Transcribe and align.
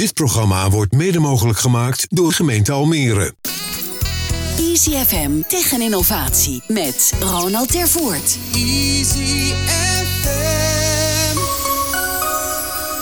Dit 0.00 0.14
programma 0.14 0.70
wordt 0.70 0.92
mede 0.92 1.18
mogelijk 1.18 1.58
gemaakt 1.58 2.06
door 2.08 2.32
gemeente 2.32 2.72
Almere. 2.72 3.34
Easy 4.58 4.90
FM 4.90 5.40
Tech 5.48 5.72
en 5.72 5.80
Innovatie 5.80 6.62
met 6.68 7.12
Ronald 7.20 7.72
Tervoort. 7.72 8.38
Easy 8.54 9.54
FM. 9.54 11.38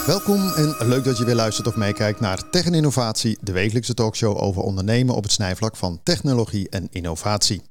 Welkom 0.07 0.53
en 0.53 0.77
leuk 0.79 1.05
dat 1.05 1.19
je 1.19 1.25
weer 1.25 1.35
luistert 1.35 1.67
of 1.67 1.77
meekijkt 1.77 2.21
naar 2.21 2.51
Tech 2.51 2.65
en 2.65 2.75
Innovatie, 2.75 3.39
de 3.41 3.53
wekelijkse 3.53 3.95
talkshow 3.95 4.43
over 4.43 4.63
ondernemen 4.63 5.15
op 5.15 5.23
het 5.23 5.33
snijvlak 5.33 5.77
van 5.77 6.01
technologie 6.03 6.69
en 6.69 6.89
innovatie. 6.91 7.63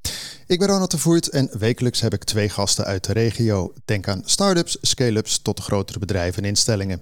Ik 0.48 0.59
ben 0.59 0.68
Ronald 0.68 0.91
de 0.91 0.98
Voert 0.98 1.30
en 1.30 1.50
wekelijks 1.59 2.02
heb 2.02 2.14
ik 2.14 2.23
twee 2.23 2.50
gasten 2.50 2.86
uit 2.86 3.04
de 3.04 3.14
regio. 3.14 3.73
Denk 3.86 4.07
aan 4.07 4.21
start-ups, 4.25 4.78
scale-ups 4.82 5.39
tot 5.41 5.57
de 5.57 5.64
grotere 5.64 6.00
bedrijven 6.00 6.44
en 6.44 6.50
instellingen. 6.50 7.02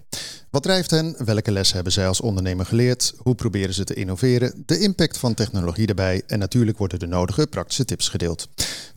Wat 0.55 0.63
drijft 0.63 0.91
hen? 0.91 1.15
Welke 1.25 1.51
lessen 1.51 1.75
hebben 1.75 1.93
zij 1.93 2.07
als 2.07 2.21
ondernemer 2.21 2.65
geleerd? 2.65 3.13
Hoe 3.17 3.35
proberen 3.35 3.73
ze 3.73 3.83
te 3.83 3.93
innoveren? 3.93 4.63
De 4.65 4.79
impact 4.79 5.17
van 5.17 5.33
technologie 5.33 5.87
erbij 5.87 6.21
en 6.27 6.39
natuurlijk 6.39 6.77
worden 6.77 6.99
de 6.99 7.07
nodige 7.07 7.47
praktische 7.47 7.85
tips 7.85 8.09
gedeeld. 8.09 8.47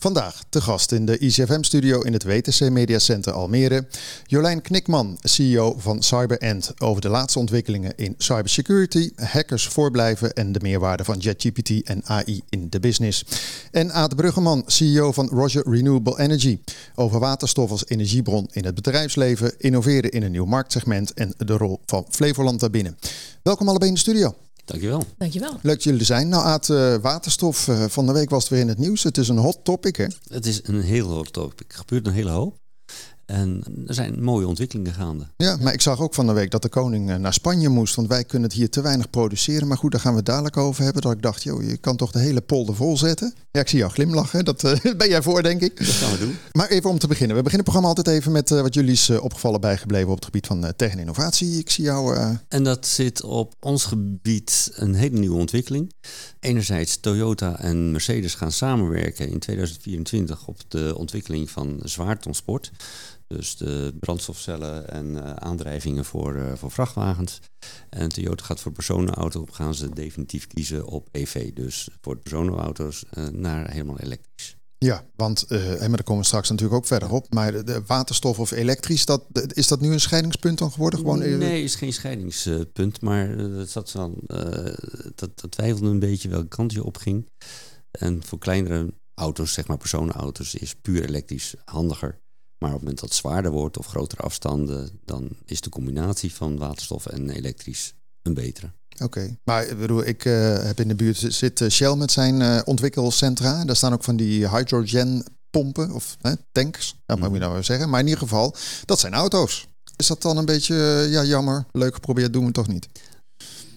Vandaag 0.01 0.43
te 0.49 0.61
gast 0.61 0.93
in 0.93 1.07
de 1.07 1.19
ICFM-studio 1.19 2.01
in 2.01 2.13
het 2.13 2.25
WTC 2.25 2.71
Media 2.71 2.99
Center 2.99 3.33
Almere. 3.33 3.87
Jolijn 4.27 4.63
Knikman, 4.63 5.19
CEO 5.23 5.75
van 5.79 6.03
CyberEnd, 6.03 6.73
over 6.81 7.01
de 7.03 7.09
laatste 7.09 7.39
ontwikkelingen 7.39 7.93
in 7.97 8.15
cybersecurity, 8.19 9.11
hackers 9.17 9.67
voorblijven 9.69 10.33
en 10.33 10.53
de 10.53 10.61
meerwaarde 10.63 11.05
van 11.05 11.19
JetGPT 11.19 11.83
en 11.83 12.03
AI 12.05 12.43
in 12.49 12.67
de 12.71 12.81
business. 12.81 13.25
En 13.71 13.93
Aad 13.93 14.17
Bruggeman, 14.17 14.63
CEO 14.67 15.13
van 15.13 15.29
Roger 15.29 15.71
Renewable 15.71 16.19
Energy, 16.19 16.59
over 16.95 17.21
waterstof 17.21 17.71
als 17.71 17.87
energiebron 17.87 18.49
in 18.53 18.65
het 18.65 18.75
bedrijfsleven, 18.75 19.55
innoveren 19.59 20.11
in 20.11 20.23
een 20.23 20.31
nieuw 20.31 20.45
marktsegment 20.45 21.15
en 21.15 21.35
de 21.49 21.57
rol 21.57 21.81
van 21.87 22.07
Flevoland 22.11 22.61
daarbinnen. 22.61 22.99
Welkom 23.43 23.69
allebei 23.69 23.89
in 23.89 23.95
de 23.95 24.03
studio. 24.03 24.35
Dankjewel. 24.65 25.03
Dankjewel. 25.19 25.53
Leuk 25.63 25.75
dat 25.75 25.83
jullie 25.83 26.01
er 26.01 26.07
zijn. 26.07 26.29
Nou, 26.29 26.45
Aad, 26.45 26.69
uh, 26.69 26.95
waterstof. 26.97 27.67
Uh, 27.69 27.85
van 27.89 28.07
de 28.07 28.13
week 28.13 28.31
was 28.31 28.43
het 28.43 28.53
weer 28.53 28.61
in 28.61 28.69
het 28.69 28.79
nieuws. 28.79 29.03
Het 29.03 29.19
is 29.19 29.29
een 29.29 29.39
hot 29.39 29.59
topic, 29.63 29.97
hè? 29.97 30.07
Het 30.29 30.47
is 30.47 30.61
een 30.63 30.81
heel 30.81 31.09
hot 31.09 31.33
topic. 31.33 31.73
Er 31.73 31.79
gebeurt 31.79 32.07
een 32.07 32.13
hele 32.13 32.31
hoop. 32.31 32.57
En 33.29 33.63
er 33.87 33.95
zijn 33.95 34.23
mooie 34.23 34.47
ontwikkelingen 34.47 34.93
gaande. 34.93 35.27
Ja, 35.37 35.57
maar 35.61 35.73
ik 35.73 35.81
zag 35.81 36.01
ook 36.01 36.15
van 36.15 36.27
de 36.27 36.33
week 36.33 36.51
dat 36.51 36.63
de 36.63 36.69
koning 36.69 37.19
naar 37.19 37.33
Spanje 37.33 37.69
moest. 37.69 37.95
Want 37.95 38.09
wij 38.09 38.25
kunnen 38.25 38.49
het 38.49 38.59
hier 38.59 38.71
te 38.71 38.81
weinig 38.81 39.11
produceren. 39.11 39.69
Maar 39.69 39.77
goed, 39.77 39.93
daar 39.93 40.01
gaan 40.01 40.11
we 40.11 40.17
het 40.17 40.27
dadelijk 40.27 40.57
over 40.57 40.85
hebben. 40.85 41.03
Dat 41.03 41.13
ik 41.13 41.23
dacht, 41.23 41.43
joh, 41.43 41.63
je 41.63 41.77
kan 41.77 41.97
toch 41.97 42.11
de 42.11 42.19
hele 42.19 42.41
polder 42.41 42.75
vol 42.75 42.97
zetten? 42.97 43.35
Ja, 43.51 43.61
ik 43.61 43.69
zie 43.69 43.79
jou 43.79 43.93
glimlachen. 43.93 44.45
Dat 44.45 44.65
uh, 44.65 44.73
ben 44.97 45.09
jij 45.09 45.23
voor, 45.23 45.43
denk 45.43 45.61
ik. 45.61 45.77
Dat 45.77 45.87
gaan 45.87 46.13
we 46.13 46.19
doen. 46.19 46.37
Maar 46.53 46.69
even 46.69 46.91
om 46.91 46.99
te 46.99 47.07
beginnen. 47.07 47.37
We 47.37 47.43
beginnen 47.43 47.67
het 47.67 47.75
programma 47.75 47.89
altijd 47.89 48.17
even 48.17 48.33
met 48.33 48.51
uh, 48.51 48.61
wat 48.61 48.75
jullie 48.75 48.93
is 48.93 49.09
uh, 49.09 49.25
opgevallen 49.25 49.61
bijgebleven 49.61 50.09
op 50.09 50.17
het 50.17 50.25
gebied 50.25 50.47
van 50.47 50.73
tech 50.77 50.93
en 50.93 50.99
innovatie. 50.99 51.59
Ik 51.59 51.71
zie 51.71 51.85
jou... 51.85 52.17
En 52.49 52.65
dat 52.65 52.87
zit 52.87 53.23
op 53.23 53.55
ons 53.61 53.85
gebied 53.85 54.71
een 54.75 54.95
hele 54.95 55.19
nieuwe 55.19 55.39
ontwikkeling. 55.39 55.93
Enerzijds 56.41 57.01
Toyota 57.01 57.59
en 57.61 57.91
Mercedes 57.91 58.35
gaan 58.35 58.53
samenwerken 58.53 59.31
in 59.31 59.39
2024 59.39 60.47
op 60.47 60.61
de 60.69 60.95
ontwikkeling 60.97 61.51
van 61.51 61.81
zwaartransport. 61.85 62.71
Dus 63.29 63.57
de 63.57 63.97
brandstofcellen 64.01 64.91
en 64.91 65.07
uh, 65.07 65.33
aandrijvingen 65.33 66.05
voor, 66.05 66.37
uh, 66.37 66.53
voor 66.55 66.71
vrachtwagens. 66.71 67.41
En 67.91 68.09
Toyota 68.09 68.45
gaat 68.45 68.61
voor 68.61 68.73
personenauto 68.73 69.47
gaan 69.51 69.75
ze 69.75 69.89
definitief 69.89 70.47
kiezen 70.47 70.87
op 70.87 71.09
EV. 71.13 71.53
Dus 71.53 71.89
voor 72.01 72.17
personenauto's 72.17 73.05
uh, 73.13 73.27
naar 73.27 73.71
helemaal 73.71 73.99
elektrisch. 73.99 74.57
Ja, 74.79 75.05
want 75.17 75.43
en 75.47 75.91
daar 75.91 76.03
komen 76.03 76.23
we 76.23 76.29
straks 76.29 76.49
natuurlijk 76.49 76.77
ook 76.77 76.87
verder 76.87 77.11
op. 77.11 77.33
Maar 77.35 77.53
de, 77.53 77.65
de 77.65 77.83
waterstof 77.87 78.39
of 78.39 78.51
elektrisch, 78.51 79.05
dat, 79.05 79.25
is 79.53 79.69
dat 79.69 79.81
nu 79.81 79.93
een 79.93 80.01
scheidingspunt 80.01 80.59
dan 80.59 80.73
geworden? 80.73 80.99
Gewoon, 80.99 81.19
nee, 81.19 81.63
is 81.63 81.75
geen 81.75 81.93
scheidingspunt. 81.93 83.01
Maar 83.01 83.37
dat, 83.37 83.71
zat 83.71 83.93
dan, 83.93 84.15
dat, 85.15 85.41
dat 85.41 85.51
twijfelde 85.51 85.89
een 85.89 85.99
beetje 85.99 86.29
welke 86.29 86.49
kant 86.49 86.73
je 86.73 86.85
op 86.85 86.97
ging. 86.97 87.29
En 87.91 88.25
voor 88.25 88.39
kleinere 88.39 88.95
auto's, 89.15 89.53
zeg 89.53 89.67
maar 89.67 89.77
personenauto's, 89.77 90.55
is 90.55 90.75
puur 90.75 91.05
elektrisch 91.05 91.55
handiger. 91.65 92.21
Maar 92.59 92.69
op 92.69 92.75
het 92.75 92.83
moment 92.83 93.01
dat 93.01 93.09
het 93.09 93.19
zwaarder 93.19 93.51
wordt 93.51 93.79
of 93.79 93.87
grotere 93.87 94.23
afstanden, 94.23 95.01
dan 95.05 95.29
is 95.45 95.61
de 95.61 95.71
combinatie 95.71 96.35
van 96.35 96.57
waterstof 96.57 97.07
en 97.07 97.31
elektrisch 97.31 97.95
een 98.23 98.35
betere. 98.35 98.71
Oké, 98.95 99.05
okay. 99.05 99.39
maar 99.45 99.67
ik 99.67 99.79
bedoel, 99.79 100.07
ik 100.07 100.25
uh, 100.25 100.63
heb 100.63 100.81
in 100.81 100.89
de 100.89 100.95
buurt 100.95 101.25
zit 101.29 101.65
Shell 101.71 101.95
met 101.95 102.13
zijn 102.13 102.41
uh, 102.41 102.61
ontwikkelcentra. 102.65 103.65
Daar 103.65 103.77
staan 103.77 103.93
ook 103.93 104.05
van 104.05 104.17
die 104.17 104.49
hydrogen 104.49 105.25
pompen 105.51 105.91
of 105.91 106.17
uh, 106.23 106.33
tanks, 106.53 106.97
dat 107.07 107.19
moet 107.19 107.33
je 107.33 107.39
nou 107.39 107.53
wel 107.53 107.63
zeggen. 107.63 107.89
Maar 107.89 108.01
in 108.01 108.07
ieder 108.07 108.23
geval, 108.23 108.55
dat 108.85 108.99
zijn 108.99 109.15
auto's. 109.15 109.69
Is 109.97 110.07
dat 110.07 110.23
dan 110.23 110.37
een 110.37 110.45
beetje, 110.45 110.75
ja 111.11 111.25
jammer, 111.25 111.67
leuk 111.73 111.95
geprobeerd, 111.95 112.33
doen 112.33 112.47
we 112.47 112.53
toch 112.53 112.69
niet? 112.69 112.89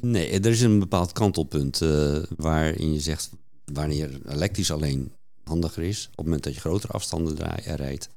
Nee, 0.01 0.29
er 0.29 0.45
is 0.51 0.61
een 0.61 0.79
bepaald 0.79 1.11
kantelpunt 1.11 1.79
waarin 2.37 2.93
je 2.93 2.99
zegt, 2.99 3.29
wanneer 3.65 4.19
elektrisch 4.27 4.71
alleen 4.71 5.11
handiger 5.43 5.83
is, 5.83 6.07
op 6.11 6.17
het 6.17 6.25
moment 6.25 6.43
dat 6.43 6.53
je 6.53 6.59
grotere 6.59 6.93
afstanden 6.93 7.37
rijdt, 7.75 8.09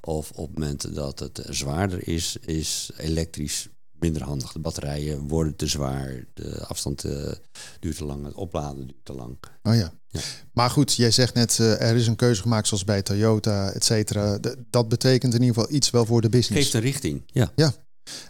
of 0.00 0.30
op 0.30 0.46
het 0.46 0.58
moment 0.58 0.94
dat 0.94 1.18
het 1.18 1.40
zwaarder 1.48 2.08
is, 2.08 2.36
is 2.36 2.90
elektrisch 2.96 3.68
minder 3.92 4.22
handig. 4.22 4.52
De 4.52 4.58
batterijen 4.58 5.28
worden 5.28 5.56
te 5.56 5.66
zwaar, 5.66 6.24
de 6.34 6.64
afstand 6.66 7.04
uh, 7.04 7.32
duurt 7.80 7.96
te 7.96 8.04
lang, 8.04 8.24
het 8.24 8.34
opladen 8.34 8.86
duurt 8.86 9.04
te 9.04 9.12
lang. 9.12 9.38
Oh 9.62 9.74
ja. 9.74 9.92
ja. 10.08 10.20
Maar 10.52 10.70
goed, 10.70 10.94
jij 10.94 11.10
zegt 11.10 11.34
net, 11.34 11.58
uh, 11.58 11.80
er 11.80 11.96
is 11.96 12.06
een 12.06 12.16
keuze 12.16 12.42
gemaakt 12.42 12.68
zoals 12.68 12.84
bij 12.84 13.02
Toyota, 13.02 13.70
et 13.70 13.84
cetera. 13.84 14.38
Dat 14.70 14.88
betekent 14.88 15.34
in 15.34 15.40
ieder 15.40 15.54
geval 15.54 15.74
iets 15.74 15.90
wel 15.90 16.06
voor 16.06 16.20
de 16.20 16.28
business. 16.28 16.62
Geeft 16.62 16.74
een 16.74 16.90
richting, 16.90 17.22
ja. 17.26 17.52
Ja, 17.56 17.72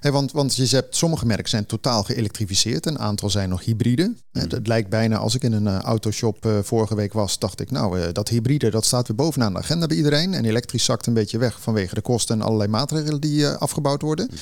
Hey, 0.01 0.13
want, 0.13 0.33
want 0.33 0.57
je 0.57 0.67
hebt, 0.67 0.97
sommige 0.97 1.27
merken 1.27 1.49
zijn 1.49 1.67
totaal 1.67 2.03
geëlektrificeerd. 2.03 2.87
Een 2.87 2.99
aantal 2.99 3.31
zijn 3.31 3.49
nog 3.49 3.65
hybride. 3.65 4.03
Mm. 4.05 4.17
Het 4.49 4.67
lijkt 4.67 4.89
bijna, 4.89 5.17
als 5.17 5.35
ik 5.35 5.43
in 5.43 5.53
een 5.53 5.67
uh, 5.67 5.79
autoshop 5.79 6.47
uh, 6.47 6.59
vorige 6.63 6.95
week 6.95 7.13
was, 7.13 7.39
dacht 7.39 7.61
ik, 7.61 7.71
nou, 7.71 7.99
uh, 7.99 8.07
dat 8.13 8.29
hybride 8.29 8.71
dat 8.71 8.85
staat 8.85 9.07
weer 9.07 9.17
bovenaan 9.17 9.53
de 9.53 9.59
agenda 9.59 9.87
bij 9.87 9.97
iedereen. 9.97 10.35
En 10.35 10.45
elektrisch 10.45 10.85
zakt 10.85 11.07
een 11.07 11.15
beetje 11.15 11.39
weg 11.39 11.61
vanwege 11.61 11.95
de 11.95 12.01
kosten 12.01 12.41
en 12.41 12.47
allerlei 12.47 12.71
maatregelen 12.71 13.21
die 13.21 13.47
afgebouwd 13.47 14.03
worden. 14.03 14.29
Mm. 14.31 14.39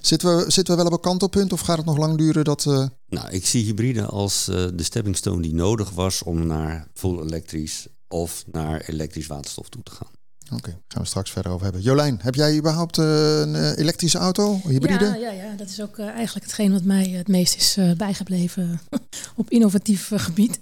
Zitten, 0.00 0.36
we, 0.36 0.50
zitten 0.50 0.76
we 0.76 0.82
wel 0.82 0.92
op 0.92 0.96
een 0.96 1.10
kantelpunt 1.10 1.52
of 1.52 1.60
gaat 1.60 1.76
het 1.76 1.86
nog 1.86 1.98
lang 1.98 2.18
duren 2.18 2.44
dat... 2.44 2.64
Nou, 3.08 3.30
ik 3.30 3.46
zie 3.46 3.64
hybride 3.64 4.06
als 4.06 4.44
de 4.44 4.82
stepping 4.82 5.16
stone 5.16 5.42
die 5.42 5.54
nodig 5.54 5.90
was 5.90 6.22
om 6.22 6.46
naar 6.46 6.88
full 6.94 7.20
elektrisch 7.20 7.86
of 8.08 8.44
naar 8.52 8.80
elektrisch 8.86 9.26
waterstof 9.26 9.68
toe 9.68 9.82
te 9.82 9.90
gaan. 9.90 10.17
Oké, 10.52 10.56
okay, 10.56 10.82
gaan 10.88 11.02
we 11.02 11.08
straks 11.08 11.30
verder 11.30 11.52
over 11.52 11.64
hebben. 11.64 11.82
Jolijn, 11.82 12.18
heb 12.22 12.34
jij 12.34 12.56
überhaupt 12.56 12.98
uh, 12.98 13.40
een 13.40 13.54
uh, 13.54 13.76
elektrische 13.76 14.18
auto, 14.18 14.60
hybride? 14.64 15.04
Ja, 15.04 15.14
ja, 15.14 15.30
ja, 15.30 15.54
dat 15.56 15.68
is 15.68 15.80
ook 15.80 15.98
uh, 15.98 16.08
eigenlijk 16.08 16.46
hetgeen 16.46 16.72
wat 16.72 16.82
mij 16.82 17.08
het 17.08 17.28
meest 17.28 17.56
is 17.56 17.78
bijgebleven 17.96 18.80
op 19.36 19.50
innovatief 19.50 20.10
gebied. 20.14 20.60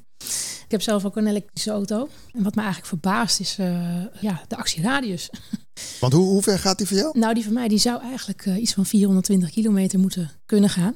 Ik 0.65 0.73
heb 0.73 0.83
zelf 0.83 1.05
ook 1.05 1.17
een 1.17 1.27
elektrische 1.27 1.71
auto. 1.71 2.09
En 2.33 2.43
wat 2.43 2.55
me 2.55 2.61
eigenlijk 2.63 2.89
verbaast 2.89 3.41
is 3.41 3.57
ja, 4.21 4.43
de 4.49 4.57
actieradius. 4.57 5.31
Want 6.01 6.13
hoe, 6.13 6.27
hoe 6.27 6.43
ver 6.43 6.59
gaat 6.59 6.79
die 6.79 6.87
voor 6.87 6.97
jou? 6.97 7.19
Nou, 7.19 7.35
die 7.35 7.45
van 7.45 7.53
mij 7.53 7.69
die 7.69 7.79
zou 7.79 8.03
eigenlijk 8.03 8.47
iets 8.47 8.73
van 8.73 8.87
420 8.87 9.51
kilometer 9.51 9.99
moeten 9.99 10.31
kunnen 10.47 10.71
gaan. 10.71 10.95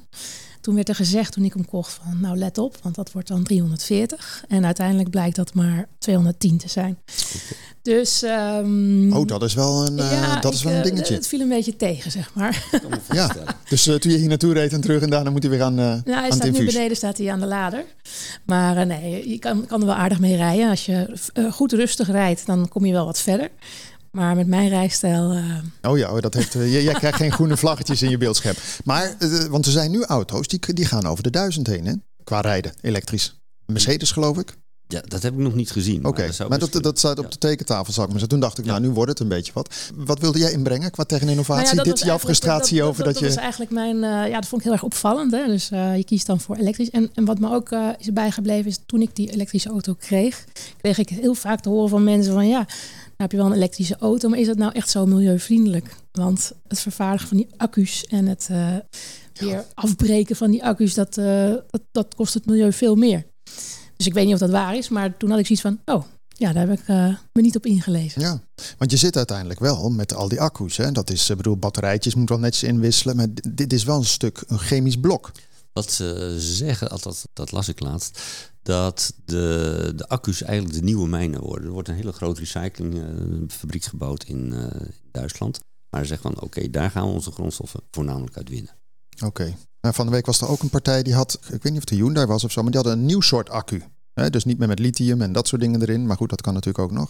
Toen 0.61 0.75
werd 0.75 0.89
er 0.89 0.95
gezegd 0.95 1.33
toen 1.33 1.43
ik 1.43 1.53
hem 1.53 1.65
kocht 1.65 1.99
van 2.03 2.19
nou 2.19 2.37
let 2.37 2.57
op, 2.57 2.77
want 2.83 2.95
dat 2.95 3.11
wordt 3.11 3.27
dan 3.27 3.43
340. 3.43 4.43
En 4.47 4.65
uiteindelijk 4.65 5.09
blijkt 5.09 5.35
dat 5.35 5.53
maar 5.53 5.87
210 5.99 6.57
te 6.57 6.69
zijn. 6.69 6.97
Okay. 6.97 7.57
Dus. 7.81 8.23
Um, 8.23 9.13
oh, 9.13 9.27
dat 9.27 9.43
is 9.43 9.53
wel 9.53 9.87
een, 9.87 9.95
ja, 9.95 10.35
uh, 10.35 10.41
dat 10.41 10.53
is 10.53 10.63
wel 10.63 10.73
een 10.73 10.81
dingetje. 10.81 11.13
Het 11.13 11.27
viel 11.27 11.39
een 11.39 11.49
beetje 11.49 11.75
tegen, 11.75 12.11
zeg 12.11 12.33
maar. 12.33 12.65
ja, 13.09 13.35
dus 13.69 13.87
uh, 13.87 13.95
toen 13.95 14.11
je 14.11 14.17
hier 14.17 14.27
naartoe 14.27 14.53
reed 14.53 14.73
en 14.73 14.81
terug 14.81 15.01
en 15.01 15.09
daarna 15.09 15.29
moet 15.29 15.43
hij 15.43 15.51
weer 15.51 15.63
aan. 15.63 15.79
Uh, 15.79 15.85
nou, 15.85 16.01
hij 16.05 16.15
aan 16.15 16.31
staat 16.31 16.51
nu 16.51 16.65
beneden, 16.65 16.97
staat 16.97 17.17
hij 17.17 17.31
aan 17.31 17.39
de 17.39 17.45
lader. 17.45 17.85
Maar 18.45 18.85
nee, 18.85 19.29
je 19.29 19.39
kan, 19.39 19.65
kan 19.65 19.79
er 19.79 19.85
wel 19.85 19.95
aardig 19.95 20.19
mee 20.19 20.35
rijden. 20.35 20.69
Als 20.69 20.85
je 20.85 21.13
goed 21.51 21.71
rustig 21.71 22.11
rijdt, 22.11 22.45
dan 22.45 22.67
kom 22.67 22.85
je 22.85 22.91
wel 22.91 23.05
wat 23.05 23.19
verder. 23.19 23.49
Maar 24.11 24.35
met 24.35 24.47
mijn 24.47 24.69
rijstijl. 24.69 25.33
Uh... 25.33 25.55
Oh 25.81 25.97
ja, 25.97 26.19
dat 26.19 26.33
heeft, 26.33 26.55
uh, 26.55 26.83
jij 26.83 26.93
krijgt 26.93 27.17
geen 27.17 27.31
groene 27.31 27.57
vlaggetjes 27.57 28.01
in 28.01 28.09
je 28.09 28.17
beeldscherm. 28.17 28.55
Maar, 28.83 29.15
uh, 29.19 29.43
want 29.43 29.65
er 29.65 29.71
zijn 29.71 29.91
nu 29.91 30.03
auto's 30.03 30.47
die, 30.47 30.73
die 30.73 30.85
gaan 30.85 31.05
over 31.05 31.23
de 31.23 31.29
duizend 31.29 31.67
heen, 31.67 31.85
hè? 31.85 31.93
Qua 32.23 32.41
rijden, 32.41 32.73
elektrisch. 32.81 33.39
Mercedes, 33.65 34.11
geloof 34.11 34.37
ik. 34.37 34.53
Ja, 34.87 35.01
dat 35.07 35.21
heb 35.21 35.33
ik 35.33 35.39
nog 35.39 35.55
niet 35.55 35.71
gezien. 35.71 35.99
Oké, 35.99 36.07
okay, 36.07 36.25
maar, 36.27 36.37
dat, 36.37 36.49
maar 36.49 36.59
dat, 36.59 36.83
dat 36.83 36.97
staat 36.97 37.19
op 37.19 37.31
de 37.31 37.37
tekentafel, 37.37 37.93
zag 37.93 38.05
ik 38.05 38.11
maar. 38.11 38.27
Toen 38.27 38.39
dacht 38.39 38.57
ik, 38.57 38.65
ja. 38.65 38.71
nou, 38.71 38.83
nu 38.83 38.89
wordt 38.89 39.09
het 39.09 39.19
een 39.19 39.27
beetje 39.27 39.51
wat. 39.53 39.75
Wat 39.95 40.19
wilde 40.19 40.39
jij 40.39 40.51
inbrengen 40.51 40.91
qua 40.91 41.03
tegen 41.03 41.29
innovatie? 41.29 41.75
Nou 41.75 41.87
ja, 41.87 41.93
Dit 41.93 42.03
jouw 42.03 42.19
frustratie 42.19 42.77
dat, 42.77 42.87
over 42.87 43.03
dat, 43.03 43.13
dat 43.13 43.21
je... 43.21 43.27
Dat 43.27 43.37
is 43.37 43.41
eigenlijk 43.41 43.71
mijn... 43.71 43.95
Uh, 43.95 44.01
ja, 44.01 44.33
dat 44.33 44.47
vond 44.47 44.61
ik 44.61 44.63
heel 44.63 44.73
erg 44.73 44.83
opvallend. 44.83 45.31
Hè? 45.31 45.45
Dus 45.45 45.71
uh, 45.71 45.97
je 45.97 46.03
kiest 46.03 46.25
dan 46.25 46.39
voor 46.39 46.55
elektrisch. 46.55 46.89
En, 46.89 47.09
en 47.13 47.25
wat 47.25 47.39
me 47.39 47.53
ook 47.53 47.71
uh, 47.71 47.89
is 47.97 48.13
bijgebleven 48.13 48.71
is, 48.71 48.79
toen 48.85 49.01
ik 49.01 49.15
die 49.15 49.31
elektrische 49.31 49.69
auto 49.69 49.93
kreeg... 49.93 50.43
kreeg 50.81 50.97
ik 50.97 51.09
heel 51.09 51.33
vaak 51.33 51.61
te 51.61 51.69
horen 51.69 51.89
van 51.89 52.03
mensen 52.03 52.33
van... 52.33 52.47
ja, 52.47 52.67
heb 53.21 53.31
je 53.31 53.37
wel 53.37 53.45
een 53.45 53.53
elektrische 53.53 53.97
auto, 53.99 54.29
maar 54.29 54.39
is 54.39 54.47
dat 54.47 54.57
nou 54.57 54.71
echt 54.73 54.89
zo 54.89 55.05
milieuvriendelijk? 55.05 55.95
Want 56.11 56.51
het 56.67 56.79
vervaardigen 56.79 57.27
van 57.27 57.37
die 57.37 57.47
accu's 57.57 58.05
en 58.05 58.25
het 58.25 58.47
uh, 58.51 58.75
weer 59.33 59.49
ja. 59.49 59.65
afbreken 59.73 60.35
van 60.35 60.51
die 60.51 60.63
accu's, 60.63 60.93
dat, 60.93 61.17
uh, 61.17 61.53
dat, 61.69 61.81
dat, 61.91 62.15
kost 62.15 62.33
het 62.33 62.45
milieu 62.45 62.73
veel 62.73 62.95
meer. 62.95 63.25
Dus 63.97 64.07
ik 64.07 64.13
weet 64.13 64.25
niet 64.25 64.33
of 64.33 64.39
dat 64.39 64.49
waar 64.49 64.75
is, 64.75 64.89
maar 64.89 65.17
toen 65.17 65.29
had 65.29 65.39
ik 65.39 65.45
zoiets 65.45 65.63
van, 65.65 65.95
oh, 65.95 66.03
ja, 66.27 66.53
daar 66.53 66.67
heb 66.67 66.79
ik 66.79 66.87
uh, 66.87 67.15
me 67.33 67.41
niet 67.41 67.55
op 67.55 67.65
ingelezen. 67.65 68.21
Ja, 68.21 68.41
want 68.77 68.91
je 68.91 68.97
zit 68.97 69.17
uiteindelijk 69.17 69.59
wel 69.59 69.89
met 69.89 70.13
al 70.13 70.27
die 70.27 70.41
accu's. 70.41 70.77
Hè? 70.77 70.91
Dat 70.91 71.09
is, 71.09 71.29
ik 71.29 71.37
bedoel, 71.37 71.57
batterijtjes 71.57 72.15
moet 72.15 72.29
wel 72.29 72.39
netjes 72.39 72.69
inwisselen, 72.69 73.15
maar 73.15 73.27
dit 73.51 73.73
is 73.73 73.83
wel 73.83 73.97
een 73.97 74.05
stuk 74.05 74.43
een 74.47 74.59
chemisch 74.59 74.99
blok. 74.99 75.31
Wat 75.73 75.91
ze 75.91 76.35
zeggen, 76.39 76.89
althans 76.89 77.25
dat 77.33 77.51
las 77.51 77.67
ik 77.67 77.79
laatst, 77.79 78.21
dat 78.63 79.13
de, 79.25 79.93
de 79.95 80.07
accu's 80.07 80.41
eigenlijk 80.41 80.77
de 80.79 80.83
nieuwe 80.83 81.07
mijnen 81.07 81.41
worden. 81.41 81.65
Er 81.65 81.71
wordt 81.71 81.87
een 81.87 81.95
hele 81.95 82.11
grote 82.11 82.39
recyclingfabriek 82.39 83.83
gebouwd 83.83 84.23
in 84.23 84.53
Duitsland. 85.11 85.59
Maar 85.89 86.01
ze 86.01 86.07
zeggen 86.07 86.33
van 86.33 86.41
oké, 86.43 86.69
daar 86.69 86.91
gaan 86.91 87.07
we 87.07 87.13
onze 87.13 87.31
grondstoffen 87.31 87.81
voornamelijk 87.91 88.37
uit 88.37 88.49
winnen. 88.49 88.75
Oké. 89.25 89.55
Nou, 89.81 89.95
van 89.95 90.05
de 90.05 90.11
week 90.11 90.25
was 90.25 90.41
er 90.41 90.47
ook 90.47 90.61
een 90.61 90.69
partij 90.69 91.03
die 91.03 91.13
had, 91.13 91.39
ik 91.43 91.63
weet 91.63 91.71
niet 91.71 91.77
of 91.77 91.83
de 91.85 91.95
Hyundai 91.95 92.25
was 92.25 92.43
of 92.43 92.51
zo, 92.51 92.61
maar 92.61 92.71
die 92.71 92.81
hadden 92.81 92.99
een 92.99 93.05
nieuw 93.05 93.21
soort 93.21 93.49
accu. 93.49 93.83
dus 94.29 94.45
niet 94.45 94.57
meer 94.57 94.67
met 94.67 94.79
lithium 94.79 95.21
en 95.21 95.31
dat 95.31 95.47
soort 95.47 95.61
dingen 95.61 95.81
erin. 95.81 96.05
Maar 96.05 96.17
goed, 96.17 96.29
dat 96.29 96.41
kan 96.41 96.53
natuurlijk 96.53 96.83
ook 96.83 96.91
nog. 96.91 97.09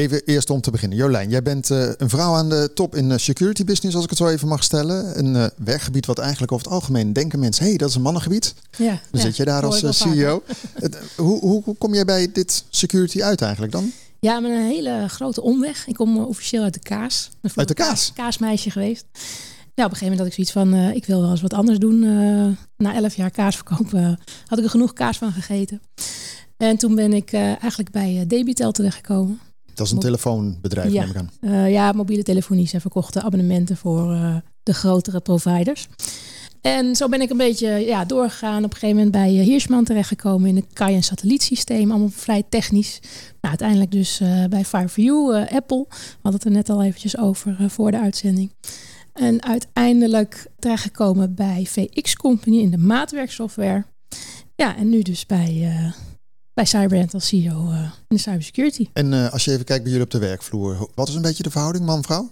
Even 0.00 0.22
eerst 0.24 0.50
om 0.50 0.60
te 0.60 0.70
beginnen. 0.70 0.98
Jolijn, 0.98 1.30
jij 1.30 1.42
bent 1.42 1.70
uh, 1.70 1.88
een 1.96 2.08
vrouw 2.08 2.34
aan 2.34 2.48
de 2.48 2.70
top 2.74 2.94
in 2.94 3.08
de 3.08 3.18
security 3.18 3.64
business, 3.64 3.94
als 3.94 4.04
ik 4.04 4.10
het 4.10 4.18
zo 4.18 4.28
even 4.28 4.48
mag 4.48 4.62
stellen. 4.62 5.18
Een 5.18 5.34
uh, 5.34 5.46
werkgebied 5.56 6.06
wat 6.06 6.18
eigenlijk 6.18 6.52
over 6.52 6.64
het 6.64 6.74
algemeen 6.74 7.12
denken 7.12 7.38
mensen, 7.38 7.62
hé, 7.62 7.68
hey, 7.68 7.78
dat 7.78 7.88
is 7.88 7.94
een 7.94 8.02
mannengebied. 8.02 8.54
Ja, 8.76 9.00
dan 9.10 9.20
zit 9.20 9.36
je 9.36 9.44
daar 9.44 9.64
als 9.64 9.82
uh, 9.82 9.90
CEO. 9.90 10.42
hoe, 11.16 11.40
hoe, 11.40 11.62
hoe 11.64 11.76
kom 11.78 11.94
jij 11.94 12.04
bij 12.04 12.32
dit 12.32 12.64
security 12.70 13.22
uit 13.22 13.42
eigenlijk 13.42 13.72
dan? 13.72 13.92
Ja, 14.20 14.40
met 14.40 14.50
een 14.50 14.66
hele 14.66 15.08
grote 15.08 15.42
omweg. 15.42 15.86
Ik 15.86 15.94
kom 15.94 16.18
officieel 16.18 16.62
uit 16.62 16.74
de 16.74 16.80
kaas. 16.80 17.30
Uit 17.54 17.68
de 17.68 17.74
kaas? 17.74 18.12
Kaasmeisje 18.14 18.70
geweest. 18.70 19.04
Nou, 19.74 19.88
op 19.88 19.94
een 19.94 19.98
gegeven 19.98 20.08
moment 20.08 20.18
had 20.18 20.26
ik 20.26 20.34
zoiets 20.34 20.52
van, 20.52 20.74
uh, 20.74 20.94
ik 20.94 21.06
wil 21.06 21.20
wel 21.20 21.30
eens 21.30 21.40
wat 21.40 21.54
anders 21.54 21.78
doen. 21.78 22.02
Uh, 22.02 22.48
na 22.76 22.94
elf 22.94 23.14
jaar 23.14 23.30
kaas 23.30 23.56
verkopen 23.56 24.18
had 24.46 24.58
ik 24.58 24.64
er 24.64 24.70
genoeg 24.70 24.92
kaas 24.92 25.18
van 25.18 25.32
gegeten. 25.32 25.80
En 26.56 26.76
toen 26.76 26.94
ben 26.94 27.12
ik 27.12 27.32
eigenlijk 27.32 27.90
bij 27.90 28.24
Debitel 28.26 28.72
terechtgekomen. 28.72 29.40
Dat 29.74 29.86
is 29.86 29.92
een 29.92 29.98
telefoonbedrijf, 29.98 30.92
ja. 30.92 31.04
neem 31.04 31.10
ik 31.10 31.16
aan. 31.16 31.70
ja, 31.70 31.92
mobiele 31.92 32.22
telefonie. 32.22 32.66
Ze 32.66 32.80
verkochten 32.80 33.22
abonnementen 33.22 33.76
voor 33.76 34.06
de 34.62 34.74
grotere 34.74 35.20
providers. 35.20 35.88
En 36.60 36.96
zo 36.96 37.08
ben 37.08 37.20
ik 37.20 37.30
een 37.30 37.36
beetje 37.36 37.68
ja, 37.68 38.04
doorgegaan. 38.04 38.64
Op 38.64 38.72
een 38.72 38.78
gegeven 38.78 38.96
moment 38.96 39.12
bij 39.12 39.30
Hirschman 39.30 39.84
terechtgekomen 39.84 40.48
in 40.48 40.56
een 40.56 40.66
Cayenne 40.72 41.02
satellietsysteem. 41.02 41.90
Allemaal 41.90 42.08
vrij 42.08 42.42
technisch. 42.48 42.98
Nou, 43.40 43.48
uiteindelijk 43.48 43.90
dus 43.90 44.20
uh, 44.20 44.44
bij 44.44 44.64
FireView, 44.64 45.34
uh, 45.34 45.46
Apple. 45.52 45.86
We 45.88 46.18
hadden 46.22 46.40
het 46.40 46.44
er 46.44 46.50
net 46.50 46.68
al 46.68 46.82
eventjes 46.82 47.18
over 47.18 47.56
uh, 47.60 47.68
voor 47.68 47.90
de 47.90 48.00
uitzending. 48.00 48.52
En 49.12 49.42
uiteindelijk 49.42 50.46
terechtgekomen 50.58 51.34
bij 51.34 51.66
VX 51.68 52.16
Company 52.16 52.58
in 52.58 52.70
de 52.70 52.78
maatwerksoftware. 52.78 53.84
Ja, 54.56 54.76
en 54.76 54.88
nu 54.88 55.02
dus 55.02 55.26
bij, 55.26 55.72
bij 56.60 56.68
Cyberend 56.68 57.14
als 57.14 57.26
CEO 57.26 57.70
in 57.70 58.16
de 58.16 58.18
cybersecurity. 58.18 58.88
En 58.92 59.30
als 59.30 59.44
je 59.44 59.52
even 59.52 59.64
kijkt 59.64 59.82
bij 59.82 59.92
jullie 59.92 60.06
op 60.06 60.12
de 60.12 60.18
werkvloer. 60.18 60.88
Wat 60.94 61.08
is 61.08 61.14
een 61.14 61.22
beetje 61.22 61.42
de 61.42 61.50
verhouding 61.50 61.84
man-vrouw? 61.84 62.30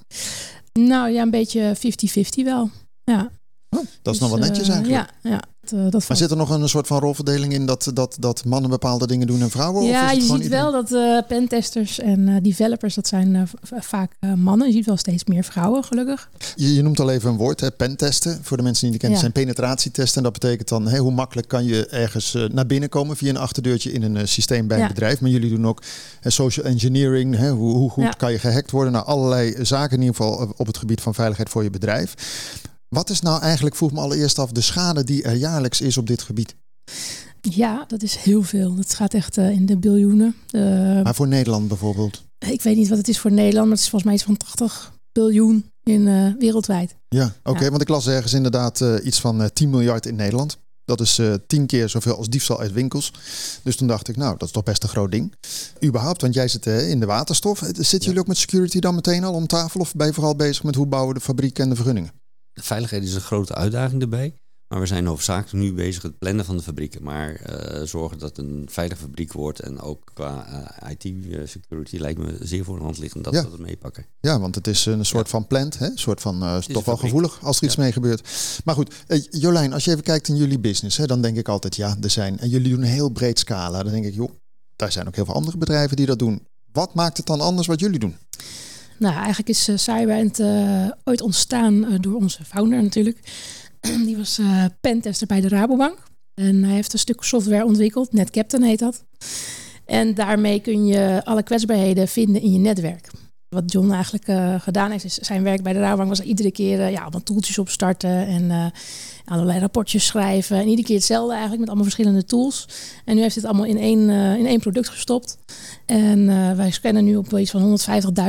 Nou 0.73 1.11
ja, 1.11 1.23
een 1.23 1.31
beetje 1.31 1.77
50-50 1.77 2.45
wel. 2.45 2.71
Ja. 3.05 3.31
Oh, 3.69 3.79
dat 3.79 3.85
is 3.85 3.89
dus, 4.03 4.19
nog 4.19 4.31
wel 4.31 4.39
netjes 4.39 4.69
eigenlijk. 4.69 5.11
Ja, 5.23 5.31
ja 5.31 5.41
dat, 5.71 5.93
dat 5.93 6.09
maar 6.09 6.17
zit 6.17 6.31
er 6.31 6.37
nog 6.37 6.51
een 6.51 6.69
soort 6.69 6.87
van 6.87 6.99
rolverdeling 6.99 7.53
in 7.53 7.67
dat, 7.67 7.91
dat, 7.95 8.17
dat 8.21 8.45
mannen 8.45 8.71
bepaalde 8.71 9.07
dingen 9.07 9.27
doen 9.27 9.41
en 9.41 9.51
vrouwen? 9.51 9.85
Ja, 9.85 10.07
of 10.07 10.13
je 10.13 10.23
ziet 10.23 10.49
wel 10.49 10.73
dat 10.73 10.93
uh, 10.93 11.19
pentesters 11.29 12.01
en 12.01 12.21
uh, 12.21 12.37
developers, 12.43 12.95
dat 12.95 13.07
zijn 13.07 13.35
uh, 13.35 13.43
vaak 13.81 14.13
mannen. 14.37 14.67
Je 14.67 14.73
ziet 14.73 14.87
wel 14.87 14.97
steeds 14.97 15.25
meer 15.25 15.45
vrouwen, 15.45 15.85
gelukkig. 15.85 16.31
Je, 16.57 16.75
je 16.75 16.83
noemt 16.83 17.01
al 17.01 17.11
even 17.11 17.31
een 17.31 17.37
woord, 17.37 17.61
hè, 17.61 17.71
pentesten. 17.71 18.39
Voor 18.43 18.57
de 18.57 18.63
mensen 18.63 18.83
die 18.83 18.91
niet 18.91 19.01
kennen, 19.01 19.19
ja. 19.19 19.25
zijn 19.25 19.45
penetratietesten. 19.45 20.17
En 20.17 20.23
dat 20.23 20.33
betekent 20.33 20.69
dan, 20.69 20.89
hey, 20.89 20.99
hoe 20.99 21.13
makkelijk 21.13 21.49
kan 21.49 21.65
je 21.65 21.87
ergens 21.87 22.37
naar 22.53 22.67
binnen 22.67 22.89
komen 22.89 23.17
via 23.17 23.29
een 23.29 23.37
achterdeurtje 23.37 23.93
in 23.93 24.03
een 24.03 24.29
systeem 24.29 24.67
bij 24.67 24.77
een 24.77 24.83
ja. 24.83 24.89
bedrijf. 24.89 25.21
Maar 25.21 25.31
jullie 25.31 25.51
doen 25.51 25.67
ook 25.67 25.83
social 26.25 26.67
engineering. 26.67 27.37
Hè, 27.37 27.51
hoe, 27.51 27.75
hoe 27.75 27.91
goed 27.91 28.05
ja. 28.05 28.11
kan 28.11 28.33
je 28.33 28.39
gehackt 28.39 28.71
worden? 28.71 28.93
Nou, 28.93 29.07
allerlei 29.07 29.55
zaken 29.65 29.97
in 29.97 30.03
ieder 30.03 30.17
geval 30.17 30.53
op 30.57 30.67
het 30.67 30.79
gebied 30.79 31.01
van 31.01 31.15
veiligheid 31.15 31.49
voor 31.49 31.63
je 31.63 31.71
bedrijf. 31.71 32.15
Wat 32.89 33.11
is 33.11 33.21
nou 33.21 33.43
eigenlijk, 33.43 33.77
vroeg 33.77 33.93
me 33.93 34.01
allereerst 34.01 34.39
af, 34.39 34.53
de 34.53 34.61
schade 34.61 35.05
die 35.05 35.23
er 35.23 35.35
jaarlijks 35.35 35.81
is 35.81 35.97
op 35.97 36.07
dit 36.07 36.23
gebied? 36.23 36.57
Ja, 37.41 37.85
dat 37.89 38.03
is 38.03 38.17
heel 38.17 38.43
veel. 38.43 38.75
Dat 38.75 38.95
gaat 38.95 39.15
echt 39.15 39.39
uh, 39.39 39.51
in 39.51 39.67
de 39.67 39.77
biljoenen. 39.77 40.37
Uh, 40.51 40.63
maar 41.03 41.15
voor 41.15 41.29
Nederland 41.29 41.69
bijvoorbeeld? 41.69 42.23
Ik 42.39 42.63
weet 42.63 42.77
niet 42.77 42.89
wat 42.89 42.99
het 42.99 43.09
is 43.09 43.19
voor 43.19 43.33
Nederland, 43.33 43.67
maar 43.67 43.77
het 43.77 43.85
is 43.85 43.91
volgens 43.91 44.05
mij 44.05 44.15
iets 44.15 44.25
van 44.25 44.37
80 44.37 44.93
biljoen 45.13 45.71
in, 45.83 46.07
uh, 46.07 46.33
wereldwijd. 46.39 46.95
Ja, 47.09 47.25
oké. 47.25 47.51
Okay, 47.51 47.63
ja. 47.63 47.71
Want 47.71 47.83
ik 47.83 47.89
las 47.89 48.07
ergens 48.07 48.33
inderdaad 48.33 48.85
iets 49.03 49.21
van 49.21 49.51
10 49.53 49.71
miljard 49.71 50.07
in 50.07 50.17
Nederland. 50.17 50.59
Dat 50.89 51.01
is 51.01 51.19
uh, 51.19 51.35
tien 51.47 51.67
keer 51.67 51.89
zoveel 51.89 52.17
als 52.17 52.29
diefstal 52.29 52.61
uit 52.61 52.73
winkels. 52.73 53.13
Dus 53.63 53.77
toen 53.77 53.87
dacht 53.87 54.09
ik, 54.09 54.17
nou, 54.17 54.33
dat 54.39 54.49
is 54.49 54.55
toch 54.55 54.63
best 54.63 54.83
een 54.83 54.89
groot 54.89 55.11
ding. 55.11 55.35
Überhaupt, 55.85 56.21
want 56.21 56.35
jij 56.35 56.49
zit 56.49 56.67
uh, 56.67 56.91
in 56.91 57.01
de 57.01 57.07
waterstof. 57.07 57.59
Zitten 57.59 58.01
jullie 58.01 58.21
ook 58.21 58.27
met 58.27 58.37
security 58.37 58.79
dan 58.79 58.95
meteen 58.95 59.25
al 59.25 59.33
om 59.33 59.47
tafel? 59.47 59.81
Of 59.81 59.95
ben 59.95 60.07
je 60.07 60.13
vooral 60.13 60.37
bezig 60.37 60.63
met 60.63 60.75
hoe 60.75 60.87
bouwen 60.87 61.15
de 61.15 61.21
fabriek 61.21 61.59
en 61.59 61.69
de 61.69 61.75
vergunningen? 61.75 62.11
De 62.59 62.65
veiligheid 62.65 63.03
is 63.03 63.15
een 63.15 63.21
grote 63.21 63.55
uitdaging 63.55 64.03
erbij. 64.03 64.35
Maar 64.69 64.81
we 64.81 64.87
zijn 64.87 65.07
hoofdzakelijk 65.07 65.65
nu 65.65 65.73
bezig 65.73 66.03
het 66.03 66.19
plannen 66.19 66.45
van 66.45 66.57
de 66.57 66.63
fabrieken. 66.63 67.03
Maar 67.03 67.41
uh, 67.51 67.83
zorgen 67.83 68.19
dat 68.19 68.37
het 68.37 68.47
een 68.47 68.69
veilige 68.71 69.01
fabriek 69.01 69.33
wordt. 69.33 69.61
En 69.61 69.81
ook 69.81 70.11
qua 70.15 70.47
uh, 70.83 70.91
IT-security 70.91 71.97
lijkt 71.97 72.19
me 72.19 72.37
zeer 72.41 72.65
voor 72.65 72.77
de 72.77 72.85
hand 72.85 72.99
liggend 72.99 73.25
dat 73.25 73.35
ja. 73.35 73.45
we 73.45 73.51
dat 73.51 73.59
meepakken. 73.59 74.07
Ja, 74.21 74.41
want 74.41 74.55
het 74.55 74.67
is 74.67 74.87
een 74.87 75.07
soort 75.07 75.25
ja. 75.25 75.31
van 75.31 75.47
plant. 75.47 75.79
Hè? 75.79 75.87
Een 75.87 75.99
soort 75.99 76.21
van 76.21 76.43
uh, 76.43 76.59
toch 76.59 76.85
wel 76.85 76.97
gevoelig 76.97 77.45
als 77.45 77.57
er 77.57 77.65
iets 77.65 77.75
ja. 77.75 77.83
mee 77.83 77.93
gebeurt. 77.93 78.29
Maar 78.65 78.75
goed, 78.75 78.95
Jolijn, 79.31 79.73
als 79.73 79.85
je 79.85 79.91
even 79.91 80.03
kijkt 80.03 80.29
in 80.29 80.37
jullie 80.37 80.59
business. 80.59 80.97
Hè, 80.97 81.07
dan 81.07 81.23
denk 81.23 81.37
ik 81.37 81.49
altijd, 81.49 81.77
ja, 81.77 81.97
er 82.01 82.11
zijn... 82.11 82.39
En 82.39 82.49
jullie 82.49 82.71
doen 82.71 82.83
een 82.83 82.89
heel 82.89 83.11
breed 83.11 83.39
scala. 83.39 83.83
Dan 83.83 83.93
denk 83.93 84.05
ik, 84.05 84.15
joh, 84.15 84.31
daar 84.77 84.93
zijn 84.93 85.07
ook 85.07 85.15
heel 85.15 85.25
veel 85.25 85.35
andere 85.35 85.59
bedrijven 85.59 85.97
die 85.97 86.07
dat 86.07 86.19
doen. 86.19 86.47
Wat 86.73 86.95
maakt 86.95 87.17
het 87.17 87.27
dan 87.27 87.41
anders 87.41 87.67
wat 87.67 87.81
jullie 87.81 87.99
doen? 87.99 88.17
Nou, 88.99 89.15
eigenlijk 89.15 89.49
is 89.49 89.69
uh, 89.69 89.77
Cyberend 89.77 90.41
uh, 90.41 90.91
ooit 91.05 91.21
ontstaan 91.21 91.75
uh, 91.75 91.95
door 92.01 92.15
onze 92.15 92.45
founder 92.45 92.83
natuurlijk. 92.83 93.19
Die 94.07 94.17
was 94.17 94.41
pentester 94.81 95.27
bij 95.27 95.41
de 95.41 95.49
Rabobank. 95.49 95.99
En 96.35 96.65
hij 96.65 96.75
heeft 96.75 96.93
een 96.93 96.99
stuk 96.99 97.23
software 97.23 97.65
ontwikkeld, 97.65 98.13
NetCaptain 98.13 98.63
heet 98.63 98.79
dat. 98.79 99.05
En 99.85 100.15
daarmee 100.15 100.61
kun 100.61 100.87
je 100.87 101.21
alle 101.25 101.43
kwetsbaarheden 101.43 102.09
vinden 102.09 102.43
in 102.43 102.53
je 102.53 102.59
netwerk. 102.59 103.11
Wat 103.49 103.73
John 103.73 103.91
eigenlijk 103.91 104.29
uh, 104.29 104.61
gedaan 104.61 104.91
heeft, 104.91 105.05
is 105.05 105.15
zijn 105.15 105.43
werk 105.43 105.63
bij 105.63 105.73
de 105.73 105.79
Rabobank 105.79 106.09
was 106.09 106.21
iedere 106.21 106.51
keer 106.51 106.79
uh, 106.79 106.91
ja, 106.91 107.01
allemaal 107.01 107.23
toeltjes 107.23 107.59
opstarten 107.59 108.27
en 108.27 108.43
uh, 108.43 108.67
allerlei 109.25 109.59
rapportjes 109.59 110.07
schrijven. 110.07 110.57
En 110.57 110.69
iedere 110.69 110.87
keer 110.87 110.97
hetzelfde 110.97 111.31
eigenlijk 111.31 111.61
met 111.61 111.69
allemaal 111.69 111.91
verschillende 111.91 112.25
tools. 112.25 112.69
En 113.05 113.15
nu 113.15 113.23
heeft 113.23 113.35
het 113.35 113.45
allemaal 113.45 113.65
in 113.65 113.79
één, 113.79 114.09
in 114.39 114.47
één 114.47 114.61
product 114.61 114.89
gestopt. 114.89 115.39
En 115.87 116.27
wij 116.57 116.71
scannen 116.71 117.05
nu 117.05 117.17
op 117.17 117.39
iets 117.39 117.51
van 117.51 117.79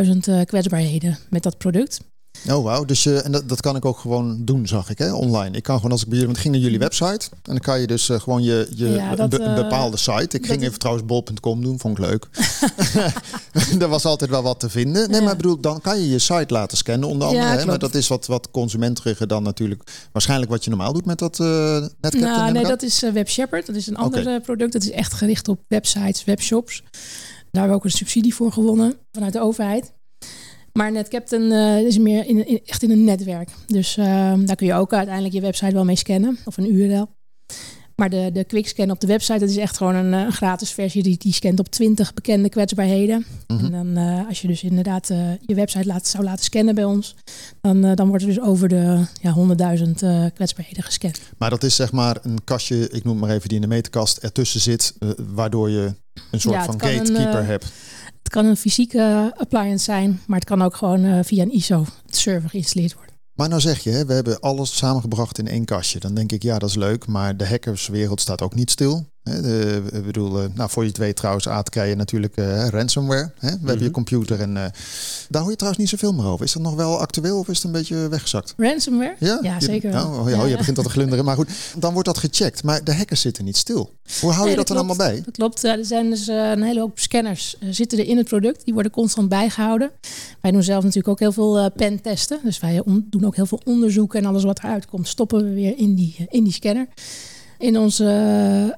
150.000 0.05 0.43
kwetsbaarheden 0.45 1.17
met 1.29 1.43
dat 1.43 1.57
product. 1.57 1.99
Oh 2.47 2.63
wauw, 2.63 2.85
dus 2.85 3.03
je, 3.03 3.21
en 3.21 3.31
dat, 3.31 3.49
dat 3.49 3.61
kan 3.61 3.75
ik 3.75 3.85
ook 3.85 3.97
gewoon 3.97 4.45
doen, 4.45 4.67
zag 4.67 4.89
ik, 4.89 4.97
hè, 4.97 5.13
online. 5.13 5.57
Ik 5.57 5.63
kan 5.63 5.75
gewoon 5.75 5.91
als 5.91 6.01
ik 6.01 6.07
bij 6.07 6.17
jullie, 6.17 6.25
want 6.33 6.37
ik 6.37 6.43
ging 6.43 6.55
naar 6.55 6.63
jullie 6.63 6.79
website 6.79 7.27
en 7.31 7.39
dan 7.43 7.59
kan 7.59 7.79
je 7.79 7.87
dus 7.87 8.09
uh, 8.09 8.19
gewoon 8.19 8.43
je, 8.43 8.67
je 8.75 8.87
Ja, 8.89 9.15
dat, 9.15 9.29
be- 9.29 9.39
een 9.39 9.55
eh, 9.55 9.61
bepaalde 9.63 9.97
site. 9.97 10.37
Ik 10.37 10.45
ging 10.45 10.61
even 10.63 10.79
trouwens 10.79 11.05
bol.com 11.07 11.61
doen, 11.63 11.79
vond 11.79 11.97
ik 11.97 12.05
leuk. 12.05 12.27
er 13.81 13.87
was 13.87 14.05
altijd 14.05 14.29
wel 14.29 14.41
wat 14.41 14.59
te 14.59 14.69
vinden. 14.69 15.09
Nee, 15.09 15.19
Ja. 15.19 15.25
maar 15.25 15.35
bedoel, 15.35 15.59
dan 15.59 15.81
kan 15.81 15.99
je 16.01 16.09
je 16.09 16.19
site 16.19 16.53
laten 16.53 16.77
scannen, 16.77 17.09
onder 17.09 17.27
Ja, 17.31 17.39
andere. 17.41 17.59
hè, 17.59 17.65
maar 17.65 17.79
dat 17.79 17.95
is 17.95 18.07
wat, 18.07 18.25
wat 18.27 18.51
consumenteriger 18.51 19.27
dan 19.27 19.43
natuurlijk 19.43 20.07
waarschijnlijk 20.11 20.51
wat 20.51 20.63
je 20.63 20.69
normaal 20.69 20.93
doet 20.93 21.05
met 21.05 21.19
dat 21.19 21.39
eh 21.39 21.47
Netcaptain. 21.81 22.21
Nou, 22.21 22.43
neem 22.43 22.53
nee, 22.53 22.63
dat 22.63 22.81
is 22.83 23.03
eh, 23.03 23.11
Web 23.11 23.29
Shepherd. 23.29 23.65
Dat 23.65 23.75
is 23.75 23.87
een 23.87 23.97
ander 23.97 24.27
eh, 24.27 24.41
product. 24.41 24.73
Dat 24.73 24.81
is 24.83 24.91
echt 24.91 25.13
gericht 25.13 25.47
op 25.47 25.59
websites, 25.67 26.23
webshops. 26.23 26.83
Daar 27.51 27.61
hebben 27.61 27.69
we 27.71 27.75
ook 27.75 27.83
een 27.85 27.97
subsidie 27.97 28.35
voor 28.35 28.51
gewonnen 28.51 28.93
vanuit 29.11 29.33
de 29.33 29.39
overheid. 29.41 29.93
Maar 30.73 30.91
NetCaptain 30.91 31.51
eh 31.51 31.85
is 31.85 31.97
meer 31.97 32.25
in, 32.27 32.47
in- 32.47 32.59
echt 32.65 32.83
in 32.83 32.91
een 32.91 33.03
netwerk. 33.03 33.49
Dus 33.67 33.97
eh, 33.97 34.33
daar 34.45 34.55
kun 34.55 34.67
je 34.67 34.73
ook 34.73 34.93
uiteindelijk 34.93 35.33
je 35.35 35.41
website 35.41 35.73
wel 35.73 35.85
mee 35.85 35.95
scannen. 35.95 36.37
Of 36.45 36.57
een 36.57 36.73
URL. 36.75 37.07
Maar 37.95 38.09
de, 38.09 38.29
de 38.33 38.43
quickscan 38.43 38.91
op 38.91 38.99
de 38.99 39.07
website, 39.07 39.39
dat 39.39 39.49
is 39.49 39.57
echt 39.57 39.77
gewoon 39.77 39.95
een, 39.95 40.13
eh, 40.13 40.19
een 40.19 40.31
gratis 40.31 40.71
versie. 40.71 41.03
Die, 41.03 41.17
die 41.17 41.33
scant 41.33 41.59
op 41.59 41.69
20 41.69 42.13
bekende 42.13 42.49
kwetsbaarheden. 42.49 43.25
Mhm. 43.47 43.65
En 43.65 43.71
dan 43.71 44.25
als 44.27 44.41
je 44.41 44.47
dus 44.47 44.63
inderdaad 44.63 45.07
je 45.45 45.55
website 45.55 45.85
laat, 45.87 46.07
zou 46.07 46.23
laten 46.23 46.43
scannen 46.43 46.75
bij 46.75 46.83
ons. 46.83 47.15
Dan, 47.61 47.95
dan 47.95 48.07
wordt 48.07 48.23
er 48.23 48.29
dus 48.29 48.41
over 48.41 48.67
de 48.67 49.05
ja, 49.21 49.35
100.000 49.77 49.91
eh, 50.03 50.25
kwetsbaarheden 50.33 50.83
gescand. 50.83 51.19
Maar 51.37 51.49
dat 51.49 51.63
is 51.63 51.75
zeg 51.75 51.91
maar 51.91 52.17
een 52.21 52.43
kastje, 52.43 52.89
ik 52.89 53.03
noem 53.03 53.17
het 53.17 53.25
maar 53.25 53.35
even, 53.35 53.47
die 53.47 53.57
in 53.57 53.63
de 53.63 53.75
meterkast 53.75 54.17
ertussen 54.17 54.59
zit, 54.59 54.93
waardoor 55.33 55.69
je 55.69 55.93
een 56.31 56.39
soort 56.41 56.55
Ja, 56.55 56.63
van 56.65 56.73
een, 56.73 56.79
gatekeeper 56.81 57.45
hebt. 57.45 57.65
Het 58.29 58.37
kan 58.37 58.47
een 58.47 58.57
fysieke 58.57 59.33
appliance 59.37 59.83
zijn, 59.83 60.21
maar 60.27 60.39
het 60.39 60.47
kan 60.47 60.61
ook 60.61 60.75
gewoon 60.75 61.03
eh, 61.03 61.19
via 61.23 61.43
een 61.43 61.51
ISO-server 61.51 62.49
geïnstalleerd 62.49 62.93
worden. 62.93 63.15
Maar 63.33 63.49
nou 63.49 63.61
zeg 63.61 63.79
je, 63.79 64.05
we 64.05 64.13
hebben 64.13 64.39
alles 64.39 64.77
samengebracht 64.77 65.37
in 65.37 65.47
één 65.47 65.65
kastje. 65.65 65.99
Dan 65.99 66.13
denk 66.13 66.31
ik, 66.31 66.43
ja, 66.43 66.59
dat 66.59 66.69
is 66.69 66.75
leuk. 66.75 67.07
Maar 67.07 67.37
de 67.37 67.47
hackerswereld 67.47 68.21
staat 68.21 68.41
ook 68.41 68.55
niet 68.55 68.71
stil. 68.71 69.05
De, 69.23 69.81
ik 69.93 70.05
bedoel, 70.05 70.39
eh, 70.41 70.45
nou, 70.53 70.69
voor 70.69 70.83
je 70.83 70.89
het 70.89 70.97
weet 70.97 71.15
trouwens, 71.15 71.47
Aad, 71.47 71.69
krijg 71.69 71.89
je 71.89 71.95
natuurlijk 71.95 72.35
eh, 72.37 72.67
ransomware. 72.67 73.31
Hè? 73.39 73.49
We 73.49 73.55
hebben 73.57 73.77
je 73.77 73.83
Mhm. 73.83 73.91
computer 73.91 74.39
en 74.41 74.57
eh, 74.57 74.63
daar 75.29 75.41
hoor 75.41 75.49
je 75.51 75.55
trouwens 75.57 75.77
niet 75.83 75.89
zoveel 75.89 76.13
meer 76.13 76.25
over. 76.25 76.45
Is 76.45 76.51
dat 76.53 76.61
nog 76.61 76.75
wel 76.75 76.99
actueel 76.99 77.39
of 77.39 77.47
is 77.47 77.55
het 77.57 77.65
een 77.65 77.71
beetje 77.71 78.07
weggezakt? 78.09 78.53
Ransomware? 78.57 79.15
Ja, 79.19 79.59
zeker 79.59 79.91
wel. 79.91 80.09
Nou, 80.09 80.21
oh, 80.21 80.29
ja, 80.29 80.41
oh, 80.43 80.49
je 80.49 80.57
begint 80.57 80.77
al 80.77 80.83
te 80.83 80.89
glunderen. 80.89 81.25
Maar 81.25 81.35
goed, 81.35 81.49
dan 81.77 81.91
wordt 81.93 82.07
dat 82.07 82.17
gecheckt. 82.17 82.63
Maar 82.63 82.83
de 82.83 82.95
hackers 82.95 83.21
zitten 83.21 83.45
niet 83.45 83.57
stil. 83.57 83.93
Hoe 84.21 84.31
hou 84.31 84.49
je 84.49 84.55
dat 84.55 84.67
dan 84.67 84.77
klopt. 84.77 84.89
allemaal 84.89 85.11
bij? 85.13 85.21
Dat 85.25 85.33
klopt. 85.33 85.63
Er 85.63 85.85
zijn 85.85 86.09
dus 86.09 86.27
een 86.27 86.63
hele 86.63 86.79
hoop 86.79 86.99
scanners 86.99 87.55
zitten 87.69 87.97
er 87.99 88.05
in 88.07 88.17
het 88.17 88.27
product. 88.27 88.65
Die 88.65 88.73
worden 88.73 88.91
constant 88.91 89.29
bijgehouden. 89.29 89.91
Wij 90.41 90.51
doen 90.51 90.63
zelf 90.63 90.83
natuurlijk 90.83 91.07
ook 91.07 91.19
heel 91.19 91.31
veel 91.31 91.71
pentesten. 91.71 92.39
Dus 92.43 92.59
wij 92.59 92.81
doen 92.85 93.25
ook 93.25 93.35
heel 93.35 93.45
veel 93.45 93.61
onderzoek. 93.65 94.15
En 94.15 94.25
alles 94.25 94.43
wat 94.43 94.59
eruit 94.59 94.85
komt, 94.85 95.07
stoppen 95.07 95.43
we 95.43 95.53
weer 95.53 95.77
in 95.77 95.95
die, 95.95 96.25
in 96.29 96.43
die 96.43 96.53
scanner. 96.53 96.87
In 97.59 97.77
onze 97.77 98.03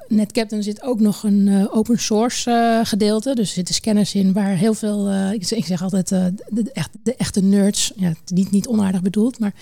uh, 0.10 0.18
NetCaptain 0.18 0.64
zit 0.64 0.82
ook 0.82 1.00
nog 1.00 1.24
een 1.24 1.48
eh, 1.48 1.76
open 1.76 2.00
source 2.00 2.52
eh, 2.52 2.80
gedeelte. 2.84 3.36
Dus 3.36 3.48
er 3.48 3.54
zitten 3.54 3.76
scanners 3.76 4.16
in 4.16 4.34
waar 4.34 4.56
heel 4.56 4.74
veel, 4.74 5.10
eh, 5.10 5.32
ik, 5.34 5.44
zeg- 5.48 5.82
altijd, 5.82 6.12
eh, 6.12 6.26
de, 6.50 6.64
de, 6.64 6.72
echt, 6.72 6.90
de 7.04 7.16
echte 7.16 7.42
nerds, 7.44 7.92
ja, 7.96 8.14
niet, 8.26 8.52
niet 8.52 8.68
onaardig 8.68 9.02
bedoeld, 9.02 9.40
maar 9.40 9.54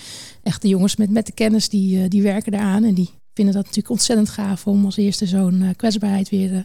echte 0.44 0.68
jongens 0.68 0.96
met, 0.96 1.10
met 1.10 1.26
de 1.26 1.32
kennis, 1.32 1.70
die, 1.70 2.02
eh, 2.04 2.10
die 2.10 2.22
werken 2.22 2.52
daaraan. 2.52 2.84
En 2.84 2.94
die 2.94 3.10
vinden 3.34 3.54
dat 3.54 3.64
natuurlijk 3.64 3.94
ontzettend 3.94 4.30
gaaf 4.30 4.68
om 4.68 4.86
als 4.86 4.98
eerste 4.98 5.26
zo'n 5.26 5.62
eh, 5.62 5.70
kwetsbaarheid 5.76 6.30
weer 6.30 6.54
eh, 6.54 6.60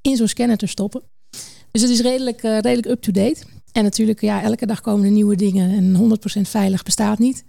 in 0.00 0.16
zo'n 0.16 0.28
scanner 0.28 0.56
te 0.56 0.66
stoppen. 0.66 1.02
Dus 1.70 1.82
het 1.82 1.90
is 1.90 2.00
redelijk, 2.00 2.42
eh, 2.42 2.58
redelijk 2.58 2.86
up-to-date. 2.86 3.42
En 3.72 3.82
natuurlijk, 3.82 4.20
ja, 4.20 4.42
elke 4.42 4.66
dag 4.66 4.80
komen 4.80 5.04
er 5.04 5.10
nieuwe 5.10 5.36
dingen 5.36 5.70
en 5.76 5.94
100% 5.94 6.48
veilig 6.48 6.82
bestaat 6.82 7.18
niet. 7.18 7.44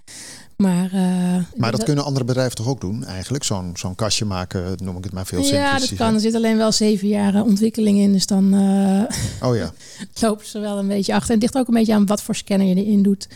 Maar, 0.57 0.93
uh, 0.93 1.43
maar 1.55 1.71
dat, 1.71 1.83
kunnen 1.83 2.03
andere 2.03 2.25
bedrijven 2.25 2.55
toch 2.55 2.67
ook 2.67 2.81
doen 2.81 3.05
eigenlijk? 3.05 3.43
Zo'n 3.43 3.71
zo'n 3.73 3.95
kastje 3.95 4.25
maken, 4.25 4.77
noem 4.83 4.97
ik 4.97 5.03
het 5.03 5.13
maar 5.13 5.25
veel 5.25 5.39
Ja, 5.39 5.45
simplistisch. 5.45 5.89
dat 5.89 5.97
kan. 5.97 6.13
Er 6.13 6.21
zit 6.21 6.35
alleen 6.35 6.57
wel 6.57 6.71
zeven 6.71 7.07
jaar 7.07 7.43
ontwikkeling 7.43 7.97
in. 7.97 8.11
Dus 8.11 8.25
dan 8.25 8.53
uh, 8.53 9.03
oh, 9.49 9.55
ja. 9.55 9.73
lopen 10.21 10.45
ze 10.45 10.59
wel 10.59 10.77
een 10.77 10.87
beetje 10.87 11.13
achter. 11.13 11.29
En 11.29 11.35
het 11.35 11.43
ligt 11.43 11.57
ook 11.57 11.67
een 11.67 11.79
beetje 11.79 11.93
aan 11.93 12.05
wat 12.05 12.21
voor 12.21 12.35
scanner 12.35 12.67
je 12.67 12.75
erin 12.75 13.03
doet. 13.03 13.27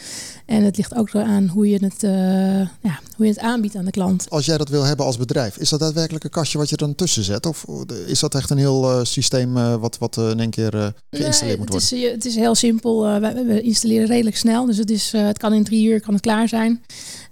En 0.45 0.63
het 0.63 0.77
ligt 0.77 0.95
ook 0.95 1.15
aan 1.15 1.47
hoe 1.47 1.69
je 1.69 1.85
het, 1.85 2.03
uh, 2.03 2.11
ja, 2.59 2.99
hoe 3.15 3.25
je 3.25 3.31
het 3.31 3.39
aanbiedt 3.39 3.75
aan 3.75 3.85
de 3.85 3.91
klant. 3.91 4.29
Als 4.29 4.45
jij 4.45 4.57
dat 4.57 4.69
wil 4.69 4.83
hebben 4.83 5.05
als 5.05 5.17
bedrijf, 5.17 5.57
is 5.57 5.69
dat 5.69 5.79
daadwerkelijk 5.79 6.23
een 6.23 6.29
kastje 6.29 6.57
wat 6.57 6.69
je 6.69 6.75
dan 6.75 6.95
tussen 6.95 7.23
zet? 7.23 7.45
Of 7.45 7.65
is 8.05 8.19
dat 8.19 8.35
echt 8.35 8.49
een 8.49 8.57
heel 8.57 9.05
systeem 9.05 9.53
wat, 9.53 9.97
wat 9.97 10.17
in 10.17 10.39
één 10.39 10.49
keer 10.49 10.93
geïnstalleerd 11.09 11.41
nee, 11.41 11.57
moet 11.57 11.69
worden? 11.69 11.89
Het 11.89 11.91
is, 11.91 12.11
het 12.11 12.25
is 12.25 12.35
heel 12.35 12.55
simpel. 12.55 13.19
we, 13.19 13.43
we 13.47 13.61
installeren 13.61 14.07
redelijk 14.07 14.37
snel. 14.37 14.65
Dus 14.65 14.77
het, 14.77 14.89
is, 14.89 15.11
het 15.11 15.37
kan 15.37 15.53
in 15.53 15.63
drie 15.63 15.87
uur 15.87 16.01
kan 16.01 16.13
het 16.13 16.23
klaar 16.23 16.47
zijn. 16.47 16.83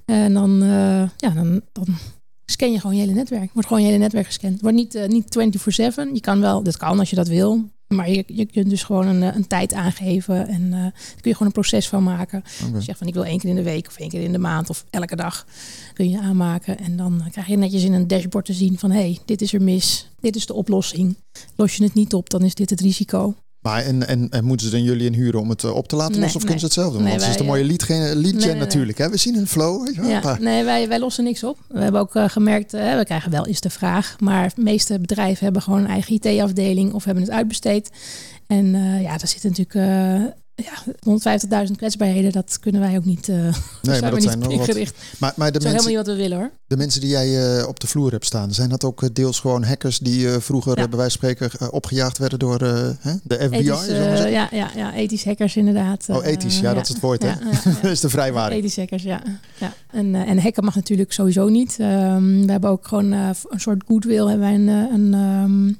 En 0.05 0.34
dan, 0.34 0.63
uh, 0.63 1.10
ja, 1.17 1.29
dan, 1.34 1.62
dan 1.72 1.88
scan 2.46 2.72
je 2.72 2.79
gewoon 2.79 2.96
je 2.96 3.01
hele 3.01 3.13
netwerk. 3.13 3.53
Wordt 3.53 3.67
gewoon 3.67 3.84
je 3.84 3.89
hele 3.89 4.03
netwerk 4.03 4.25
gescand. 4.25 4.62
Wordt 4.62 4.77
niet, 4.77 4.96
uh, 4.96 5.08
niet 5.08 5.25
24-7. 5.25 6.13
Je 6.13 6.20
kan 6.20 6.39
wel, 6.39 6.63
dat 6.63 6.77
kan 6.77 7.00
als 7.00 7.10
je 7.10 7.15
dat 7.15 7.27
wil. 7.27 7.74
Maar 7.88 8.10
je, 8.10 8.24
je 8.27 8.46
kunt 8.46 8.70
dus 8.70 8.84
gewoon 8.84 9.08
een, 9.08 9.22
een 9.22 9.48
tijd 9.48 9.74
aangeven. 9.74 10.48
En 10.48 10.62
uh, 10.62 10.72
daar 10.72 10.91
kun 10.91 11.29
je 11.29 11.32
gewoon 11.32 11.48
een 11.48 11.51
proces 11.51 11.88
van 11.88 12.03
maken. 12.03 12.44
Okay. 12.60 12.72
Dus 12.72 12.79
je 12.79 12.86
zegt 12.86 12.98
van 12.98 13.08
ik 13.08 13.13
wil 13.13 13.25
één 13.25 13.39
keer 13.39 13.50
in 13.50 13.55
de 13.55 13.63
week 13.63 13.88
of 13.88 13.98
één 13.98 14.10
keer 14.10 14.22
in 14.22 14.32
de 14.32 14.38
maand 14.38 14.70
of 14.70 14.86
elke 14.89 15.15
dag. 15.15 15.46
Kun 15.94 16.10
je 16.10 16.20
aanmaken. 16.20 16.77
En 16.77 16.98
dan 16.98 17.24
krijg 17.32 17.48
je 17.48 17.58
netjes 17.58 17.84
in 17.84 17.94
een 17.94 18.08
dashboard 18.08 18.46
te 18.46 18.53
zien 18.53 18.79
van 18.79 18.91
hé, 18.91 19.00
hey, 19.00 19.20
dit 19.25 19.41
is 19.41 19.53
er 19.53 19.62
mis. 19.62 20.10
Dit 20.20 20.36
is 20.36 20.46
de 20.46 20.53
oplossing. 20.53 21.15
Los 21.55 21.75
je 21.75 21.84
het 21.84 21.94
niet 21.94 22.13
op, 22.13 22.29
dan 22.29 22.44
is 22.44 22.55
dit 22.55 22.70
het 22.70 22.82
risico. 22.82 23.36
Maar 23.65 23.84
en, 23.84 24.07
en, 24.07 24.29
en 24.29 24.45
moeten 24.45 24.65
ze 24.65 24.72
dan 24.72 24.84
jullie 24.84 25.05
inhuren 25.05 25.39
om 25.39 25.50
het 25.50 25.63
uh, 25.63 25.75
op 25.75 25.88
te 25.88 25.95
laten 25.95 26.19
lossen? 26.19 26.27
Nee, 26.27 26.36
of 26.36 26.41
kunnen 26.41 26.60
ze 26.60 26.65
het 26.65 26.74
zelf 26.74 26.93
doen? 26.93 27.01
Nee, 27.01 27.10
Want 27.10 27.22
het 27.22 27.31
is 27.31 27.38
de 27.38 27.43
mooie 27.43 27.74
gen, 27.77 28.15
lead 28.15 28.43
gen 28.43 28.57
natuurlijk. 28.57 28.98
Hè? 28.98 29.10
We 29.10 29.17
zien 29.17 29.36
een 29.36 29.48
flow. 29.48 29.86
Weet 29.86 29.95
je 29.95 30.01
wel, 30.01 30.10
ja, 30.10 30.19
maar... 30.24 30.41
Nee, 30.41 30.63
wij, 30.63 30.88
wij 30.88 31.00
lossen 31.00 31.24
niks 31.24 31.43
op. 31.43 31.57
We 31.67 31.79
hebben 31.79 32.01
ook 32.01 32.15
uh, 32.15 32.29
gemerkt, 32.29 32.74
uh, 32.74 32.98
we 32.98 33.05
krijgen 33.05 33.31
wel 33.31 33.45
eens 33.45 33.60
de 33.60 33.69
vraag. 33.69 34.15
Maar 34.19 34.51
de 34.55 34.62
meeste 34.62 35.00
bedrijven 35.00 35.43
hebben 35.43 35.62
gewoon 35.62 35.79
een 35.79 35.88
eigen 35.88 36.13
IT-afdeling 36.13 36.93
of 36.93 37.03
hebben 37.03 37.24
het 37.24 37.31
uitbesteed. 37.31 37.89
En 38.48 38.65
uh, 38.65 39.01
ja, 39.01 39.17
daar 39.17 39.27
zitten 39.27 39.50
natuurlijk 39.50 40.36
ja, 40.55 40.83
150.000 41.67 41.71
kwetsbaarheden. 41.75 42.31
Dat 42.31 42.59
kunnen 42.59 42.81
wij 42.81 42.97
ook 42.97 43.05
niet. 43.05 43.27
Uh, 43.27 43.35
nee, 43.81 44.01
maar 44.01 44.12
dat 44.12 44.24
zijn 44.24 44.39
nog 44.39 44.51
ingericht. 44.51 44.95
Wat... 44.95 45.19
Maar, 45.19 45.33
maar 45.35 45.51
de 45.51 45.59
mensen, 45.59 45.69
helemaal 45.69 45.88
niet 45.88 46.07
wat 46.07 46.15
we 46.15 46.21
willen 46.21 46.38
hoor. 46.38 46.51
De 46.67 46.77
mensen 46.77 47.01
die 47.01 47.09
jij 47.09 47.57
uh, 47.59 47.67
op 47.67 47.79
de 47.79 47.88
vloer 47.88 48.12
hebt 48.12 48.25
staan, 48.25 48.53
zijn 48.53 48.69
dat 48.69 48.83
ook 48.83 49.01
uh, 49.01 49.09
deels 49.13 49.39
gewoon 49.39 49.63
hackers 49.63 50.00
die 50.00 50.25
uh, 50.25 50.35
vroeger 50.39 50.77
ja. 50.79 50.88
bij 50.88 50.97
wijze 50.97 51.17
van 51.17 51.29
spreken 51.29 51.71
opgejaagd 51.71 52.17
werden 52.17 52.39
door 52.39 52.59
hè? 53.00 53.13
de 53.24 53.35
FBI? 53.35 53.69
Ethisch, 53.69 53.88
ja, 53.88 54.50
ja, 54.51 54.71
ja, 54.75 54.93
ethisch 54.93 55.25
hackers 55.25 55.55
inderdaad. 55.55 56.05
Oh, 56.09 56.25
ethisch, 56.25 56.59
ja, 56.59 56.74
dat 56.74 56.83
is 56.83 56.89
het 56.89 57.00
woord 57.00 57.24
hè. 57.24 57.33
dat 57.81 57.91
is 57.91 58.00
de 58.00 58.09
vrijwaring. 58.09 58.59
Ethisch 58.59 58.77
hackers, 58.77 59.03
ja. 59.03 59.21
ja. 59.59 59.74
En, 59.91 60.15
en 60.15 60.39
hacken 60.39 60.63
mag 60.63 60.75
natuurlijk 60.75 61.13
sowieso 61.13 61.47
niet. 61.47 61.77
Um, 61.79 62.45
we 62.45 62.51
hebben 62.51 62.69
ook 62.69 62.88
gewoon 62.88 63.12
een 63.12 63.35
soort 63.55 63.83
goodwill. 63.88 64.27
Hebben 64.27 64.39
wij 64.39 64.53
een, 64.53 64.67
een, 64.67 65.13
um, 65.13 65.77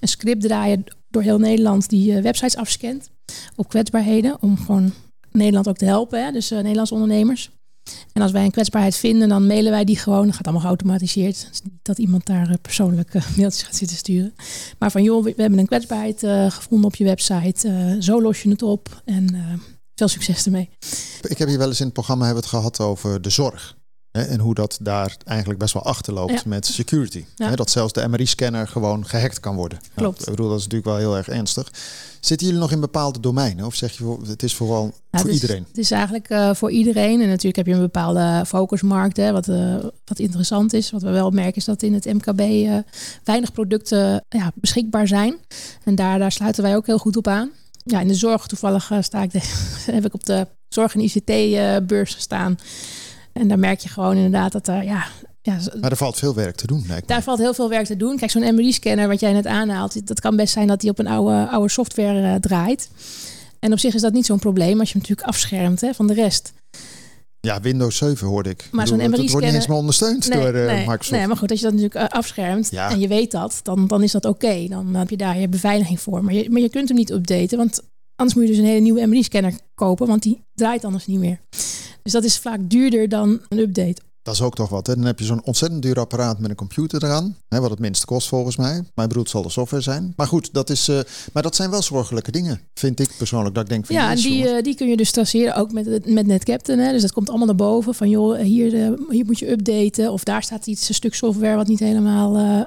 een 0.00 0.08
script 0.08 0.42
draaien 0.42 0.84
door 1.10 1.22
heel 1.22 1.38
Nederland 1.38 1.88
die 1.88 2.22
websites 2.22 2.56
afscant 2.56 3.08
op 3.56 3.68
kwetsbaarheden. 3.68 4.36
Om 4.40 4.58
gewoon 4.58 4.92
Nederland 5.30 5.68
ook 5.68 5.76
te 5.76 5.84
helpen, 5.84 6.24
hè? 6.24 6.32
dus 6.32 6.52
uh, 6.52 6.58
Nederlandse 6.58 6.94
ondernemers. 6.94 7.50
En 8.12 8.22
als 8.22 8.32
wij 8.32 8.44
een 8.44 8.50
kwetsbaarheid 8.50 8.96
vinden, 8.96 9.28
dan 9.28 9.46
mailen 9.46 9.72
wij 9.72 9.84
die 9.84 9.98
gewoon. 9.98 10.26
Dat 10.26 10.34
gaat 10.34 10.44
allemaal 10.44 10.62
geautomatiseerd. 10.62 11.44
Het 11.44 11.54
is 11.54 11.62
niet 11.62 11.72
dat 11.82 11.98
iemand 11.98 12.26
daar 12.26 12.50
uh, 12.50 12.54
persoonlijk 12.62 13.12
mailtjes 13.36 13.62
gaat 13.62 13.76
zitten 13.76 13.96
sturen. 13.96 14.34
Maar 14.78 14.90
van 14.90 15.02
joh, 15.02 15.24
we 15.24 15.34
hebben 15.36 15.58
een 15.58 15.66
kwetsbaarheid 15.66 16.18
gevonden 16.48 16.86
op 16.86 16.94
je 16.94 17.04
website. 17.04 17.96
zo 18.00 18.22
los 18.22 18.42
je 18.42 18.50
het 18.50 18.62
op 18.62 19.02
en 19.04 19.34
veel 19.94 20.08
succes 20.08 20.44
ermee. 20.44 20.70
Ik 21.20 21.38
heb 21.38 21.48
hier 21.48 21.58
wel 21.58 21.68
eens 21.68 21.78
in 21.78 21.84
het 21.84 21.94
programma 21.94 22.24
hebben 22.24 22.42
het 22.42 22.52
gehad 22.52 22.80
over 22.80 23.22
de 23.22 23.30
zorg. 23.30 23.76
Hè, 24.10 24.22
en 24.22 24.40
hoe 24.40 24.54
dat 24.54 24.78
daar 24.82 25.16
eigenlijk 25.24 25.58
best 25.58 25.74
wel 25.74 25.82
achterloopt 25.82 26.32
ja. 26.32 26.42
met 26.44 26.66
security. 26.66 27.24
Ja. 27.34 27.48
Hè, 27.48 27.56
dat 27.56 27.70
zelfs 27.70 27.92
de 27.92 28.08
MRI-scanner 28.08 28.68
gewoon 28.68 29.06
gehackt 29.06 29.40
kan 29.40 29.56
worden. 29.56 29.78
Klopt. 29.78 30.18
Nou, 30.18 30.30
ik 30.30 30.36
bedoel, 30.36 30.48
dat 30.48 30.58
is 30.58 30.64
natuurlijk 30.64 30.90
wel 30.90 30.98
heel 30.98 31.16
erg 31.16 31.28
ernstig. 31.28 31.72
Zitten 32.20 32.46
jullie 32.46 32.62
nog 32.62 32.72
in 32.72 32.80
bepaalde 32.80 33.20
domeinen? 33.20 33.66
Of 33.66 33.74
zeg 33.74 33.98
je, 33.98 34.16
het 34.26 34.42
is 34.42 34.54
vooral 34.54 34.84
Ja, 34.84 35.18
voor 35.18 35.18
het 35.18 35.28
is, 35.28 35.42
iedereen? 35.42 35.64
Het 35.68 35.78
is 35.78 35.90
eigenlijk 35.90 36.30
uh, 36.30 36.54
voor 36.54 36.70
iedereen. 36.70 37.20
En 37.20 37.28
natuurlijk 37.28 37.56
heb 37.56 37.66
je 37.66 37.72
een 37.72 37.80
bepaalde 37.80 38.44
focusmarkt. 38.46 39.16
Hè, 39.16 39.32
wat, 39.32 39.48
uh, 39.48 39.76
wat 40.04 40.18
interessant 40.18 40.72
is. 40.72 40.90
Wat 40.90 41.02
we 41.02 41.10
wel 41.10 41.30
merken 41.30 41.56
is 41.56 41.64
dat 41.64 41.82
in 41.82 41.94
het 41.94 42.04
MKB 42.04 42.40
uh, 42.40 42.78
weinig 43.24 43.52
producten 43.52 44.24
ja, 44.28 44.52
beschikbaar 44.54 45.06
zijn. 45.06 45.36
En 45.84 45.94
daar, 45.94 46.18
daar 46.18 46.32
sluiten 46.32 46.62
wij 46.62 46.76
ook 46.76 46.86
heel 46.86 46.98
goed 46.98 47.16
op 47.16 47.26
aan. 47.26 47.50
Ja, 47.84 48.00
in 48.00 48.08
de 48.08 48.14
zorg 48.14 48.46
toevallig 48.46 48.90
sta 49.00 49.22
ik 49.22 49.32
de, 49.32 49.40
heb 49.92 50.04
ik 50.04 50.14
op 50.14 50.24
de 50.24 50.46
zorg- 50.68 50.94
en 50.94 51.00
ICT-beurs 51.00 52.14
gestaan. 52.14 52.58
En 53.32 53.48
daar 53.48 53.58
merk 53.58 53.80
je 53.80 53.88
gewoon 53.88 54.16
inderdaad 54.16 54.52
dat 54.52 54.68
er, 54.68 54.84
ja, 54.84 55.06
ja, 55.42 55.58
maar 55.80 55.90
er 55.90 55.96
valt 55.96 56.18
veel 56.18 56.34
werk 56.34 56.56
te 56.56 56.66
doen, 56.66 56.84
lijkt 56.86 57.08
me. 57.08 57.14
Daar 57.14 57.22
valt 57.22 57.38
heel 57.38 57.54
veel 57.54 57.68
werk 57.68 57.86
te 57.86 57.96
doen. 57.96 58.16
Kijk, 58.16 58.30
zo'n 58.30 58.54
MRI-scanner 58.54 59.08
wat 59.08 59.20
jij 59.20 59.32
net 59.32 59.46
aanhaalt, 59.46 60.06
dat 60.06 60.20
kan 60.20 60.36
best 60.36 60.52
zijn 60.52 60.66
dat 60.66 60.80
die 60.80 60.90
op 60.90 60.98
een 60.98 61.06
oude, 61.06 61.48
oude 61.48 61.70
software 61.70 62.20
uh, 62.20 62.34
draait. 62.34 62.90
En 63.58 63.72
op 63.72 63.78
zich 63.78 63.94
is 63.94 64.00
dat 64.00 64.12
niet 64.12 64.26
zo'n 64.26 64.38
probleem 64.38 64.78
als 64.78 64.88
je 64.88 64.98
hem 64.98 65.02
natuurlijk 65.02 65.28
afschermt 65.28 65.80
hè, 65.80 65.94
van 65.94 66.06
de 66.06 66.14
rest. 66.14 66.52
Ja, 67.40 67.60
Windows 67.60 67.96
7 67.96 68.26
hoorde 68.26 68.50
ik. 68.50 68.68
Maar 68.70 68.86
zo'n 68.86 68.96
MRI-scanner... 68.96 69.30
Wordt 69.30 69.46
niet 69.46 69.54
eens 69.54 69.66
meer 69.66 69.76
ondersteund 69.76 70.28
nee, 70.28 70.40
door 70.40 70.54
uh, 70.54 70.66
nee, 70.66 70.76
Microsoft. 70.78 71.10
Nee, 71.10 71.26
maar 71.26 71.36
goed, 71.36 71.50
als 71.50 71.60
je 71.60 71.64
dat 71.64 71.74
natuurlijk 71.74 72.12
uh, 72.12 72.18
afschermt 72.18 72.70
ja. 72.70 72.90
en 72.90 73.00
je 73.00 73.08
weet 73.08 73.30
dat, 73.30 73.60
dan, 73.62 73.86
dan 73.86 74.02
is 74.02 74.12
dat 74.12 74.24
oké. 74.24 74.46
Okay. 74.46 74.68
Dan 74.68 74.94
heb 74.94 75.10
je 75.10 75.16
daar 75.16 75.38
je 75.38 75.48
beveiliging 75.48 76.00
voor. 76.00 76.24
Maar 76.24 76.34
je, 76.34 76.50
maar 76.50 76.60
je 76.60 76.68
kunt 76.68 76.88
hem 76.88 76.96
niet 76.96 77.10
updaten, 77.10 77.58
want 77.58 77.82
anders 78.16 78.36
moet 78.36 78.48
je 78.48 78.50
dus 78.54 78.60
een 78.60 78.68
hele 78.68 78.80
nieuwe 78.80 79.06
MRI-scanner 79.06 79.54
kopen, 79.74 80.06
want 80.06 80.22
die 80.22 80.42
draait 80.54 80.84
anders 80.84 81.06
niet 81.06 81.18
meer. 81.18 81.40
Dus 82.02 82.12
dat 82.12 82.24
is 82.24 82.38
vaak 82.38 82.58
duurder 82.62 83.08
dan 83.08 83.40
een 83.48 83.58
update. 83.58 84.00
Dat 84.28 84.36
is 84.36 84.42
ook 84.42 84.54
toch 84.54 84.68
wat. 84.68 84.86
Hè? 84.86 84.94
Dan 84.94 85.04
heb 85.04 85.18
je 85.18 85.24
zo'n 85.24 85.44
ontzettend 85.44 85.82
duur 85.82 85.98
apparaat 85.98 86.38
met 86.38 86.50
een 86.50 86.56
computer 86.56 87.04
eraan. 87.04 87.36
Hè, 87.48 87.60
wat 87.60 87.70
het 87.70 87.78
minste 87.78 88.06
kost 88.06 88.28
volgens 88.28 88.56
mij. 88.56 88.84
Mijn 88.94 89.18
het 89.18 89.28
zal 89.28 89.42
de 89.42 89.50
software 89.50 89.82
zijn. 89.82 90.12
Maar 90.16 90.26
goed, 90.26 90.48
dat, 90.52 90.70
is, 90.70 90.88
uh, 90.88 91.00
maar 91.32 91.42
dat 91.42 91.56
zijn 91.56 91.70
wel 91.70 91.82
zorgelijke 91.82 92.30
dingen. 92.30 92.60
Vind 92.74 93.00
ik 93.00 93.10
persoonlijk. 93.18 93.54
Dat 93.54 93.64
ik 93.64 93.70
denk 93.70 93.86
van, 93.86 93.96
ja, 93.96 94.10
en 94.10 94.16
die, 94.16 94.44
uh, 94.44 94.62
die 94.62 94.74
kun 94.74 94.88
je 94.88 94.96
dus 94.96 95.10
traceren 95.10 95.54
ook 95.54 95.72
met, 95.72 96.06
met 96.06 96.26
NetCaptain. 96.26 96.78
Hè? 96.78 96.92
Dus 96.92 97.02
dat 97.02 97.12
komt 97.12 97.28
allemaal 97.28 97.46
naar 97.46 97.56
boven. 97.56 97.94
Van 97.94 98.08
joh, 98.08 98.40
hier, 98.40 98.74
uh, 98.74 98.90
hier 99.08 99.24
moet 99.24 99.38
je 99.38 99.50
updaten. 99.50 100.12
Of 100.12 100.24
daar 100.24 100.42
staat 100.42 100.66
iets, 100.66 100.88
een 100.88 100.94
stuk 100.94 101.14
software 101.14 101.56
wat 101.56 101.68
niet 101.68 101.78
helemaal 101.78 102.66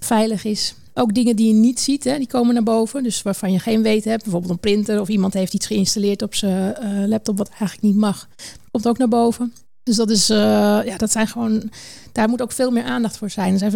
veilig 0.00 0.44
is. 0.44 0.74
Ook 0.94 1.14
dingen 1.14 1.36
die 1.36 1.46
je 1.46 1.54
niet 1.54 1.80
ziet, 1.80 2.04
hè, 2.04 2.18
die 2.18 2.26
komen 2.26 2.54
naar 2.54 2.62
boven. 2.62 3.02
Dus 3.02 3.22
waarvan 3.22 3.52
je 3.52 3.58
geen 3.58 3.82
weten 3.82 4.10
hebt. 4.10 4.22
Bijvoorbeeld 4.22 4.52
een 4.52 4.60
printer 4.60 5.00
of 5.00 5.08
iemand 5.08 5.34
heeft 5.34 5.54
iets 5.54 5.66
geïnstalleerd 5.66 6.22
op 6.22 6.34
zijn 6.34 7.08
laptop 7.08 7.38
wat 7.38 7.48
eigenlijk 7.48 7.82
niet 7.82 7.96
mag. 7.96 8.28
Komt 8.70 8.88
ook 8.88 8.98
naar 8.98 9.08
boven. 9.08 9.52
Dus 9.88 9.96
dat 9.96 10.10
is, 10.10 10.30
uh, 10.30 10.36
ja, 10.84 10.96
dat 10.96 11.12
zijn 11.12 11.26
gewoon, 11.26 11.70
daar 12.12 12.28
moet 12.28 12.42
ook 12.42 12.52
veel 12.52 12.70
meer 12.70 12.84
aandacht 12.84 13.16
voor 13.16 13.30
zijn. 13.30 13.58
Dus 13.58 13.74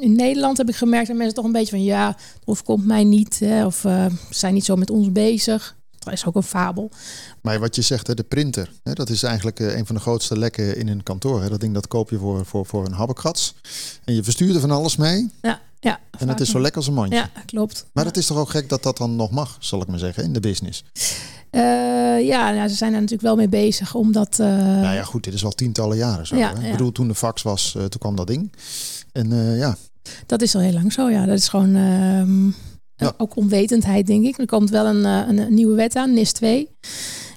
in 0.00 0.16
Nederland 0.16 0.56
heb 0.56 0.68
ik 0.68 0.76
gemerkt 0.76 1.06
dat 1.06 1.16
mensen 1.16 1.34
toch 1.34 1.44
een 1.44 1.52
beetje 1.52 1.70
van, 1.70 1.84
ja, 1.84 2.16
of 2.44 2.62
komt 2.62 2.86
mij 2.86 3.04
niet, 3.04 3.38
hè, 3.38 3.66
of 3.66 3.84
uh, 3.84 4.06
zijn 4.30 4.54
niet 4.54 4.64
zo 4.64 4.76
met 4.76 4.90
ons 4.90 5.12
bezig. 5.12 5.76
Dat 5.98 6.12
is 6.12 6.26
ook 6.26 6.34
een 6.34 6.42
fabel. 6.42 6.90
Maar 7.40 7.60
wat 7.60 7.76
je 7.76 7.82
zegt, 7.82 8.16
de 8.16 8.22
printer, 8.22 8.70
dat 8.82 9.08
is 9.08 9.22
eigenlijk 9.22 9.58
een 9.58 9.86
van 9.86 9.94
de 9.94 10.00
grootste 10.00 10.38
lekken 10.38 10.76
in 10.76 10.88
een 10.88 11.02
kantoor. 11.02 11.48
Dat 11.48 11.60
ding 11.60 11.74
dat 11.74 11.88
koop 11.88 12.10
je 12.10 12.18
voor, 12.18 12.46
voor, 12.46 12.66
voor 12.66 12.86
een 12.86 12.92
habbekrats. 12.92 13.54
En 14.04 14.14
je 14.14 14.22
verstuurt 14.22 14.54
er 14.54 14.60
van 14.60 14.70
alles 14.70 14.96
mee. 14.96 15.30
Ja, 15.42 15.60
ja. 15.80 16.00
En 16.18 16.28
het 16.28 16.40
is 16.40 16.50
zo 16.50 16.60
lekker 16.60 16.78
als 16.78 16.86
een 16.86 16.94
mandje. 16.94 17.16
Ja, 17.16 17.30
klopt. 17.46 17.86
Maar 17.92 18.04
het 18.04 18.16
is 18.16 18.26
toch 18.26 18.38
ook 18.38 18.50
gek 18.50 18.68
dat 18.68 18.82
dat 18.82 18.96
dan 18.96 19.16
nog 19.16 19.30
mag, 19.30 19.56
zal 19.60 19.80
ik 19.80 19.88
maar 19.88 19.98
zeggen, 19.98 20.24
in 20.24 20.32
de 20.32 20.40
business. 20.40 20.84
Uh, 21.54 22.26
ja, 22.26 22.50
nou, 22.50 22.68
ze 22.68 22.74
zijn 22.74 22.92
er 22.92 23.00
natuurlijk 23.00 23.22
wel 23.22 23.36
mee 23.36 23.48
bezig, 23.48 23.94
omdat... 23.94 24.38
Uh... 24.40 24.46
Nou 24.56 24.94
ja, 24.94 25.02
goed, 25.02 25.24
dit 25.24 25.34
is 25.34 25.44
al 25.44 25.50
tientallen 25.50 25.96
jaren 25.96 26.26
zo. 26.26 26.36
Ja, 26.36 26.52
hè? 26.54 26.60
ja. 26.60 26.66
Ik 26.66 26.72
bedoel, 26.72 26.92
toen 26.92 27.08
de 27.08 27.14
fax 27.14 27.42
was, 27.42 27.74
uh, 27.76 27.82
toen 27.84 28.00
kwam 28.00 28.16
dat 28.16 28.26
ding. 28.26 28.52
En 29.12 29.56
ja, 29.56 29.76
Dat 30.26 30.42
is 30.42 30.54
al 30.54 30.60
heel 30.60 30.72
lang 30.72 30.92
zo, 30.92 31.10
ja. 31.10 31.26
Dat 31.26 31.38
is 31.38 31.48
gewoon 31.48 31.74
ehm, 31.74 32.46
Ja. 32.96 33.14
ook 33.16 33.36
onwetendheid, 33.36 34.06
denk 34.06 34.24
ik. 34.24 34.38
Er 34.38 34.46
komt 34.46 34.70
wel 34.70 34.86
een, 34.86 35.04
eh, 35.04 35.36
een, 35.36 35.54
nieuwe 35.54 35.74
wet 35.74 35.96
aan, 35.96 36.14
NIS 36.14 36.32
2. 36.32 36.68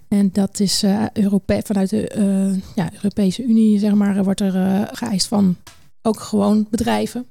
En 0.07 0.29
dat 0.31 0.60
is 0.60 0.84
eh, 0.84 1.03
Europe 1.13 1.62
vanuit 1.63 1.89
de 1.89 2.07
eh, 2.07 2.53
ja, 2.75 2.89
Europese 2.93 3.43
Unie, 3.43 3.79
zeg 3.79 3.93
maar, 3.93 4.24
wordt 4.24 4.41
er 4.41 4.55
eh, 4.55 4.81
geëist 4.91 5.27
van 5.27 5.57
ook 6.01 6.19
gewoon 6.19 6.67
bedrijven. 6.69 7.27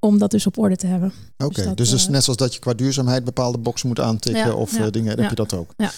Om 0.00 0.18
dat 0.18 0.30
dus 0.30 0.46
op 0.46 0.58
orde 0.58 0.76
te 0.76 0.86
hebben. 0.86 1.12
Oké, 1.38 1.54
Dus 1.54 1.64
dat, 1.64 1.76
dus, 1.76 1.90
dus 1.90 2.04
eh, 2.04 2.10
net 2.10 2.24
zoals 2.24 2.38
dat 2.38 2.54
je 2.54 2.60
qua 2.60 2.74
duurzaamheid 2.74 3.24
bepaalde 3.24 3.58
boxen 3.58 3.88
moet 3.88 4.00
aantikken 4.00 4.46
Ja, 4.46 4.54
of 4.54 4.72
ja, 4.78 4.84
eh, 4.84 4.90
dingen, 4.90 5.08
heb 5.08 5.18
ja. 5.18 5.28
je 5.28 5.34
dat 5.34 5.54
ook. 5.54 5.74
Ja. 5.76 5.90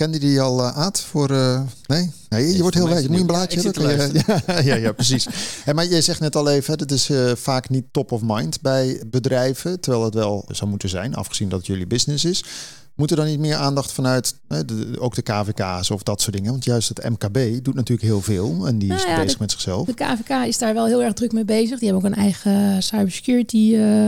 Kende 0.00 0.20
je 0.20 0.26
die 0.26 0.40
al, 0.40 0.60
eh, 0.60 0.78
Aad? 0.78 1.00
Voor, 1.00 1.30
eh, 1.30 1.62
nee? 1.86 2.10
nee, 2.28 2.56
je 2.56 2.60
wordt 2.60 2.76
heel 2.76 2.88
wijd. 2.88 3.02
Je 3.02 3.08
moet 3.10 3.20
een 3.20 3.26
blaadje 3.26 3.62
Ja, 3.62 3.88
hebben. 3.88 4.22
Ja, 4.46 4.58
ja, 4.60 4.74
ja, 4.74 4.92
precies. 4.92 5.26
Hey, 5.64 5.74
maar 5.74 5.86
jij 5.86 6.02
zegt 6.02 6.20
net 6.20 6.36
al 6.36 6.48
even, 6.50 6.70
hè, 6.70 6.76
dat 6.76 6.90
is 6.90 7.10
eh, 7.10 7.32
vaak 7.34 7.68
niet 7.68 7.84
top 7.90 8.12
of 8.12 8.20
mind 8.24 8.60
bij 8.60 9.02
bedrijven. 9.06 9.80
Terwijl 9.80 10.04
het 10.04 10.14
wel 10.14 10.44
zou 10.48 10.70
moeten 10.70 10.88
zijn, 10.88 11.14
afgezien 11.14 11.48
dat 11.48 11.58
het 11.58 11.66
jullie 11.66 11.86
business 11.86 12.24
is. 12.24 12.44
Moet 12.94 13.10
er 13.10 13.16
dan 13.16 13.26
niet 13.26 13.38
meer 13.38 13.56
aandacht 13.56 13.92
vanuit 13.92 14.34
hè, 14.48 14.64
de, 14.64 14.96
ook 14.98 15.14
de 15.14 15.22
KVK's 15.22 15.90
of 15.90 16.02
dat 16.02 16.20
soort 16.20 16.36
dingen? 16.36 16.50
Want 16.50 16.64
juist 16.64 16.88
het 16.88 17.08
MKB 17.08 17.64
doet 17.64 17.74
natuurlijk 17.74 18.08
heel 18.08 18.20
veel 18.20 18.66
en 18.66 18.78
die 18.78 18.92
is 18.92 18.96
Nou 18.96 19.08
ja, 19.10 19.16
bezig 19.16 19.32
de- 19.32 19.36
met 19.40 19.50
zichzelf. 19.50 19.86
De 19.86 19.94
KVK 19.94 20.46
is 20.46 20.58
daar 20.58 20.74
wel 20.74 20.86
heel 20.86 21.02
erg 21.02 21.12
druk 21.12 21.32
mee 21.32 21.44
bezig. 21.44 21.78
Die 21.78 21.88
hebben 21.88 22.06
ook 22.10 22.16
een 22.16 22.22
eigen 22.22 22.82
cybersecurity 22.82 23.74
eh, 23.76 24.06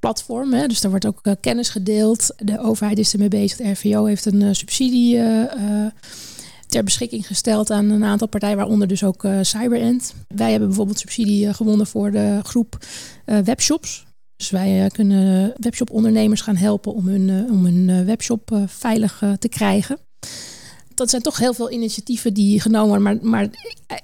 platform. 0.00 0.52
Hè. 0.52 0.66
Dus 0.66 0.80
daar 0.80 0.90
wordt 0.90 1.06
ook 1.06 1.18
eh, 1.22 1.32
kennis 1.40 1.68
gedeeld. 1.68 2.34
De 2.36 2.60
overheid 2.60 2.98
is 2.98 3.12
ermee 3.12 3.28
bezig. 3.28 3.56
De 3.58 3.70
RVO 3.70 4.04
heeft 4.04 4.26
een 4.26 4.42
eh, 4.42 4.48
subsidie 4.52 5.20
ter 6.66 6.84
beschikking 6.84 7.26
gesteld 7.26 7.70
aan 7.70 7.90
een 7.90 8.04
aantal 8.04 8.28
partijen, 8.28 8.56
waaronder 8.56 8.88
dus 8.88 9.04
ook 9.04 9.24
eh 9.24 9.38
CyberEnd. 9.42 10.14
Wij 10.28 10.50
hebben 10.50 10.68
bijvoorbeeld 10.68 10.98
subsidie 10.98 11.54
gewonnen 11.54 11.86
voor 11.86 12.10
de 12.10 12.40
groep 12.42 12.78
webshops. 13.24 14.06
Dus 14.38 14.50
wij 14.50 14.84
eh, 14.84 14.90
kunnen 14.90 15.52
webshop-ondernemers 15.56 16.40
gaan 16.40 16.56
helpen 16.56 16.94
om 16.94 17.06
hun, 17.08 17.28
eh, 17.30 17.52
om 17.52 17.64
hun 17.64 17.88
eh, 17.90 18.04
webshop 18.04 18.60
veilig 18.66 19.22
te 19.38 19.48
krijgen. 19.48 19.98
Dat 20.94 21.10
zijn 21.10 21.22
toch 21.22 21.38
heel 21.38 21.54
veel 21.54 21.70
initiatieven 21.70 22.34
die 22.34 22.60
genomen 22.60 22.88
worden. 23.02 23.02
Maar, 23.30 23.30
maar 23.30 23.48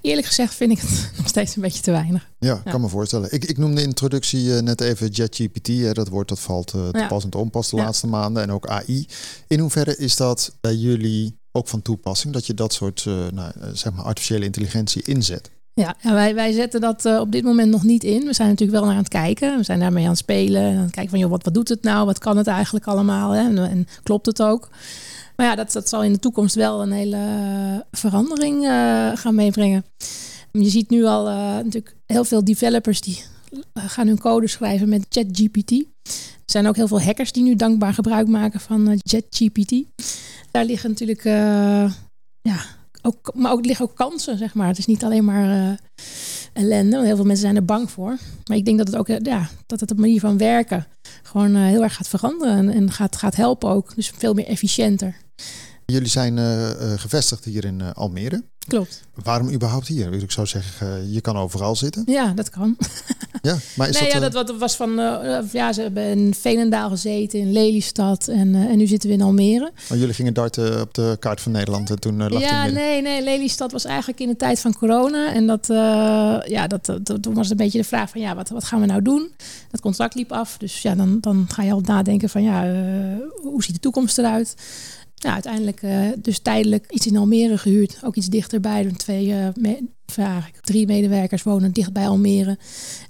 eerlijk 0.01 0.27
gezegd 0.27 0.55
vind 0.55 0.71
ik 0.73 0.79
het 0.81 1.11
nog 1.19 1.29
steeds 1.29 1.57
een 1.57 1.63
beetje 1.63 1.83
te 1.83 1.91
weinig. 1.91 2.29
Ja, 2.39 2.61
Ja. 2.65 2.71
kan 2.71 2.81
me 2.81 2.89
voorstellen. 2.89 3.33
Ik, 3.33 3.45
ik 3.45 3.59
noemde 3.59 3.77
in 3.77 3.83
de 3.83 3.89
introductie 3.89 4.51
net 4.51 4.81
even 4.81 5.11
hè, 5.85 5.93
Dat 5.93 6.09
woord 6.09 6.29
dat 6.29 6.41
valt 6.41 6.67
te 6.67 6.89
Ja. 6.93 7.07
pas 7.07 7.25
en 7.25 7.31
te 7.31 7.39
onpas 7.39 7.71
de 7.71 7.77
Ja. 7.77 7.83
laatste 7.85 8.07
maanden. 8.07 8.43
En 8.43 8.51
ook 8.53 8.67
AI. 8.67 9.07
In 9.49 9.59
hoeverre 9.59 9.97
is 9.97 10.17
dat 10.17 10.57
bij 10.61 10.75
jullie 10.75 11.37
ook 11.53 11.69
van 11.69 11.83
toepassing? 11.83 12.33
Dat 12.33 12.47
je 12.47 12.55
dat 12.55 12.73
soort 12.73 13.05
nou, 13.33 13.53
zeg 13.73 13.93
maar 13.93 14.05
artificiële 14.05 14.45
intelligentie 14.45 15.03
inzet? 15.03 15.51
Ja, 15.75 15.97
wij, 16.03 16.35
wij 16.35 16.53
zetten 16.53 16.81
dat 16.81 17.05
eh, 17.05 17.21
op 17.21 17.33
dit 17.33 17.45
moment 17.45 17.71
nog 17.71 17.83
niet 17.83 18.05
in. 18.05 18.27
We 18.27 18.33
zijn 18.33 18.49
natuurlijk 18.49 18.79
wel 18.79 18.87
naar 18.87 18.97
aan 18.97 19.03
het 19.03 19.13
kijken. 19.13 19.57
We 19.57 19.63
zijn 19.63 19.81
daarmee 19.81 20.05
aan 20.05 20.11
het 20.11 20.19
spelen. 20.19 20.63
En 20.63 20.77
aan 20.77 20.83
het 20.83 20.91
kijken 20.91 21.11
van, 21.11 21.19
joh, 21.19 21.31
wat, 21.31 21.45
wat 21.45 21.55
doet 21.55 21.69
het 21.69 21.83
nou? 21.83 22.07
Wat 22.07 22.19
kan 22.19 22.37
het 22.37 22.47
eigenlijk 22.47 22.87
allemaal? 22.87 23.31
Hè? 23.31 23.41
En, 23.41 23.59
en 23.59 23.87
klopt 24.03 24.27
het 24.27 24.43
ook? 24.43 24.69
Maar 25.37 25.47
ja, 25.47 25.55
dat, 25.55 25.73
dat 25.73 25.89
zal 25.89 26.03
in 26.05 26.13
de 26.13 26.19
toekomst 26.19 26.55
wel 26.55 26.83
een 26.83 26.93
hele 26.93 27.17
eh, 27.17 27.81
verandering 27.91 28.65
eh, 28.65 29.11
gaan 29.15 29.35
meebrengen. 29.35 29.85
Je 30.51 30.69
ziet 30.69 30.91
nu 30.91 31.05
al 31.05 31.25
natuurlijk 31.63 31.97
heel 32.07 32.25
veel 32.25 32.45
developers 32.45 33.01
die 33.01 33.23
gaan 33.75 34.07
hun 34.07 34.19
code 34.19 34.49
schrijven 34.49 34.89
met 34.89 35.07
ChatGPT. 35.09 35.71
Er 35.71 36.51
zijn 36.51 36.67
ook 36.67 36.77
heel 36.77 36.89
veel 36.89 37.03
hackers 37.03 37.33
die 37.33 37.43
nu 37.43 37.57
dankbaar 37.57 37.95
gebruik 37.95 38.29
maken 38.29 38.61
van 38.61 39.01
ChatGPT. 39.03 39.75
Daar 40.51 40.65
liggen 40.65 40.91
natuurlijk, 40.91 41.25
ja, 42.41 42.61
ook, 43.07 43.35
maar 43.35 43.53
ook, 43.53 43.61
er 43.61 43.67
liggen 43.67 43.85
ook 43.85 43.97
kansen, 43.97 44.39
zeg 44.39 44.55
maar. 44.55 44.67
Het 44.67 44.79
is 44.79 44.87
niet 44.87 45.05
alleen 45.05 45.25
maar 45.25 45.51
eh, 45.51 45.77
ellende, 46.53 47.05
heel 47.05 47.17
veel 47.17 47.25
mensen 47.25 47.45
zijn 47.45 47.57
er 47.57 47.65
bang 47.65 47.91
voor. 47.91 48.19
Maar 48.45 48.57
ik 48.57 48.65
denk 48.65 48.79
dat 48.79 48.87
het 48.87 48.97
ook, 48.97 49.07
ja, 49.07 49.49
dat 49.67 49.81
het 49.81 49.89
de 49.89 49.95
manier 49.95 50.21
van 50.21 50.39
werken 50.39 50.87
gewoon 51.23 51.55
eh, 51.55 51.63
heel 51.63 51.83
erg 51.83 51.95
gaat 51.95 52.09
veranderen 52.09 52.69
en, 52.69 52.93
gaat, 52.93 53.17
gaat 53.17 53.37
helpen 53.37 53.71
ook. 53.71 53.95
Dus 53.95 54.13
veel 54.17 54.35
meer 54.35 54.47
efficiënter. 54.47 55.17
Jullie 55.87 56.09
zijn 56.09 56.39
eh, 56.39 56.71
gevestigd 56.97 57.45
hier 57.45 57.65
in 57.65 57.83
Almere. 57.83 58.45
Klopt. 58.67 59.03
Waarom 59.25 59.51
überhaupt 59.53 59.87
hier? 59.89 60.13
Ik 60.13 60.31
zou 60.31 60.47
zeggen, 60.47 60.87
eh, 60.97 61.13
je 61.15 61.21
kan 61.21 61.37
overal 61.37 61.77
zitten. 61.77 62.03
Ja, 62.07 62.33
dat 62.33 62.51
kan. 62.51 62.77
Ja, 63.43 63.57
maar 63.77 63.89
is 63.89 63.95
nee, 64.01 64.03
dat, 64.05 64.13
ja, 64.13 64.27
eh, 64.27 64.33
dat 64.33 64.33
wat- 64.33 64.59
was 64.59 64.77
van, 64.77 64.99
eh, 64.99 65.39
ja, 65.53 65.73
ze 65.73 65.81
hebben 65.81 66.05
in 66.05 66.35
Veenendaal 66.35 66.89
gezeten, 66.91 67.39
in 67.39 67.53
Lelystad 67.53 68.29
en, 68.29 68.55
en 68.55 68.77
nu 68.77 68.87
zitten 68.87 69.09
we 69.09 69.15
in 69.15 69.23
Almere. 69.23 69.71
oh, 69.93 69.99
jullie 69.99 70.15
gingen 70.15 70.35
darten 70.35 70.81
op 70.81 70.95
de 70.95 71.17
kaart 71.21 71.41
van 71.41 71.53
Nederland 71.53 71.91
en 71.91 72.01
toen 72.01 72.29
lag 72.29 72.41
Ja, 72.41 72.67
nee, 72.67 73.03
nee. 73.03 73.23
Lelystad 73.23 73.73
was 73.73 73.85
eigenlijk 73.85 74.21
in 74.21 74.29
de 74.29 74.37
tijd 74.37 74.61
van 74.61 74.75
corona. 74.75 75.33
En 75.35 75.47
dat, 75.47 75.67
ja, 76.47 76.67
dat, 76.67 76.85
dat, 77.03 77.23
toen 77.23 77.35
was 77.35 77.51
een 77.51 77.57
beetje 77.57 77.79
de 77.79 77.85
vraag 77.85 78.11
van, 78.11 78.21
ja, 78.21 78.35
wat, 78.35 78.49
wat 78.49 78.65
gaan 78.65 78.81
we 78.81 78.87
nou 78.87 79.03
doen? 79.03 79.31
Dat 79.71 79.81
contract 79.81 80.15
liep 80.15 80.33
af. 80.33 80.57
Dus 80.59 80.83
ja, 80.83 80.95
dan, 80.95 81.19
dan 81.21 81.47
ga 81.49 81.63
je 81.63 81.73
al 81.73 81.81
nadenken 81.81 82.29
van, 82.29 82.43
ja, 82.43 82.75
hoe 83.43 83.63
ziet 83.65 83.75
de 83.75 83.81
toekomst 83.81 84.19
eruit? 84.19 84.55
Ja, 85.15 85.33
uiteindelijk 85.33 85.83
eh, 85.83 85.99
dus 86.19 86.39
tijdelijk 86.39 86.87
iets 86.91 87.07
in 87.07 87.17
Almere 87.17 87.59
gehuurd. 87.59 87.99
Ook 88.05 88.17
iets 88.17 88.27
dichterbij. 88.27 88.83
De 88.83 88.93
twee, 88.93 89.33
eh, 89.33 89.47
me- 89.55 89.87
eigenlijk 90.17 90.61
drie 90.61 90.87
medewerkers 90.87 91.43
wonen 91.43 91.73
dicht 91.73 91.93
bij 91.93 92.09
Almere. 92.09 92.59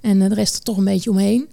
En 0.01 0.21
eh, 0.21 0.29
de 0.29 0.35
rest 0.35 0.55
er 0.55 0.61
toch 0.61 0.77
een 0.77 0.83
beetje 0.83 1.09
omheen. 1.09 1.49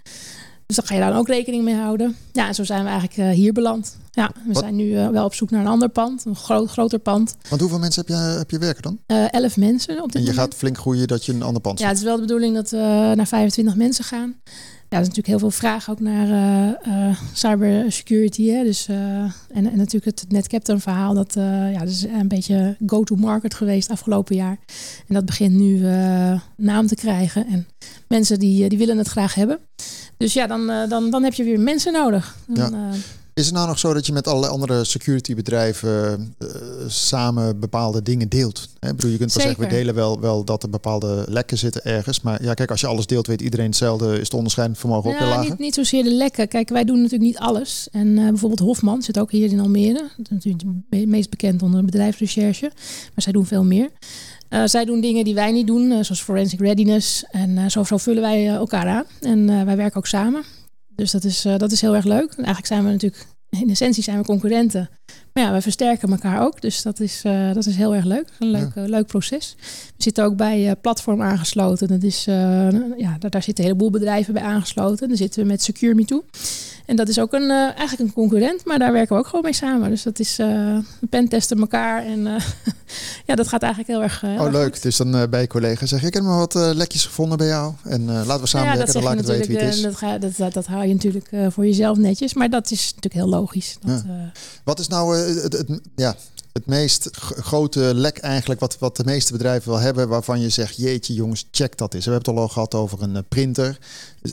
Dus 0.66 0.76
daar 0.76 0.86
ga 0.86 0.94
je 0.94 1.10
dan 1.10 1.18
ook 1.20 1.28
rekening 1.28 1.64
mee 1.64 1.74
houden. 1.74 2.16
Ja, 2.32 2.48
en 2.48 2.54
zo 2.54 2.64
zijn 2.64 2.84
we 2.84 2.90
eigenlijk 2.90 3.34
hier 3.36 3.52
beland. 3.52 3.96
Ja, 4.10 4.30
we 4.46 4.52
Wat- 4.52 4.62
zijn 4.62 4.76
nu 4.76 4.92
wel 4.94 5.24
op 5.24 5.34
zoek 5.34 5.50
naar 5.50 5.60
een 5.60 5.66
ander 5.66 5.88
pand. 5.88 6.24
Een 6.24 6.36
groot, 6.36 6.70
groter 6.70 6.98
pand. 6.98 7.36
Want 7.48 7.60
hoeveel 7.60 7.78
mensen 7.78 8.04
heb 8.06 8.16
je, 8.16 8.22
heb 8.38 8.50
je 8.50 8.58
werken 8.58 8.82
dan? 8.82 8.98
Elf 9.30 9.56
mensen 9.56 10.02
op 10.02 10.12
dit 10.12 10.14
En 10.14 10.20
je 10.20 10.26
moment. 10.30 10.36
gaat 10.36 10.54
flink 10.54 10.78
groeien 10.78 11.06
dat 11.08 11.24
je 11.24 11.32
een 11.32 11.42
ander 11.42 11.62
pand 11.62 11.78
Ja, 11.78 11.88
het 11.88 11.96
is 11.96 12.02
wel 12.02 12.14
de 12.14 12.20
bedoeling 12.20 12.54
dat 12.54 12.70
we 12.70 13.12
naar 13.16 13.26
25 13.26 13.76
mensen 13.76 14.04
gaan. 14.04 14.34
Ja, 14.92 14.98
er 14.98 15.04
is 15.04 15.08
natuurlijk 15.14 15.40
heel 15.40 15.50
veel 15.50 15.58
vraag 15.60 15.90
ook 15.90 16.00
naar 16.00 16.28
eh, 16.28 17.08
eh, 17.08 17.16
cybersecurity. 17.32 18.48
Hè? 18.48 18.64
Dus, 18.64 18.88
eh, 18.88 18.96
en, 19.26 19.32
en 19.52 19.76
natuurlijk 19.76 20.04
het 20.04 20.24
NetCaptain 20.28 20.80
verhaal. 20.80 21.14
Dat, 21.14 21.32
ja, 21.34 21.78
dat 21.78 21.88
is 21.88 22.04
een 22.04 22.28
beetje 22.28 22.76
go-to-market 22.86 23.54
geweest 23.54 23.90
afgelopen 23.90 24.36
jaar. 24.36 24.58
En 25.08 25.14
dat 25.14 25.24
begint 25.24 25.54
nu 25.54 25.80
naam 26.56 26.86
te 26.86 26.94
krijgen. 26.94 27.46
En 27.46 27.66
mensen 28.08 28.38
die, 28.38 28.68
die 28.68 28.78
willen 28.78 28.98
het 28.98 29.08
graag 29.08 29.34
hebben. 29.34 29.58
Dus 30.16 30.32
ja, 30.32 30.46
dan, 30.46 30.66
dan, 30.88 31.10
dan 31.10 31.22
heb 31.22 31.34
je 31.34 31.44
weer 31.44 31.60
mensen 31.60 31.92
nodig. 31.92 32.36
Dan, 32.46 32.74
eh, 32.74 32.80
Is 33.34 33.44
het 33.44 33.54
nou 33.54 33.66
nog 33.66 33.78
zo 33.78 33.92
dat 33.92 34.06
je 34.06 34.12
met 34.12 34.26
alle 34.26 34.46
andere 34.46 34.84
securitybedrijven 34.84 36.34
eh, 36.38 36.46
samen 36.86 37.60
bepaalde 37.60 38.02
dingen 38.02 38.28
deelt? 38.28 38.68
Hè, 38.78 38.88
ik 38.88 38.96
bedoel, 38.96 39.10
je 39.10 39.18
kunt 39.18 39.32
wel 39.32 39.44
zeggen, 39.44 39.62
we 39.64 39.70
delen 39.70 39.94
wel, 39.94 40.20
wel 40.20 40.44
dat 40.44 40.62
er 40.62 40.70
bepaalde 40.70 41.24
lekken 41.28 41.58
zitten 41.58 41.84
ergens. 41.84 42.20
Maar 42.20 42.42
ja, 42.42 42.54
kijk, 42.54 42.70
als 42.70 42.80
je 42.80 42.86
alles 42.86 43.06
deelt, 43.06 43.26
weet 43.26 43.40
iedereen 43.40 43.66
hetzelfde. 43.66 44.12
Is 44.12 44.18
het 44.18 44.34
onderscheidend 44.34 44.78
vermogen 44.78 45.10
ook 45.10 45.18
Ja, 45.18 45.28
lager? 45.28 45.50
niet, 45.50 45.58
niet 45.58 45.74
zozeer 45.74 46.02
de 46.02 46.14
lekken. 46.14 46.48
Kijk, 46.48 46.68
wij 46.68 46.84
doen 46.84 46.96
natuurlijk 46.96 47.22
niet 47.22 47.38
alles. 47.38 47.88
En 47.92 48.18
eh, 48.18 48.28
bijvoorbeeld 48.28 48.60
Hofman 48.60 49.02
zit 49.02 49.18
ook 49.18 49.30
hier 49.30 49.50
in 49.50 49.60
Almere. 49.60 50.10
Dat 50.16 50.26
is 50.26 50.30
natuurlijk 50.30 50.64
het 50.90 51.08
meest 51.08 51.30
bekend 51.30 51.62
onder 51.62 51.84
bedrijfsrecherche. 51.84 52.70
Maar 53.14 53.22
zij 53.22 53.32
doen 53.32 53.46
veel 53.46 53.64
meer. 53.64 53.90
Eh, 54.48 54.62
zij 54.64 54.84
doen 54.84 55.00
dingen 55.00 55.24
die 55.24 55.34
wij 55.34 55.52
niet 55.52 55.66
doen, 55.66 56.04
zoals 56.04 56.22
forensic 56.22 56.60
readiness. 56.60 57.24
En 57.30 57.70
zo, 57.70 57.84
zo 57.84 57.96
vullen 57.96 58.22
wij 58.22 58.48
elkaar 58.48 58.88
aan. 58.88 59.04
En 59.20 59.46
wij 59.66 59.76
werken 59.76 59.96
ook 59.96 60.06
samen. 60.06 60.44
Dus 60.94 61.10
dat 61.10 61.24
is, 61.24 61.44
eh, 61.44 61.56
dat 61.56 61.72
is 61.72 61.80
heel 61.80 61.94
erg 61.94 62.04
leuk. 62.04 62.30
En 62.30 62.44
eigenlijk 62.44 62.66
zijn 62.66 62.84
we 62.84 62.90
natuurlijk, 62.90 63.26
in 63.48 63.70
essentie 63.70 64.02
zijn 64.02 64.18
we 64.18 64.24
concurrenten. 64.24 64.90
Maar 65.32 65.44
ja, 65.44 65.50
wij 65.50 65.62
versterken 65.62 66.10
elkaar 66.10 66.42
ook. 66.42 66.60
Dus 66.60 66.82
dat 66.82 67.00
is, 67.00 67.20
eh, 67.24 67.52
dat 67.52 67.66
is 67.66 67.76
heel 67.76 67.94
erg 67.94 68.04
leuk. 68.04 68.28
Een 68.38 68.50
leuk, 68.50 68.70
eh, 68.74 68.84
leuk 68.84 69.06
proces. 69.06 69.54
We 69.96 70.02
zitten 70.02 70.24
ook 70.24 70.36
bij 70.36 70.68
eh, 70.68 70.72
Platform 70.80 71.22
aangesloten. 71.22 71.88
Dat 71.88 72.02
is, 72.02 72.24
ja, 72.24 73.16
daar, 73.18 73.30
daar 73.30 73.42
zitten 73.42 73.64
een 73.64 73.70
heleboel 73.70 73.90
bedrijven 73.90 74.34
bij 74.34 74.42
aangesloten. 74.42 75.08
Dan 75.08 75.16
zitten 75.16 75.42
we 75.42 75.46
met 75.46 75.62
Secure 75.62 75.94
Me 75.94 76.04
Too. 76.04 76.24
En 76.86 76.96
dat 76.96 77.08
is 77.08 77.18
ook 77.18 77.32
een, 77.32 77.50
eigenlijk 77.50 77.98
een 77.98 78.12
concurrent, 78.12 78.64
maar 78.64 78.78
daar 78.78 78.92
werken 78.92 79.14
we 79.14 79.20
ook 79.20 79.26
gewoon 79.28 79.44
mee 79.44 79.52
samen. 79.52 79.90
Dus 79.90 80.02
dat 80.02 80.18
is, 80.18 80.38
uh, 80.38 80.46
we 81.00 81.06
pentesten 81.06 81.58
elkaar. 81.60 82.04
En 82.04 82.22
ja, 83.26 83.34
dat 83.34 83.48
gaat 83.48 83.62
eigenlijk 83.62 83.92
heel 83.92 84.02
erg, 84.02 84.40
Oh, 84.40 84.52
leuk. 84.52 84.72
goed. 84.72 84.82
Dus 84.82 84.96
dan 84.96 85.30
bij 85.30 85.40
je 85.40 85.46
collega 85.46 85.86
zeg 85.86 86.00
ik, 86.00 86.06
ik 86.06 86.14
heb 86.14 86.22
maar 86.22 86.38
wat 86.38 86.54
lekjes 86.54 87.06
gevonden 87.06 87.38
bij 87.38 87.46
jou. 87.46 87.72
En 87.84 88.04
laten 88.04 88.44
we 88.44 88.50
Nou 88.52 88.78
ja, 88.78 88.84
dan 88.84 89.02
laat 89.02 89.12
ik 89.12 89.18
het 89.18 89.28
weten 89.28 89.48
wie 89.48 89.58
het 89.58 89.74
is. 89.74 89.82
dat, 89.82 89.96
ga, 89.96 90.18
dat, 90.18 90.36
dat, 90.36 90.52
dat 90.52 90.66
hou 90.66 90.86
je 90.86 90.92
natuurlijk 90.92 91.28
voor 91.48 91.66
jezelf 91.66 91.98
netjes. 91.98 92.34
Maar 92.34 92.50
dat 92.50 92.70
is 92.70 92.80
natuurlijk 92.80 93.14
heel 93.14 93.28
logisch. 93.28 93.76
Dat, 93.84 94.04
Wat 94.64 94.78
is 94.78 94.88
nou 94.88 95.01
eh, 95.10 95.42
het, 95.42 95.52
het, 95.52 95.80
ja, 95.96 96.16
het 96.52 96.66
meest 96.66 97.08
grote 97.20 97.80
lek 97.94 98.18
eigenlijk 98.18 98.60
wat, 98.60 98.78
wat 98.78 98.96
de 98.96 99.04
meeste 99.04 99.32
bedrijven 99.32 99.70
wel 99.70 99.80
hebben, 99.80 100.08
waarvan 100.08 100.40
je 100.40 100.48
zegt, 100.48 100.76
jeetje 100.76 101.14
jongens, 101.14 101.48
check 101.50 101.76
dat 101.76 101.94
eens. 101.94 102.04
We 102.04 102.10
hebben 102.10 102.32
het 102.32 102.40
al 102.40 102.48
gehad 102.48 102.74
over 102.74 103.02
een 103.02 103.16
eh, 103.16 103.22
printer. 103.28 103.78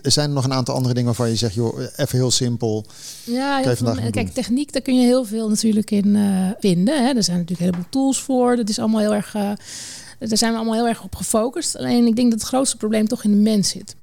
Er 0.01 0.11
zijn 0.11 0.27
er 0.27 0.35
nog 0.35 0.43
een 0.43 0.53
aantal 0.53 0.75
andere 0.75 0.93
dingen 0.93 1.09
waarvan 1.09 1.29
je 1.29 1.35
zegt, 1.35 1.53
joh, 1.53 1.79
even 1.95 2.17
heel 2.17 2.31
simpel. 2.31 2.85
Ja, 3.23 3.57
heel 3.57 3.75
veel, 3.75 3.93
kijk, 3.93 4.13
doen. 4.13 4.31
techniek, 4.33 4.73
daar 4.73 4.81
kun 4.81 4.95
je 4.95 5.05
heel 5.05 5.25
veel 5.25 5.49
natuurlijk 5.49 5.91
in 5.91 6.15
eh, 6.15 6.49
vinden. 6.59 7.05
Hè. 7.05 7.13
Er 7.13 7.23
zijn 7.23 7.37
natuurlijk 7.37 7.59
een 7.59 7.75
heleboel 7.75 7.89
tools 7.89 8.21
voor. 8.21 8.55
Dat 8.55 8.69
is 8.69 8.79
allemaal 8.79 8.99
heel 8.99 9.13
erg, 9.13 9.35
eh, 9.35 9.51
daar 10.19 10.37
zijn 10.37 10.51
we 10.51 10.57
allemaal 10.57 10.75
heel 10.75 10.87
erg 10.87 11.03
op 11.03 11.15
gefocust. 11.15 11.75
Alleen 11.77 12.05
ik 12.05 12.15
denk 12.15 12.31
dat 12.31 12.39
het 12.39 12.49
grootste 12.49 12.77
probleem 12.77 13.07
toch 13.07 13.23
in 13.23 13.31
de 13.31 13.37
mens 13.37 13.69
zit. 13.69 13.95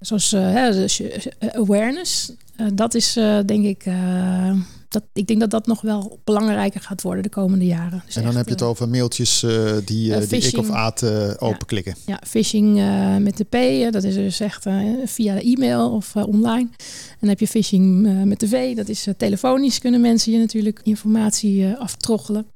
Zoals 0.00 0.32
eh, 0.32 0.52
hè, 0.52 0.72
dus 0.72 1.00
eh, 1.00 1.48
awareness, 1.52 2.32
eh, 2.56 2.66
dat 2.74 2.94
is 2.94 3.16
eh, 3.16 3.38
denk 3.46 3.64
ik, 3.64 3.86
eh, 3.86 4.52
dat, 4.94 5.04
ik 5.12 5.26
denk 5.26 5.40
dat 5.40 5.50
dat 5.50 5.66
nog 5.66 5.80
wel 5.80 6.18
belangrijker 6.24 6.80
gaat 6.80 7.02
worden 7.02 7.22
de 7.22 7.28
komende 7.28 7.66
jaren. 7.66 8.02
Dus 8.06 8.16
en 8.16 8.22
dan 8.22 8.30
echt, 8.30 8.36
heb 8.36 8.46
je 8.46 8.52
het 8.52 8.60
eh, 8.62 8.68
over 8.68 8.88
mailtjes 8.88 9.42
eh, 9.42 9.50
die, 9.84 10.14
eh, 10.14 10.18
die 10.18 10.22
ik 10.22 10.28
phishing. 10.28 10.58
of 10.58 10.70
Aad 10.70 11.02
eh, 11.02 11.30
openklikken. 11.38 11.94
Ja, 12.06 12.20
phishing 12.26 12.78
eh, 12.78 13.16
met 13.16 13.36
de 13.36 13.44
P, 13.44 13.92
dat 13.92 14.04
is 14.04 14.14
dus 14.14 14.40
echt 14.40 14.66
via 15.04 15.40
e-mail 15.40 15.90
of 15.90 16.16
online. 16.16 16.68
En 17.10 17.18
dan 17.20 17.28
heb 17.28 17.40
je 17.40 17.46
phishing 17.46 18.08
met 18.24 18.40
de 18.40 18.48
V, 18.48 18.76
dat 18.76 18.88
is 18.88 19.06
telefonisch 19.16 19.78
kunnen 19.78 20.00
mensen 20.00 20.32
je 20.32 20.38
natuurlijk 20.38 20.80
informatie 20.82 21.74
aftroggelen. 21.78 22.46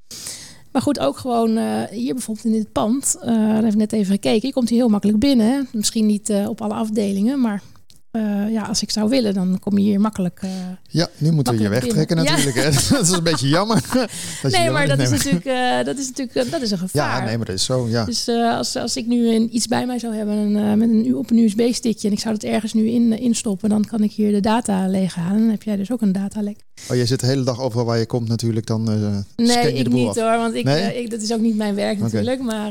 Maar 0.73 0.83
goed, 0.83 0.99
ook 0.99 1.17
gewoon 1.17 1.59
hier 1.91 2.15
bijvoorbeeld 2.15 2.47
in 2.47 2.53
dit 2.53 2.73
pand, 2.73 3.17
eh 3.21 3.27
daar 3.27 3.63
heb 3.63 3.73
ik 3.73 3.77
net 3.77 3.93
even 3.93 4.13
gekeken. 4.13 4.49
Je 4.49 4.55
komt 4.55 4.69
hier 4.69 4.79
heel 4.79 4.89
makkelijk 4.89 5.19
binnen. 5.19 5.47
Hè? 5.47 5.61
Misschien 5.73 6.07
niet 6.07 6.33
op 6.47 6.61
alle 6.61 6.75
afdelingen, 6.75 7.41
maar 7.41 7.63
eh, 8.11 8.51
ja, 8.51 8.63
als 8.63 8.83
ik 8.83 8.91
zou 8.91 9.09
willen, 9.09 9.35
dan 9.35 9.59
kom 9.59 9.79
je 9.79 9.85
hier 9.85 10.01
makkelijk. 10.01 10.39
eh, 10.43 10.51
Ja, 10.83 11.09
nu 11.19 11.31
moeten 11.33 11.57
we 11.57 11.63
je 11.63 11.69
wegtrekken 11.69 12.17
binnen. 12.17 12.25
natuurlijk. 12.35 12.57
Hè? 12.57 12.71
dat 12.97 13.07
is 13.07 13.11
een 13.11 13.23
beetje 13.23 13.49
jammer. 13.49 13.83
Dat 14.43 14.53
nee, 14.53 14.71
maar 14.71 14.87
niet 14.87 14.97
dat 14.97 14.99
is, 14.99 15.11
natuurlijk, 15.11 15.45
eh, 15.45 15.85
dat 15.85 15.99
is 15.99 16.07
natuurlijk 16.09 16.37
eh, 16.47 16.53
dat 16.53 16.63
is 16.63 16.71
een 16.71 16.79
gevaar. 16.79 17.19
Ja, 17.21 17.25
nee, 17.25 17.37
maar 17.37 17.47
dat 17.47 17.55
is 17.55 17.65
zo. 17.65 17.89
Ja. 17.89 18.05
Dus 18.05 18.29
eh, 18.29 18.57
als, 18.57 18.77
als 18.77 18.97
ik 18.97 19.07
nu 19.07 19.35
een, 19.35 19.55
iets 19.57 19.67
bij 19.67 19.87
mij 19.87 19.99
zou 19.99 20.15
hebben 20.15 20.35
een, 20.37 20.57
eh, 20.57 20.75
met 20.75 20.89
een, 20.91 21.17
op 21.17 21.31
een 21.31 21.39
USB-stickje 21.39 22.07
en 22.09 22.15
ik 22.15 22.21
zou 22.21 22.35
het 22.35 22.45
ergens 22.45 22.73
nu 22.73 22.89
in, 22.89 23.13
eh, 23.13 23.21
instoppen, 23.21 23.69
dan 23.69 23.85
kan 23.85 24.03
ik 24.03 24.13
hier 24.13 24.33
de 24.33 24.41
data 24.41 24.87
leeghalen. 24.87 25.39
Dan 25.41 25.51
heb 25.51 25.63
jij 25.63 25.77
dus 25.77 25.93
ook 25.93 26.01
een 26.03 26.13
datalek. 26.13 26.57
Oh, 26.91 26.97
jij 26.97 27.07
zit 27.07 27.21
de 27.21 27.27
hele 27.27 27.43
dag 27.45 27.61
overal 27.61 27.85
waar 27.85 27.99
je 27.99 28.07
komt 28.07 28.29
natuurlijk. 28.29 28.67
Dan 28.67 28.83
scan 28.87 29.25
Nee, 29.37 29.57
je 29.67 29.73
de 29.73 29.79
ik 29.79 29.89
boel 29.91 29.99
niet 29.99 30.09
af. 30.09 30.17
hoor, 30.17 30.37
want 30.39 30.55
ik, 30.55 30.65
Nee? 30.65 30.83
eh, 30.83 31.01
ik, 31.01 31.11
dat 31.11 31.21
is 31.21 31.33
ook 31.33 31.41
niet 31.41 31.57
mijn 31.57 31.75
werk 31.75 31.99
natuurlijk. 31.99 32.43
Maar 32.43 32.67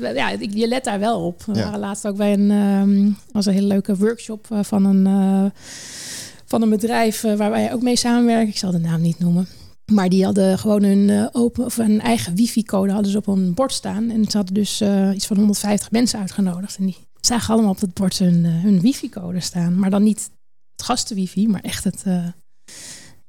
eh, 0.00 0.14
ja, 0.14 0.30
ik, 0.30 0.54
je 0.54 0.68
let 0.68 0.84
daar 0.84 0.98
wel 1.00 1.26
op. 1.26 1.42
We 1.44 1.54
Ja. 1.54 1.64
waren 1.64 1.78
laatst 1.80 2.06
ook 2.06 2.16
bij 2.16 2.32
een, 2.32 2.50
ehm, 2.50 3.10
was 3.32 3.46
een 3.46 3.52
hele 3.52 3.66
leuke 3.66 3.96
workshop 3.96 4.46
van 4.62 4.84
een, 4.84 5.52
van 6.44 6.62
een 6.62 6.70
bedrijf 6.70 7.20
waar 7.20 7.50
wij 7.50 7.72
ook 7.72 7.82
mee 7.82 7.96
samenwerken. 7.96 8.48
Ik 8.48 8.56
zal 8.58 8.70
de 8.70 8.78
naam 8.78 9.00
niet 9.00 9.18
noemen. 9.18 9.46
Maar 9.92 10.08
die 10.08 10.24
hadden 10.24 10.58
gewoon 10.58 10.82
hun 10.82 11.28
open 11.32 11.64
of 11.64 11.78
een 11.78 12.00
eigen 12.00 12.34
wifi-code 12.34 12.92
hadden 12.92 13.10
ze 13.12 13.18
op 13.18 13.26
een 13.26 13.54
bord 13.54 13.72
staan. 13.72 14.10
En 14.10 14.24
ze 14.30 14.36
hadden 14.36 14.54
dus 14.54 14.82
iets 15.14 15.26
van 15.26 15.36
150 15.36 15.90
mensen 15.90 16.18
uitgenodigd. 16.20 16.76
En 16.76 16.84
die 16.86 16.96
zagen 17.20 17.54
allemaal 17.54 17.70
op 17.72 17.80
dat 17.80 17.94
bord 17.94 18.18
hun, 18.18 18.44
hun 18.44 18.80
wifi-code 18.80 19.40
staan. 19.40 19.78
Maar 19.78 19.90
dan 19.90 20.02
niet 20.02 20.30
het 20.76 20.86
gasten-wifi, 20.86 21.48
maar 21.48 21.60
echt 21.60 21.84
het. 21.84 22.04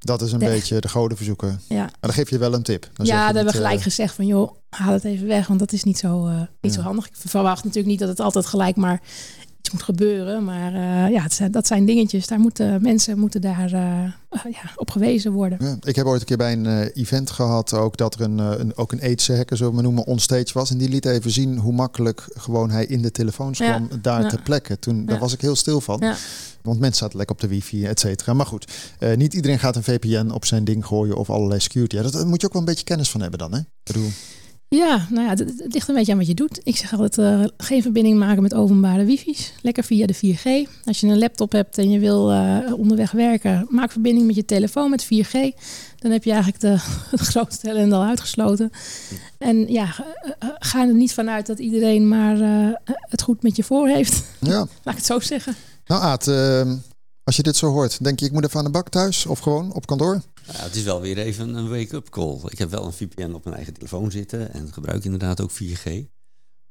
Dat 0.06 0.22
is 0.22 0.32
een 0.32 0.40
Weg. 0.40 0.50
beetje 0.50 0.80
de 0.82 0.90
godenverzoeken. 0.90 1.60
ja, 1.68 1.76
Maar 1.82 1.92
dan 2.00 2.14
geef 2.14 2.30
je 2.30 2.38
wel 2.38 2.54
een 2.54 2.64
tip. 2.64 2.90
Dan 2.94 3.06
ja, 3.06 3.16
daar 3.16 3.26
hebben 3.26 3.46
we 3.46 3.52
gelijk 3.60 3.78
eh, 3.78 3.84
gezegd 3.84 4.16
van 4.16 4.26
joh, 4.26 4.52
haal 4.70 4.94
het 4.94 5.04
even 5.04 5.28
weg, 5.28 5.48
want 5.48 5.60
dat 5.60 5.72
is 5.72 5.84
niet 5.84 5.98
zo, 5.98 6.28
eh, 6.28 6.38
niet 6.38 6.48
Ja. 6.62 6.72
zo 6.72 6.82
handig. 6.82 7.08
Ik 7.08 7.14
verwacht 7.16 7.64
natuurlijk 7.64 7.88
niet 7.90 8.00
dat 8.00 8.10
het 8.10 8.20
altijd 8.20 8.46
gelijk 8.46 8.76
maar 8.76 9.02
iets 9.60 9.72
moet 9.72 9.84
gebeuren, 9.84 10.44
maar 10.44 10.74
eh, 10.74 11.12
ja, 11.12 11.30
zijn, 11.30 11.52
dat 11.52 11.68
zijn 11.68 11.86
dingetjes. 11.86 12.28
Daar 12.28 12.40
moeten 12.40 12.82
mensen 12.82 13.20
moeten 13.20 13.42
daar 13.42 13.70
ja, 13.70 14.72
op 14.76 14.92
gewezen 14.92 15.32
worden. 15.32 15.58
Ja, 15.62 15.78
ik 15.82 15.96
heb 15.96 16.06
ooit 16.06 16.20
een 16.20 16.28
keer 16.28 16.38
bij 16.38 16.54
een 16.54 16.88
event 16.88 17.32
gehad 17.32 17.74
ook 17.74 17.98
dat 17.98 18.14
er 18.14 18.22
een, 18.22 18.38
een 18.38 18.78
ook 18.78 18.92
een 18.92 19.02
AIDS 19.02 19.28
hacker, 19.28 19.58
zullen 19.58 19.76
we 19.76 19.82
noemen, 19.82 20.06
onstage 20.06 20.54
was. 20.54 20.70
En 20.72 20.78
die 20.78 20.90
liet 20.90 21.06
even 21.06 21.32
zien 21.32 21.58
hoe 21.58 21.74
makkelijk 21.74 22.26
gewoon 22.34 22.70
hij 22.70 22.86
in 22.86 23.02
de 23.02 23.12
telefoons 23.12 23.60
kwam 23.60 23.90
daar 24.02 24.22
ja. 24.22 24.30
ter 24.30 24.42
plekke. 24.42 24.80
Toen 24.80 25.06
daar 25.06 25.20
was 25.20 25.34
ik 25.34 25.42
heel 25.42 25.56
stil 25.56 25.82
van. 25.82 26.04
Want 26.66 26.80
mensen 26.80 27.00
zaten 27.00 27.18
lekker 27.18 27.36
op 27.36 27.42
de 27.42 27.48
wifi, 27.48 27.86
et 27.86 28.00
cetera. 28.00 28.34
Maar 28.34 28.46
goed, 28.46 28.72
eh, 29.00 29.16
niet 29.16 29.34
iedereen 29.34 29.60
gaat 29.60 29.76
een 29.76 29.84
VPN 29.84 30.30
op 30.30 30.46
zijn 30.46 30.64
ding 30.64 30.86
gooien 30.86 31.18
of 31.18 31.30
allerlei 31.30 31.60
security. 31.60 31.96
Ja, 31.96 32.02
dat, 32.02 32.14
daar 32.14 32.28
moet 32.28 32.42
je 32.42 32.48
ook 32.48 32.54
wel 32.54 32.62
een 32.62 32.68
beetje 32.68 32.84
kennis 32.84 33.10
van 33.10 33.22
hebben 33.22 33.40
dan, 33.40 33.54
hè? 33.54 33.60
Bedoel, 33.84 34.10
Ja, 34.70 35.08
nou 35.10 35.24
ja, 35.24 35.30
het, 35.30 35.40
het 35.40 35.74
ligt 35.74 35.88
een 35.88 35.96
beetje 35.96 36.12
aan 36.12 36.18
wat 36.18 36.28
je 36.28 36.34
doet. 36.34 36.60
Ik 36.64 36.76
zeg 36.76 36.92
altijd, 36.92 37.18
eh, 37.18 37.44
geen 37.58 37.82
verbinding 37.82 38.20
maken 38.20 38.42
met 38.42 38.54
openbare 38.54 39.06
wifi's. 39.06 39.54
Lekker 39.62 39.84
via 39.84 40.06
de 40.06 40.14
4G. 40.14 40.70
Als 40.84 41.00
je 41.00 41.08
een 41.08 41.18
laptop 41.18 41.52
hebt 41.52 41.78
en 41.78 41.90
je 41.90 42.00
wil 42.00 42.32
eh, 42.32 42.58
onderweg 42.78 43.12
werken, 43.12 43.66
maak 43.70 43.92
verbinding 43.92 44.26
met 44.26 44.36
je 44.36 44.46
telefoon 44.46 44.90
met 44.90 45.06
4G. 45.06 45.32
Dan 45.98 46.12
heb 46.12 46.24
je 46.24 46.32
eigenlijk 46.32 46.62
de, 46.62 46.76
het 47.18 47.20
grootste 47.20 47.70
ellende 47.70 47.96
al 47.96 48.04
uitgesloten. 48.04 48.70
En 49.38 49.72
ja, 49.72 49.96
ga 50.60 50.88
er 50.88 50.94
niet 50.94 51.14
vanuit 51.14 51.46
dat 51.46 51.60
iedereen 51.60 52.08
maar 52.08 52.38
het 52.84 53.22
goed 53.22 53.44
met 53.44 53.56
je 53.56 53.64
voor 53.64 53.88
heeft. 53.88 54.24
ja. 54.40 54.58
Laat 54.84 54.94
ik 54.94 54.96
het 54.96 55.06
zo 55.06 55.20
zeggen. 55.20 55.56
Nou 55.86 56.02
Aad, 56.02 56.28
ehm, 56.28 56.76
als 57.24 57.36
je 57.36 57.44
dit 57.44 57.56
zo 57.56 57.72
hoort, 57.72 58.04
denk 58.04 58.20
je 58.20 58.26
ik 58.26 58.32
moet 58.32 58.44
even 58.46 58.58
aan 58.58 58.66
de 58.66 58.72
bak 58.72 58.90
thuis 58.90 59.26
of 59.26 59.40
gewoon 59.40 59.74
op 59.74 59.86
kantoor? 59.86 60.22
Ja, 60.46 60.64
het 60.64 60.76
is 60.76 60.84
wel 60.84 61.02
weer 61.02 61.18
even 61.18 61.56
een 61.56 61.70
wake-up 61.70 62.10
call. 62.10 62.40
Ik 62.48 62.58
heb 62.58 62.70
wel 62.70 62.86
een 62.86 62.94
VPN 62.94 63.34
op 63.34 63.44
mijn 63.44 63.56
eigen 63.56 63.74
telefoon 63.74 64.12
zitten 64.12 64.54
en 64.54 64.74
gebruik 64.74 65.04
inderdaad 65.04 65.42
ook 65.42 65.52
4G. 65.52 66.14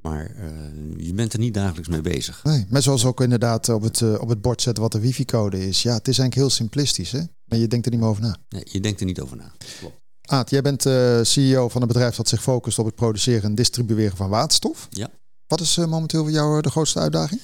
Maar 0.00 0.34
eh, 0.36 1.06
je 1.06 1.14
bent 1.14 1.32
er 1.32 1.38
niet 1.38 1.54
dagelijks 1.54 1.88
mee 1.88 2.00
bezig. 2.00 2.44
Nee, 2.44 2.66
maar 2.68 2.82
zoals 2.82 3.04
ook 3.04 3.20
inderdaad 3.20 3.68
op 3.68 3.82
het, 3.82 4.00
eh, 4.00 4.20
op 4.20 4.28
het 4.28 4.40
bord 4.40 4.62
zetten 4.62 4.82
wat 4.82 4.92
de 4.92 5.00
wifi-code 5.00 5.68
is. 5.68 5.82
Ja, 5.82 5.92
het 5.92 6.08
is 6.08 6.18
eigenlijk 6.18 6.34
heel 6.34 6.50
simplistisch, 6.50 7.10
hè? 7.10 7.20
Maar 7.44 7.58
je 7.58 7.66
denkt 7.66 7.84
er 7.86 7.92
niet 7.92 8.00
meer 8.00 8.08
over 8.08 8.22
na. 8.22 8.36
Nee, 8.48 8.62
je 8.70 8.80
denkt 8.80 9.00
er 9.00 9.06
niet 9.06 9.20
over 9.20 9.36
na. 9.36 9.52
Klopt. 9.78 10.02
Aad, 10.20 10.50
jij 10.50 10.62
bent 10.62 10.86
eh, 10.86 11.18
CEO 11.22 11.68
van 11.68 11.82
een 11.82 11.88
bedrijf 11.88 12.16
dat 12.16 12.28
zich 12.28 12.42
focust 12.42 12.78
op 12.78 12.86
het 12.86 12.94
produceren 12.94 13.42
en 13.42 13.54
distribueren 13.54 14.16
van 14.16 14.28
waterstof. 14.28 14.86
Ja. 14.90 15.10
Wat 15.46 15.60
is 15.60 15.76
momenteel 15.76 16.22
voor 16.22 16.32
jou 16.32 16.60
de 16.60 16.70
grootste 16.70 16.98
uitdaging? 16.98 17.40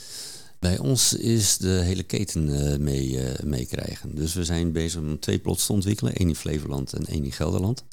Bij 0.61 0.79
ons 0.79 1.13
is 1.13 1.57
de 1.59 1.69
hele 1.69 2.03
keten 2.03 2.73
eh, 2.73 2.79
mee, 2.79 3.21
eh, 3.21 3.45
meekrijgen. 3.45 4.15
Dus 4.15 4.35
we 4.35 4.45
zijn 4.45 4.73
bezig 4.73 5.01
om 5.01 5.19
twee 5.19 5.39
plots 5.39 5.67
te 5.67 5.73
ontwikkelen. 5.73 6.15
één 6.15 6.29
in 6.29 6.35
Flevoland 6.35 6.93
en 6.93 7.05
één 7.05 7.25
in 7.25 7.33
Gelderland. 7.33 7.85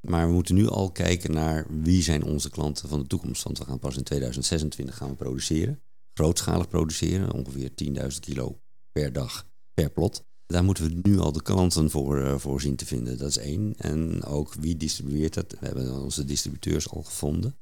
Maar 0.00 0.26
we 0.26 0.32
moeten 0.32 0.54
nu 0.54 0.68
al 0.68 0.90
kijken 0.90 1.32
naar 1.32 1.66
wie 1.82 2.02
zijn 2.02 2.24
onze 2.24 2.50
klanten 2.50 2.88
van 2.88 3.00
de 3.00 3.06
toekomst. 3.06 3.42
Want 3.42 3.58
we 3.58 3.64
gaan 3.64 3.78
pas 3.78 3.96
in 3.96 4.02
2026 4.02 4.96
gaan 4.96 5.08
we 5.08 5.14
produceren. 5.14 5.80
Grootschalig 6.14 6.68
produceren, 6.68 7.32
ongeveer 7.32 7.70
10.000 7.74 8.20
kilo 8.20 8.60
per 8.92 9.12
dag 9.12 9.46
per 9.74 9.90
plot. 9.90 10.24
Daar 10.46 10.64
moeten 10.64 10.84
we 10.84 11.00
nu 11.02 11.18
al 11.18 11.32
de 11.32 11.42
klanten 11.42 11.90
voor, 11.90 12.24
eh, 12.24 12.38
voor 12.38 12.60
zien 12.60 12.76
te 12.76 12.86
vinden. 12.86 13.18
Dat 13.18 13.28
is 13.28 13.38
één. 13.38 13.74
En 13.76 14.24
ook 14.24 14.54
wie 14.54 14.76
distribueert 14.76 15.34
dat. 15.34 15.56
We 15.60 15.66
hebben 15.66 16.02
onze 16.02 16.24
distributeurs 16.24 16.90
al 16.90 17.02
gevonden. 17.02 17.56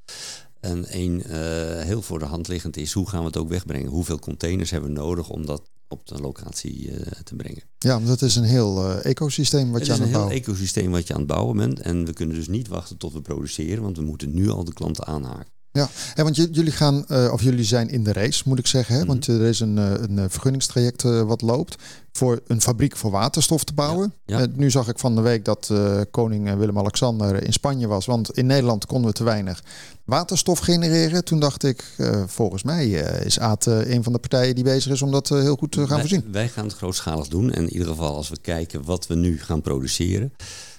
En 0.65 0.85
één 0.85 1.23
eh, 1.23 1.85
heel 1.85 2.03
voor 2.03 2.19
de 2.19 2.25
hand 2.25 2.49
liggend 2.49 2.77
is, 2.77 2.93
hoe 2.93 3.09
gaan 3.09 3.21
we 3.21 3.27
het 3.27 3.37
ook 3.37 3.49
wegbrengen? 3.49 3.91
Hoeveel 3.91 4.19
containers 4.19 4.71
hebben 4.71 4.93
we 4.93 4.99
nodig 4.99 5.31
om 5.31 5.47
dat 5.47 5.63
op 5.89 6.07
de 6.07 6.21
locatie 6.21 6.91
eh, 6.91 7.21
te 7.23 7.35
brengen? 7.35 7.63
Ja, 7.79 8.03
het 8.03 8.23
is 8.23 8.37
een 8.37 8.45
heel 8.45 8.85
eh, 8.85 9.05
ecosysteem 9.05 9.71
wat 9.71 9.79
het 9.79 9.87
je 9.87 9.93
is 9.93 9.99
aan 9.99 10.05
een 10.05 10.13
het 10.13 10.21
heel 10.21 10.29
bouwen 10.29 10.43
ecosysteem 10.43 10.91
wat 10.91 11.07
je 11.07 11.13
aan 11.15 11.19
het 11.19 11.29
bouwen 11.29 11.57
bent. 11.57 11.81
En 11.81 12.05
we 12.05 12.13
kunnen 12.13 12.37
dus 12.37 12.49
niet 12.49 12.69
wachten 12.69 12.97
tot 12.97 13.13
we 13.13 13.21
produceren, 13.21 13.83
want 13.83 13.97
we 13.97 14.03
moeten 14.03 14.35
nu 14.35 14.49
al 14.49 14.65
de 14.65 14.73
klanten 14.73 15.07
aanhaken. 15.07 15.53
Ja, 15.75 15.89
want 16.15 16.37
jullie 16.37 16.73
gaan, 16.73 17.07
eh, 17.07 17.33
of 17.33 17.43
jullie 17.43 17.65
zijn 17.65 17.89
in 17.89 18.05
de 18.05 18.13
race, 18.13 18.43
moet 18.47 18.59
ik 18.59 18.67
zeggen. 18.67 18.95
Hè? 18.95 19.01
Mhm. 19.01 19.09
Want 19.09 19.29
eh, 19.29 19.41
er 19.41 19.47
is 19.47 19.61
een, 19.61 19.79
eh, 19.79 19.91
een 19.91 20.31
vergunningstraject 20.31 21.03
wat 21.03 21.43
loopt 21.43 21.77
voor 22.13 22.41
een 22.47 22.61
fabriek 22.61 22.97
voor 22.97 23.11
waterstof 23.11 23.65
te 23.65 23.75
bouwen. 23.75 24.15
Ja, 24.25 24.39
ja. 24.39 24.47
Nu 24.55 24.71
zag 24.71 24.89
ik 24.89 24.99
van 24.99 25.15
de 25.15 25.21
week 25.21 25.45
dat 25.45 25.71
koning 26.11 26.55
Willem-Alexander 26.55 27.43
in 27.43 27.53
Spanje 27.53 27.87
was. 27.87 28.07
Want 28.07 28.31
in 28.31 28.47
Nederland 28.47 28.87
konden 28.87 29.11
we 29.11 29.17
te 29.17 29.25
weinig 29.25 29.63
waterstof 30.05 30.59
genereren. 30.59 31.25
Toen 31.25 31.41
dacht 31.41 31.65
ik, 31.65 31.85
volgens 32.27 32.63
mij 32.63 32.89
is 33.25 33.39
eh, 33.39 33.91
een 33.95 34.03
van 34.03 34.13
de 34.13 34.19
partijen 34.19 34.55
die 34.55 34.65
bezig 34.65 34.93
is 34.93 35.03
om 35.03 35.11
dat 35.11 35.29
heel 35.29 35.57
goed 35.57 35.73
te 35.73 35.79
gaan 35.79 35.89
wij, 35.89 35.99
voorzien. 35.99 36.33
wij 36.33 36.49
gaan 36.49 36.65
het 36.65 36.75
grootschalig 36.75 37.29
doen. 37.29 37.51
En 37.51 37.63
in 37.63 37.73
ieder 37.73 37.89
geval 37.89 38.17
als 38.17 38.29
we 38.29 38.39
kijken 38.41 38.85
wat 38.85 39.07
we 39.07 39.15
nu 39.15 39.39
gaan 39.39 39.61
produceren, 39.61 40.33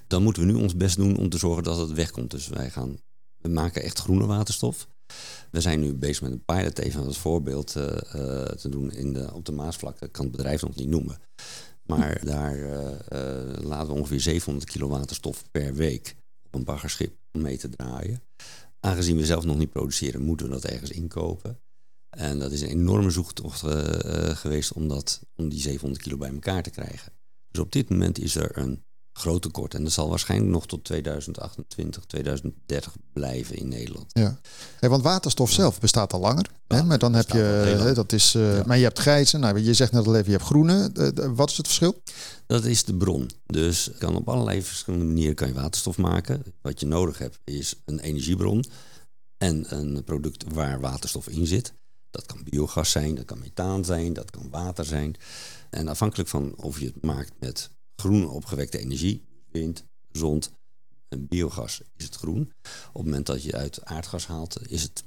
dan 0.07 0.23
moeten 0.23 0.45
we 0.45 0.51
nu 0.51 0.57
ons 0.61 0.75
best 0.75 0.95
doen 0.95 1.17
om 1.17 1.29
te 1.29 1.37
zorgen 1.37 1.63
dat 1.63 1.77
het 1.77 1.93
wegkomt. 1.93 2.31
Dus 2.31 2.47
wij 2.47 2.69
gaan, 2.69 2.97
we 3.45 3.51
maken 3.51 3.83
echt 3.83 3.99
groene 3.99 4.25
waterstof. 4.25 4.87
We 5.51 5.61
zijn 5.61 5.79
nu 5.79 5.93
bezig 5.93 6.21
met 6.21 6.31
een 6.31 6.45
pilot, 6.45 6.79
even 6.79 7.05
als 7.05 7.17
voorbeeld 7.17 7.75
eh, 7.75 7.85
eh, 7.85 8.45
te 8.45 8.69
doen 8.69 8.91
in 8.91 9.13
de, 9.13 9.33
op 9.33 9.45
de 9.45 9.51
Maasvlakte. 9.51 10.05
Ik 10.05 10.11
kan 10.11 10.25
het 10.25 10.35
bedrijf 10.35 10.61
nog 10.61 10.75
niet 10.75 10.87
noemen. 10.87 11.17
Maar 11.83 12.25
daar 12.25 12.59
eh, 12.59 13.63
laten 13.63 13.87
we 13.87 13.93
ongeveer 13.99 14.21
700 14.21 14.71
kilo 14.71 14.87
waterstof 14.87 15.51
per 15.51 15.73
week 15.73 16.15
op 16.43 16.55
een 16.55 16.63
baggerschip 16.63 17.15
mee 17.31 17.57
te 17.57 17.69
draaien. 17.69 18.21
Aangezien 18.79 19.17
we 19.17 19.25
zelf 19.25 19.45
nog 19.45 19.57
niet 19.57 19.69
produceren, 19.69 20.21
moeten 20.21 20.45
we 20.45 20.51
dat 20.51 20.65
ergens 20.65 20.91
inkopen. 20.91 21.59
En 22.09 22.39
dat 22.39 22.51
is 22.51 22.61
een 22.61 22.69
enorme 22.69 23.09
zoektocht 23.09 23.59
geweest 24.37 24.73
om, 24.73 24.87
dat, 24.87 25.21
om 25.35 25.49
die 25.49 25.59
700 25.59 26.03
kilo 26.03 26.17
bij 26.17 26.33
elkaar 26.33 26.63
te 26.63 26.69
krijgen. 26.69 27.11
Dus 27.51 27.61
op 27.61 27.71
dit 27.71 27.89
moment 27.89 28.19
is 28.19 28.35
er 28.35 28.57
een 28.57 28.83
groot 29.17 29.41
tekort. 29.41 29.73
En 29.73 29.83
dat 29.83 29.91
zal 29.91 30.09
waarschijnlijk 30.09 30.51
nog 30.51 30.67
tot 30.67 30.83
2028, 30.83 32.03
2030 32.05 32.93
blijven 33.13 33.55
in 33.55 33.67
Nederland. 33.67 34.05
Ja. 34.13 34.39
Want 34.79 35.03
waterstof 35.03 35.51
zelf 35.51 35.79
bestaat 35.79 36.13
al 36.13 36.19
langer. 36.19 36.49
Hè? 36.67 36.83
Maar 36.83 36.97
dan 36.99 37.13
heb 37.13 37.29
je, 37.29 37.37
hè, 37.37 37.93
dat 37.93 38.11
is, 38.13 38.35
eh, 38.35 38.57
Ja. 38.57 38.63
maar 38.65 38.77
je 38.77 38.83
hebt 38.83 38.99
grijze. 38.99 39.37
Nou, 39.37 39.59
je 39.59 39.73
zegt 39.73 39.91
net 39.91 40.07
al 40.07 40.15
even, 40.15 40.25
je 40.31 40.37
hebt 40.37 40.43
groene. 40.49 40.89
Eh, 40.93 41.29
wat 41.35 41.49
is 41.49 41.57
het 41.57 41.65
verschil? 41.65 42.01
Dat 42.47 42.65
is 42.65 42.83
de 42.83 42.95
bron. 42.95 43.29
Dus 43.45 43.89
kan 43.97 44.15
op 44.15 44.29
allerlei 44.29 44.61
verschillende 44.63 45.05
manieren 45.05 45.35
kan 45.35 45.47
je 45.47 45.53
waterstof 45.53 45.97
maken. 45.97 46.43
Wat 46.61 46.79
je 46.79 46.85
nodig 46.85 47.17
hebt 47.17 47.39
is 47.43 47.75
een 47.85 47.99
energiebron 47.99 48.63
en 49.37 49.65
een 49.77 50.03
product 50.03 50.43
waar 50.53 50.79
waterstof 50.79 51.27
in 51.27 51.47
zit. 51.47 51.73
Dat 52.11 52.25
kan 52.25 52.43
biogas 52.49 52.91
zijn, 52.91 53.15
dat 53.15 53.25
kan 53.25 53.39
methaan 53.39 53.85
zijn, 53.85 54.13
dat 54.13 54.31
kan 54.31 54.49
water 54.51 54.85
zijn. 54.85 55.15
En 55.69 55.87
afhankelijk 55.87 56.29
van 56.29 56.53
of 56.55 56.79
je 56.79 56.85
het 56.85 57.01
maakt 57.01 57.31
met 57.39 57.69
groen 57.95 58.29
opgewekte 58.29 58.79
energie, 58.79 59.23
wind, 59.51 59.85
zon 60.11 60.43
en 61.07 61.27
biogas, 61.27 61.81
is 61.97 62.05
het 62.05 62.15
groen. 62.15 62.41
Op 62.87 62.93
het 62.93 63.03
moment 63.03 63.25
dat 63.25 63.43
je 63.43 63.55
uit 63.55 63.85
aardgas 63.85 64.27
haalt, 64.27 64.57
is 64.69 64.81
het 64.81 65.03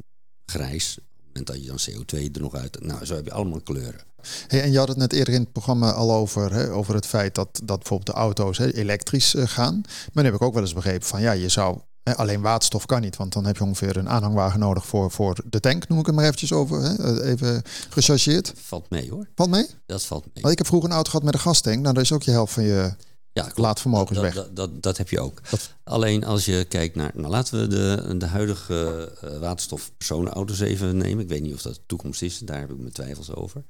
grijs. 0.46 0.98
Op 0.98 1.04
het 1.04 1.26
moment 1.26 1.46
dat 1.46 1.84
je 1.86 1.94
dan 1.94 2.04
CO2 2.04 2.34
er 2.34 2.40
nog 2.40 2.54
uit... 2.54 2.80
Nou, 2.80 3.04
zo 3.04 3.14
heb 3.14 3.24
je 3.24 3.32
allemaal 3.32 3.60
kleuren. 3.60 4.00
Hey, 4.46 4.62
en 4.62 4.72
je 4.72 4.78
had 4.78 4.88
het 4.88 4.96
net 4.96 5.12
eerder 5.12 5.34
in 5.34 5.40
het 5.40 5.52
programma 5.52 5.92
al 5.92 6.12
over, 6.12 6.52
hè, 6.52 6.72
over 6.72 6.94
het 6.94 7.06
feit 7.06 7.34
dat, 7.34 7.60
dat 7.64 7.78
bijvoorbeeld 7.78 8.16
de 8.16 8.22
auto's 8.22 8.58
hè, 8.58 8.74
elektrisch 8.74 9.34
uh, 9.34 9.46
gaan. 9.46 9.80
Maar 10.12 10.24
nu 10.24 10.30
heb 10.30 10.34
ik 10.34 10.42
ook 10.42 10.54
wel 10.54 10.62
eens 10.62 10.72
begrepen 10.72 11.06
van 11.06 11.20
ja, 11.20 11.32
je 11.32 11.48
zou 11.48 11.80
alleen 12.16 12.40
waterstof 12.40 12.86
kan 12.86 13.00
niet, 13.00 13.16
want 13.16 13.32
dan 13.32 13.44
heb 13.44 13.56
je 13.56 13.64
ongeveer 13.64 13.96
een 13.96 14.08
aanhangwagen 14.08 14.60
nodig 14.60 14.86
voor, 14.86 15.10
voor 15.10 15.36
de 15.44 15.60
tank, 15.60 15.88
noem 15.88 15.98
ik 15.98 16.06
hem 16.06 16.14
maar 16.14 16.24
eventjes 16.24 16.52
over, 16.52 16.82
hè, 16.82 17.22
even 17.22 17.62
gechargeerd. 17.90 18.52
Valt 18.56 18.90
mee 18.90 19.10
hoor. 19.10 19.28
Valt 19.34 19.50
mee? 19.50 19.66
Dat 19.86 20.04
valt 20.04 20.24
mee. 20.24 20.42
Want 20.42 20.52
ik 20.52 20.58
heb 20.58 20.66
vroeger 20.66 20.88
een 20.88 20.94
auto 20.94 21.10
gehad 21.10 21.24
met 21.24 21.34
een 21.34 21.40
gastank, 21.40 21.80
nou 21.80 21.94
daar 21.94 22.02
is 22.02 22.12
ook 22.12 22.22
je 22.22 22.30
helft 22.30 22.52
van 22.52 22.62
je 22.62 22.92
ja, 23.38 23.50
laadvermogen 23.54 24.14
dat, 24.14 24.24
weg. 24.24 24.34
Dat, 24.34 24.56
dat, 24.56 24.82
dat, 24.82 24.96
heb 24.96 25.08
je 25.08 25.20
ook. 25.20 25.40
Alleen 25.84 26.24
als 26.24 26.44
je 26.44 26.64
kijkt 26.64 26.94
naar, 26.94 27.12
nou 27.14 27.28
laten 27.28 27.60
we 27.60 27.66
de, 27.66 28.16
de 28.18 28.26
huidige 28.26 29.12
uh, 29.24 29.38
waterstof 29.38 29.90
personenauto's 29.96 30.60
even 30.60 30.96
nemen. 30.96 31.22
Ik 31.22 31.28
weet 31.28 31.42
niet 31.42 31.54
of 31.54 31.62
dat 31.62 31.74
de 31.74 31.80
toekomst 31.86 32.22
is, 32.22 32.38
daar 32.38 32.60
heb 32.60 32.70
ik 32.70 32.78
mijn 32.78 32.92
twijfels 32.92 33.34
over. 33.34 33.64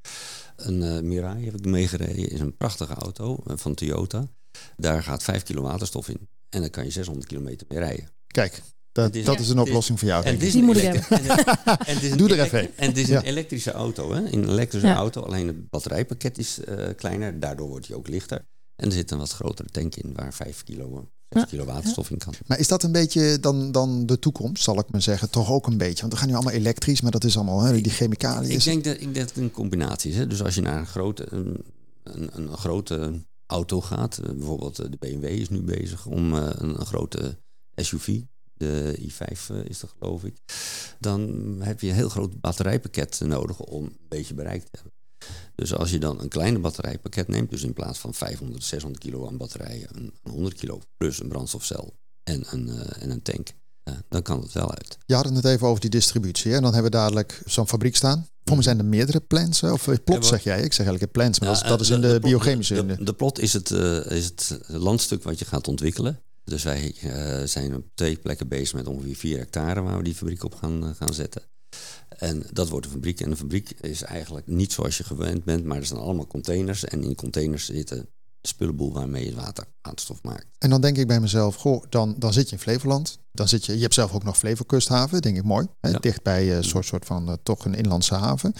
Een 0.56 0.82
uh, 0.82 1.00
Mirai 1.00 1.44
heb 1.44 1.54
ik 1.54 1.64
meegereden, 1.64 2.30
is 2.30 2.40
een 2.40 2.56
prachtige 2.56 2.94
auto 2.94 3.38
uh, 3.46 3.56
van 3.56 3.74
Toyota. 3.74 4.28
Daar 4.76 5.02
gaat 5.02 5.22
5 5.22 5.42
kilo 5.42 5.62
waterstof 5.62 6.08
in 6.08 6.28
en 6.48 6.60
dan 6.60 6.70
kan 6.70 6.84
je 6.84 6.90
600 6.90 7.26
kilometer 7.26 7.66
mee 7.68 7.78
rijden. 7.78 8.08
Kijk, 8.40 8.62
dat, 8.92 9.14
is, 9.14 9.24
dat 9.24 9.40
is 9.40 9.48
een 9.48 9.58
oplossing 9.58 9.98
voor 9.98 10.08
jou. 10.08 10.24
En 10.24 10.38
Die 10.38 10.62
moet 10.62 10.76
ik 10.76 10.82
hebben. 10.82 12.18
Doe 12.18 12.28
er 12.28 12.40
even 12.40 12.76
En 12.76 12.88
het 12.88 12.98
is 12.98 13.08
een 13.08 13.22
elektrische 13.22 13.72
auto. 13.72 14.12
Hè? 14.12 14.32
Een 14.32 14.48
elektrische 14.48 14.86
ja. 14.88 14.94
auto, 14.94 15.22
alleen 15.22 15.46
het 15.46 15.70
batterijpakket 15.70 16.38
is 16.38 16.60
kleiner. 16.96 17.40
Daardoor 17.40 17.68
wordt 17.68 17.86
hij 17.86 17.96
ook 17.96 18.08
lichter. 18.08 18.44
En 18.76 18.86
er 18.86 18.92
zit 18.92 19.10
een 19.10 19.18
wat 19.18 19.32
grotere 19.32 19.68
tank 19.68 19.96
in 19.96 20.12
waar 20.14 20.34
5 20.34 20.64
kilo, 20.64 21.08
6 21.28 21.44
kilo 21.46 21.64
waterstof 21.64 22.10
in 22.10 22.18
kan. 22.18 22.34
Maar 22.46 22.58
is 22.58 22.68
dat 22.68 22.82
een 22.82 22.92
beetje 22.92 23.40
dan, 23.40 23.72
dan 23.72 24.06
de 24.06 24.18
toekomst, 24.18 24.62
zal 24.62 24.78
ik 24.78 24.90
maar 24.90 25.02
zeggen? 25.02 25.30
Toch 25.30 25.50
ook 25.50 25.66
een 25.66 25.78
beetje. 25.78 26.00
Want 26.00 26.12
we 26.12 26.18
gaan 26.18 26.28
nu 26.28 26.34
allemaal 26.34 26.52
elektrisch, 26.52 27.00
maar 27.00 27.10
dat 27.10 27.24
is 27.24 27.36
allemaal 27.36 27.60
hè, 27.60 27.80
die 27.80 27.92
chemicaliën. 27.92 28.50
Ik 28.50 28.64
denk 28.64 28.84
dat, 28.84 28.94
ik 28.94 29.00
denk 29.00 29.14
dat 29.14 29.28
het 29.28 29.36
een 29.36 29.50
combinatie 29.50 30.10
is. 30.10 30.16
Hè? 30.16 30.26
Dus 30.26 30.42
als 30.42 30.54
je 30.54 30.60
naar 30.60 30.78
een 30.78 30.86
grote, 30.86 31.26
een, 31.30 31.64
een, 32.02 32.30
een 32.32 32.56
grote 32.56 33.12
auto 33.46 33.80
gaat, 33.80 34.20
bijvoorbeeld 34.22 34.76
de 34.76 34.96
BMW 34.98 35.24
is 35.24 35.48
nu 35.48 35.62
bezig 35.62 36.06
om 36.06 36.32
een, 36.32 36.78
een 36.78 36.86
grote 36.86 37.38
SUV 37.84 38.20
de 38.58 38.98
i5 39.00 39.64
is 39.64 39.82
er 39.82 39.88
geloof 39.98 40.24
ik, 40.24 40.36
dan 40.98 41.20
heb 41.60 41.80
je 41.80 41.88
een 41.88 41.94
heel 41.94 42.08
groot 42.08 42.40
batterijpakket 42.40 43.20
nodig 43.24 43.60
om 43.60 43.84
een 43.84 43.96
beetje 44.08 44.34
bereik 44.34 44.62
te 44.62 44.68
hebben. 44.72 44.92
Dus 45.54 45.74
als 45.74 45.90
je 45.90 45.98
dan 45.98 46.20
een 46.20 46.28
kleine 46.28 46.58
batterijpakket 46.58 47.28
neemt, 47.28 47.50
dus 47.50 47.62
in 47.62 47.72
plaats 47.72 47.98
van 47.98 48.14
500, 48.14 48.64
600 48.64 49.02
kilo 49.02 49.26
aan 49.26 49.36
batterijen, 49.36 49.88
een 49.92 50.12
100 50.22 50.54
kilo 50.54 50.80
plus 50.96 51.20
een 51.20 51.28
brandstofcel 51.28 51.94
en 52.22 52.44
een, 52.50 52.68
uh, 52.68 53.02
en 53.02 53.10
een 53.10 53.22
tank, 53.22 53.48
uh, 53.84 53.94
dan 54.08 54.22
kan 54.22 54.42
het 54.42 54.52
wel 54.52 54.70
uit. 54.70 54.98
Je 55.06 55.14
had 55.14 55.24
het 55.24 55.34
net 55.34 55.44
even 55.44 55.66
over 55.66 55.80
die 55.80 55.90
distributie. 55.90 56.50
Hè? 56.50 56.56
En 56.56 56.62
dan 56.62 56.72
hebben 56.72 56.90
we 56.90 56.96
dadelijk 56.96 57.42
zo'n 57.46 57.68
fabriek 57.68 57.96
staan. 57.96 58.28
Voor 58.44 58.56
me 58.56 58.62
zijn 58.62 58.78
er 58.78 58.84
meerdere 58.84 59.20
plants, 59.20 59.62
of 59.62 59.88
plot 60.04 60.26
zeg 60.26 60.42
jij. 60.42 60.62
Ik 60.62 60.72
zeg 60.72 60.86
eigenlijk 60.86 61.12
plants, 61.12 61.40
maar 61.40 61.48
ja, 61.48 61.68
dat, 61.68 61.80
is, 61.80 61.88
dat 61.88 61.96
in 61.96 62.02
de, 62.02 62.12
de 62.12 62.20
biochemische... 62.20 62.74
De, 62.74 62.86
de, 62.86 63.04
de 63.04 63.12
plot 63.12 63.38
is 63.38 63.52
het, 63.52 63.70
uh, 63.70 64.10
is 64.10 64.24
het 64.24 64.60
landstuk 64.66 65.22
wat 65.22 65.38
je 65.38 65.44
gaat 65.44 65.68
ontwikkelen. 65.68 66.22
Dus 66.48 66.62
wij 66.62 66.94
zijn 67.44 67.74
op 67.74 67.84
twee 67.94 68.16
plekken 68.16 68.48
bezig 68.48 68.74
met 68.74 68.86
ongeveer 68.86 69.16
4 69.16 69.38
hectare 69.38 69.82
waar 69.82 69.96
we 69.96 70.02
die 70.02 70.14
fabriek 70.14 70.44
op 70.44 70.54
gaan, 70.54 70.94
gaan 70.94 71.14
zetten. 71.14 71.42
En 72.08 72.42
dat 72.52 72.68
wordt 72.68 72.86
een 72.86 72.92
fabriek. 72.92 73.20
En 73.20 73.30
een 73.30 73.36
fabriek 73.36 73.70
is 73.70 74.02
eigenlijk 74.02 74.46
niet 74.46 74.72
zoals 74.72 74.96
je 74.96 75.04
gewend 75.04 75.44
bent, 75.44 75.64
maar 75.64 75.76
er 75.76 75.86
zijn 75.86 76.00
allemaal 76.00 76.26
containers. 76.26 76.84
En 76.84 77.02
in 77.02 77.14
containers 77.14 77.66
zitten 77.66 78.08
spullenboel 78.42 78.92
waarmee 78.92 79.24
je 79.24 79.34
water 79.34 79.64
waterstof 79.82 80.22
maakt. 80.22 80.46
En 80.58 80.70
dan 80.70 80.80
denk 80.80 80.96
ik 80.96 81.06
bij 81.06 81.20
mezelf, 81.20 81.54
goh, 81.54 81.82
dan, 81.88 82.14
dan 82.18 82.32
zit 82.32 82.48
je 82.48 82.56
in 82.56 82.62
Flevoland. 82.62 83.18
Dan 83.32 83.48
zit 83.48 83.66
je, 83.66 83.74
je 83.74 83.82
hebt 83.82 83.94
zelf 83.94 84.12
ook 84.12 84.24
nog 84.24 84.38
Flevokusthaven, 84.38 85.22
denk 85.22 85.36
ik 85.36 85.44
mooi. 85.44 85.66
Hè? 85.80 85.90
Ja. 85.90 85.98
Dicht 85.98 86.22
bij 86.22 86.50
een 86.52 86.58
uh, 86.58 86.62
soort, 86.62 86.86
soort 86.86 87.04
van 87.04 87.28
uh, 87.28 87.34
toch 87.42 87.64
een 87.64 87.74
inlandse 87.74 88.14
haven. 88.14 88.52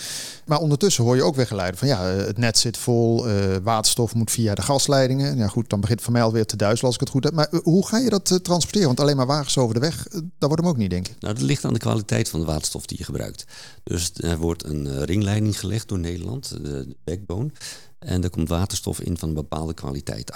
Maar 0.47 0.59
ondertussen 0.59 1.05
hoor 1.05 1.17
je 1.17 1.23
ook 1.23 1.35
weer 1.35 1.47
geluiden 1.47 1.79
van 1.79 1.89
ja, 1.89 2.03
het 2.03 2.39
net 2.39 2.59
zit 2.59 2.77
vol, 2.77 3.29
uh, 3.29 3.57
waterstof 3.63 4.15
moet 4.15 4.31
via 4.31 4.55
de 4.55 4.63
gasleidingen. 4.63 5.37
Ja 5.37 5.49
goed, 5.49 5.71
dan 5.71 5.81
begint 5.81 5.99
het 5.99 6.09
voor 6.09 6.17
mij 6.17 6.27
alweer 6.27 6.47
te 6.47 6.57
duizelen 6.57 6.87
als 6.87 6.95
ik 6.95 7.01
het 7.01 7.11
goed 7.11 7.25
heb. 7.25 7.33
Maar 7.33 7.49
hoe 7.63 7.87
ga 7.87 7.99
je 7.99 8.09
dat 8.09 8.39
transporteren? 8.43 8.87
Want 8.87 9.01
alleen 9.01 9.17
maar 9.17 9.27
wagens 9.27 9.59
over 9.59 9.75
de 9.75 9.81
weg, 9.81 10.07
dat 10.13 10.25
wordt 10.39 10.59
hem 10.63 10.69
ook 10.71 10.77
niet, 10.77 10.91
denk 10.91 11.09
ik. 11.09 11.21
Nou, 11.21 11.35
dat 11.35 11.43
ligt 11.43 11.65
aan 11.65 11.73
de 11.73 11.79
kwaliteit 11.79 12.29
van 12.29 12.41
de 12.41 12.47
waterstof 12.47 12.87
die 12.87 12.99
je 12.99 13.05
gebruikt. 13.05 13.45
Dus 13.83 14.11
er 14.15 14.39
wordt 14.39 14.65
een 14.65 15.05
ringleiding 15.05 15.59
gelegd 15.59 15.89
door 15.89 15.99
Nederland, 15.99 16.49
de, 16.49 16.61
de 16.63 16.97
backbone. 17.05 17.51
En 17.99 18.23
er 18.23 18.31
komt 18.31 18.49
waterstof 18.49 19.01
in 19.01 19.19
van 19.19 19.29
een 19.29 19.35
bepaalde 19.35 19.75
kwaliteit, 19.75 20.33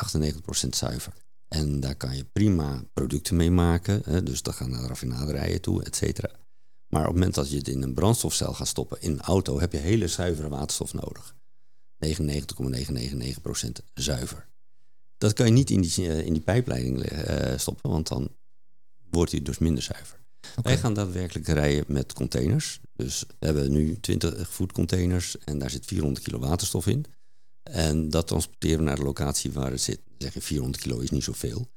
98% 0.65 0.69
zuiver. 0.69 1.13
En 1.49 1.81
daar 1.81 1.95
kan 1.95 2.17
je 2.17 2.25
prima 2.25 2.83
producten 2.93 3.37
mee 3.37 3.51
maken. 3.51 4.03
Hè, 4.05 4.23
dus 4.23 4.43
dat 4.43 4.55
gaat 4.55 4.69
naar 4.69 4.81
de 4.81 4.87
raffinaderijen 4.87 5.61
toe, 5.61 5.85
et 5.85 5.97
cetera. 5.97 6.31
Maar 6.89 7.01
op 7.01 7.07
het 7.07 7.17
moment 7.17 7.35
dat 7.35 7.51
je 7.51 7.57
het 7.57 7.69
in 7.69 7.83
een 7.83 7.95
brandstofcel 7.95 8.55
gaat 8.55 8.69
stoppen 8.69 9.01
in 9.01 9.11
een 9.11 9.21
auto, 9.21 9.61
heb 9.61 9.73
je 9.73 9.79
hele 9.79 10.09
zuivere 10.09 10.49
waterstof 10.49 10.93
nodig. 10.95 11.35
99,999% 12.07 13.71
zuiver. 13.95 14.47
Dat 15.19 15.33
kan 15.33 15.47
je 15.47 15.53
niet 15.53 15.71
in 15.71 15.81
die, 15.81 16.25
in 16.25 16.33
die 16.33 16.43
pijpleiding 16.43 17.13
uh, 17.13 17.59
stoppen, 17.59 17.91
want 17.91 18.09
dan 18.09 18.29
wordt 19.11 19.33
hij 19.33 19.43
dus 19.43 19.59
minder 19.59 19.83
zuiver. 19.83 20.21
Okay. 20.57 20.73
Wij 20.73 20.79
gaan 20.79 20.95
daadwerkelijk 20.95 21.49
rijden 21.49 21.85
met 21.87 22.13
containers. 22.13 22.81
Dus 22.97 23.25
we 23.39 23.47
hebben 23.47 23.73
nu 23.73 24.01
20 24.01 24.49
voetcontainers 24.49 25.39
en 25.39 25.59
daar 25.59 25.71
zit 25.71 25.85
400 25.85 26.25
kilo 26.25 26.39
waterstof 26.39 26.87
in. 26.87 27.05
En 27.63 28.11
dat 28.11 28.27
transporteren 28.27 28.79
we 28.79 28.85
naar 28.85 28.97
de 28.97 29.03
locatie 29.03 29.53
waar 29.53 29.71
het 29.71 29.81
zit. 29.81 30.01
Zeg 30.19 30.35
je 30.35 30.41
400 30.41 30.83
kilo 30.83 30.99
is 30.99 31.11
niet 31.11 31.25
zoveel. 31.25 31.69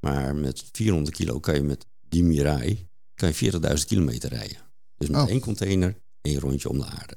Maar 0.00 0.36
met 0.36 0.64
400 0.72 1.16
kilo 1.16 1.40
kan 1.40 1.54
je 1.54 1.62
met 1.62 1.86
die 2.08 2.24
Mirai 2.24 2.88
kan 3.14 3.32
je 3.34 3.52
40.000 3.78 3.84
kilometer 3.86 4.28
rijden. 4.28 4.56
Dus 4.96 5.08
met 5.08 5.20
oh. 5.20 5.28
één 5.28 5.40
container 5.40 5.96
één 6.20 6.40
rondje 6.40 6.68
om 6.68 6.78
de 6.78 6.84
aarde. 6.84 7.16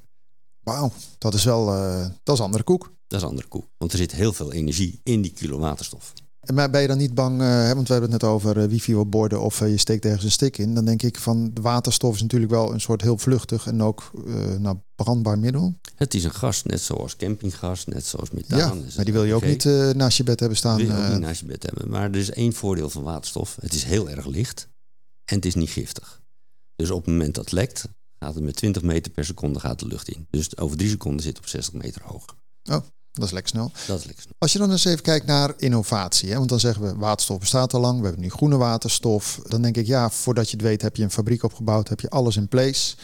Wauw, 0.60 0.92
dat 1.18 1.34
is 1.34 1.44
wel 1.44 1.74
uh, 1.76 2.06
dat 2.22 2.36
is 2.36 2.42
andere 2.42 2.62
koek. 2.62 2.92
Dat 3.06 3.20
is 3.20 3.26
andere 3.26 3.48
koek. 3.48 3.68
Want 3.78 3.92
er 3.92 3.98
zit 3.98 4.12
heel 4.12 4.32
veel 4.32 4.52
energie 4.52 5.00
in 5.02 5.22
die 5.22 5.32
kilo 5.32 5.58
waterstof. 5.58 6.12
Maar 6.54 6.70
ben 6.70 6.80
je 6.80 6.88
dan 6.88 6.98
niet 6.98 7.14
bang, 7.14 7.40
uh, 7.40 7.72
want 7.72 7.86
we 7.86 7.92
hebben 7.92 8.12
het 8.12 8.22
net 8.22 8.30
over 8.30 8.56
uh, 8.56 8.64
wifi 8.64 8.94
op 8.94 9.10
borden 9.10 9.40
of 9.40 9.60
uh, 9.60 9.70
je 9.70 9.76
steekt 9.76 10.04
ergens 10.04 10.24
een 10.24 10.30
stick 10.30 10.58
in. 10.58 10.74
Dan 10.74 10.84
denk 10.84 11.02
ik 11.02 11.18
van 11.18 11.50
de 11.54 11.60
waterstof 11.60 12.14
is 12.14 12.22
natuurlijk 12.22 12.50
wel 12.50 12.72
een 12.72 12.80
soort 12.80 13.02
heel 13.02 13.18
vluchtig 13.18 13.66
en 13.66 13.82
ook 13.82 14.10
nou, 14.58 14.76
brandbaar 14.94 15.38
middel. 15.38 15.74
Het 15.94 16.14
is 16.14 16.24
een 16.24 16.34
gas, 16.34 16.62
net 16.62 16.80
zoals 16.80 17.16
campinggas, 17.16 17.84
net 17.84 18.06
zoals 18.06 18.30
methaan. 18.30 18.78
Ja, 18.78 18.84
maar 18.96 19.04
die 19.04 19.14
wil 19.14 19.24
je 19.24 19.34
ook 19.34 19.44
niet 19.44 19.64
naast 19.94 20.16
je 20.16 20.24
bed 20.24 20.40
hebben 20.40 20.58
staan. 20.58 20.76
Wil 20.76 20.86
je 20.86 21.02
ook 21.02 21.08
niet 21.08 21.20
naast 21.20 21.40
je 21.40 21.46
bed 21.46 21.62
hebben. 21.62 21.90
Maar 21.90 22.10
er 22.10 22.16
is 22.16 22.30
één 22.30 22.52
voordeel 22.52 22.90
van 22.90 23.02
waterstof. 23.02 23.56
Het 23.60 23.74
is 23.74 23.84
heel 23.84 24.10
erg 24.10 24.26
licht 24.26 24.68
en 25.24 25.36
het 25.36 25.46
is 25.46 25.54
niet 25.54 25.70
giftig. 25.70 26.20
Dus 26.76 26.90
op 26.90 27.04
het 27.04 27.06
moment 27.06 27.34
dat 27.34 27.44
het 27.44 27.52
lekt, 27.52 27.88
gaat 28.18 28.34
het 28.34 28.44
met 28.44 28.56
20 28.56 28.82
meter 28.82 29.12
per 29.12 29.24
seconde 29.24 29.60
gaat 29.60 29.78
de 29.78 29.86
lucht 29.86 30.08
in. 30.08 30.26
Dus 30.30 30.56
over 30.56 30.76
drie 30.76 30.90
seconden 30.90 31.22
zit 31.22 31.36
het 31.36 31.44
op 31.44 31.50
60 31.50 31.74
meter 31.74 32.02
hoog. 32.04 32.36
Oh. 32.64 32.82
Dat 33.12 33.24
is 33.24 33.30
lekker 33.30 33.50
snel. 33.50 33.70
Dat 33.86 33.98
is 33.98 34.04
lekker 34.04 34.22
snel. 34.22 34.34
Als 34.38 34.52
je 34.52 34.58
dan 34.58 34.70
eens 34.70 34.84
even 34.84 35.02
kijkt 35.02 35.26
naar 35.26 35.52
innovatie, 35.56 36.30
hè, 36.30 36.36
want 36.36 36.48
dan 36.48 36.60
zeggen 36.60 36.82
we 36.82 36.94
waterstof 36.94 37.38
bestaat 37.38 37.74
al 37.74 37.80
lang, 37.80 37.98
we 37.98 38.04
hebben 38.04 38.22
nu 38.22 38.30
groene 38.30 38.56
waterstof. 38.56 39.40
Dan 39.48 39.62
denk 39.62 39.76
ik, 39.76 39.86
ja, 39.86 40.10
voordat 40.10 40.50
je 40.50 40.56
het 40.56 40.66
weet 40.66 40.82
heb 40.82 40.96
je 40.96 41.02
een 41.02 41.10
fabriek 41.10 41.42
opgebouwd, 41.42 41.88
heb 41.88 42.00
je 42.00 42.10
alles 42.10 42.36
in 42.36 42.48
place. 42.48 42.94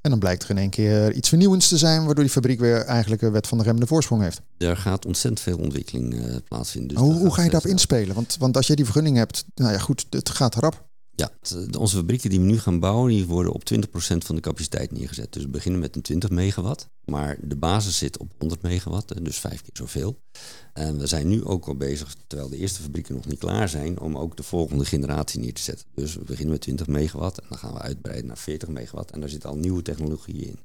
En 0.00 0.10
dan 0.10 0.18
blijkt 0.18 0.42
er 0.42 0.50
in 0.50 0.58
één 0.58 0.70
keer 0.70 1.12
iets 1.12 1.28
vernieuwends 1.28 1.68
te 1.68 1.78
zijn, 1.78 2.04
waardoor 2.04 2.24
die 2.24 2.32
fabriek 2.32 2.60
weer 2.60 2.84
eigenlijk 2.84 3.22
een 3.22 3.32
wet 3.32 3.46
van 3.46 3.58
de 3.58 3.64
remmende 3.64 3.86
voorsprong 3.86 4.22
heeft. 4.22 4.40
Er 4.58 4.76
gaat 4.76 5.06
ontzettend 5.06 5.42
veel 5.42 5.58
ontwikkeling 5.58 6.14
uh, 6.14 6.36
plaatsvinden. 6.48 6.96
Dus 6.96 6.98
hoe, 6.98 7.14
hoe 7.14 7.34
ga 7.34 7.42
je 7.42 7.50
daarop 7.50 7.70
inspelen? 7.70 8.14
Want, 8.14 8.36
want 8.38 8.56
als 8.56 8.66
jij 8.66 8.76
die 8.76 8.84
vergunning 8.84 9.16
hebt, 9.16 9.44
nou 9.54 9.72
ja 9.72 9.78
goed, 9.78 10.06
het 10.10 10.30
gaat 10.30 10.56
erop. 10.56 10.86
Ja, 11.18 11.30
onze 11.78 11.96
fabrieken 11.96 12.30
die 12.30 12.40
we 12.40 12.44
nu 12.44 12.58
gaan 12.58 12.80
bouwen, 12.80 13.10
die 13.10 13.26
worden 13.26 13.52
op 13.52 13.62
20% 13.74 13.76
van 14.18 14.34
de 14.34 14.40
capaciteit 14.40 14.92
neergezet. 14.92 15.32
Dus 15.32 15.42
we 15.42 15.48
beginnen 15.48 15.80
met 15.80 15.96
een 15.96 16.02
20 16.02 16.30
megawatt. 16.30 16.88
Maar 17.04 17.36
de 17.42 17.56
basis 17.56 17.98
zit 17.98 18.18
op 18.18 18.32
100 18.38 18.62
megawatt, 18.62 19.24
dus 19.24 19.38
vijf 19.38 19.62
keer 19.62 19.70
zoveel. 19.72 20.18
En 20.72 20.98
we 20.98 21.06
zijn 21.06 21.28
nu 21.28 21.44
ook 21.44 21.66
al 21.66 21.76
bezig, 21.76 22.14
terwijl 22.26 22.50
de 22.50 22.56
eerste 22.56 22.82
fabrieken 22.82 23.14
nog 23.14 23.26
niet 23.26 23.38
klaar 23.38 23.68
zijn, 23.68 24.00
om 24.00 24.18
ook 24.18 24.36
de 24.36 24.42
volgende 24.42 24.84
generatie 24.84 25.40
neer 25.40 25.54
te 25.54 25.62
zetten. 25.62 25.86
Dus 25.94 26.14
we 26.14 26.24
beginnen 26.24 26.52
met 26.52 26.60
20 26.60 26.86
megawatt 26.86 27.40
en 27.40 27.46
dan 27.48 27.58
gaan 27.58 27.72
we 27.72 27.80
uitbreiden 27.80 28.26
naar 28.26 28.38
40 28.38 28.68
megawatt. 28.68 29.10
En 29.10 29.20
daar 29.20 29.28
zit 29.28 29.46
al 29.46 29.56
nieuwe 29.56 29.82
technologieën 29.82 30.46
in. 30.46 30.58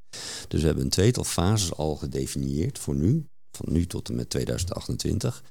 Dus 0.48 0.60
we 0.60 0.66
hebben 0.66 0.84
een 0.84 0.90
tweetal 0.90 1.24
fases 1.24 1.74
al 1.74 1.96
gedefinieerd 1.96 2.80
voor 2.80 2.96
nu, 2.96 3.28
van 3.52 3.74
nu 3.74 3.86
tot 3.86 4.10
en 4.10 4.16
met 4.16 4.30
2028. 4.30 5.44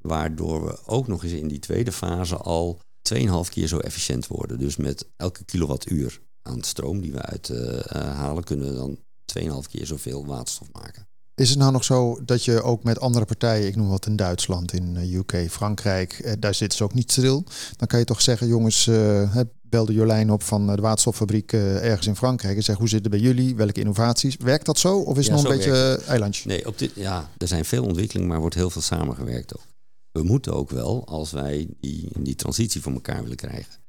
Waardoor 0.00 0.64
we 0.64 0.78
ook 0.86 1.06
nog 1.06 1.24
eens 1.24 1.32
in 1.32 1.48
die 1.48 1.58
tweede 1.58 1.92
fase 1.92 2.36
al 2.36 2.80
2,5 3.12 3.50
keer 3.50 3.66
zo 3.66 3.78
efficiënt 3.78 4.26
worden. 4.26 4.58
Dus 4.58 4.76
met 4.76 5.06
elke 5.16 5.44
kilowattuur 5.44 6.20
aan 6.42 6.62
stroom 6.62 7.00
die 7.00 7.12
we 7.12 7.22
uithalen, 7.22 8.36
uh, 8.36 8.44
kunnen 8.44 8.66
we 8.66 8.74
dan 8.74 8.98
2,5 9.24 9.70
keer 9.70 9.86
zoveel 9.86 10.26
waterstof 10.26 10.68
maken. 10.72 11.06
Is 11.34 11.50
het 11.50 11.58
nou 11.58 11.72
nog 11.72 11.84
zo 11.84 12.18
dat 12.24 12.44
je 12.44 12.62
ook 12.62 12.84
met 12.84 13.00
andere 13.00 13.24
partijen, 13.24 13.66
ik 13.66 13.76
noem 13.76 13.88
wat 13.88 14.06
in 14.06 14.16
Duitsland, 14.16 14.72
in 14.72 14.96
UK, 14.96 15.46
Frankrijk, 15.50 16.12
eh, 16.12 16.32
daar 16.38 16.54
zitten 16.54 16.78
ze 16.78 16.84
ook 16.84 16.94
niet 16.94 17.12
stil. 17.12 17.44
Dan 17.76 17.88
kan 17.88 17.98
je 17.98 18.04
toch 18.04 18.20
zeggen, 18.20 18.46
jongens, 18.46 18.86
uh, 18.86 19.40
bel 19.62 19.84
de 19.84 19.92
Jolijn 19.92 20.30
op 20.30 20.42
van 20.42 20.66
de 20.66 20.82
waterstoffabriek 20.82 21.52
uh, 21.52 21.84
ergens 21.84 22.06
in 22.06 22.16
Frankrijk 22.16 22.56
en 22.56 22.62
zeg 22.62 22.76
hoe 22.76 22.88
zit 22.88 23.00
het 23.00 23.10
bij 23.10 23.20
jullie, 23.20 23.56
welke 23.56 23.80
innovaties. 23.80 24.36
Werkt 24.36 24.66
dat 24.66 24.78
zo 24.78 24.98
of 24.98 25.18
is 25.18 25.26
het 25.26 25.34
nog 25.34 25.44
een 25.44 25.56
beetje 25.56 26.00
eilandje? 26.06 26.48
Nee, 26.48 26.66
op 26.66 26.78
dit, 26.78 26.92
ja, 26.94 27.30
er 27.38 27.48
zijn 27.48 27.64
veel 27.64 27.84
ontwikkelingen, 27.84 28.26
maar 28.26 28.36
er 28.36 28.42
wordt 28.42 28.56
heel 28.56 28.70
veel 28.70 28.82
samengewerkt 28.82 29.56
ook 29.56 29.73
we 30.14 30.22
moeten 30.22 30.54
ook 30.54 30.70
wel, 30.70 31.06
als 31.06 31.32
wij 31.32 31.68
die, 31.80 32.08
die 32.18 32.34
transitie 32.34 32.80
voor 32.80 32.92
elkaar 32.92 33.22
willen 33.22 33.36
krijgen. 33.36 33.82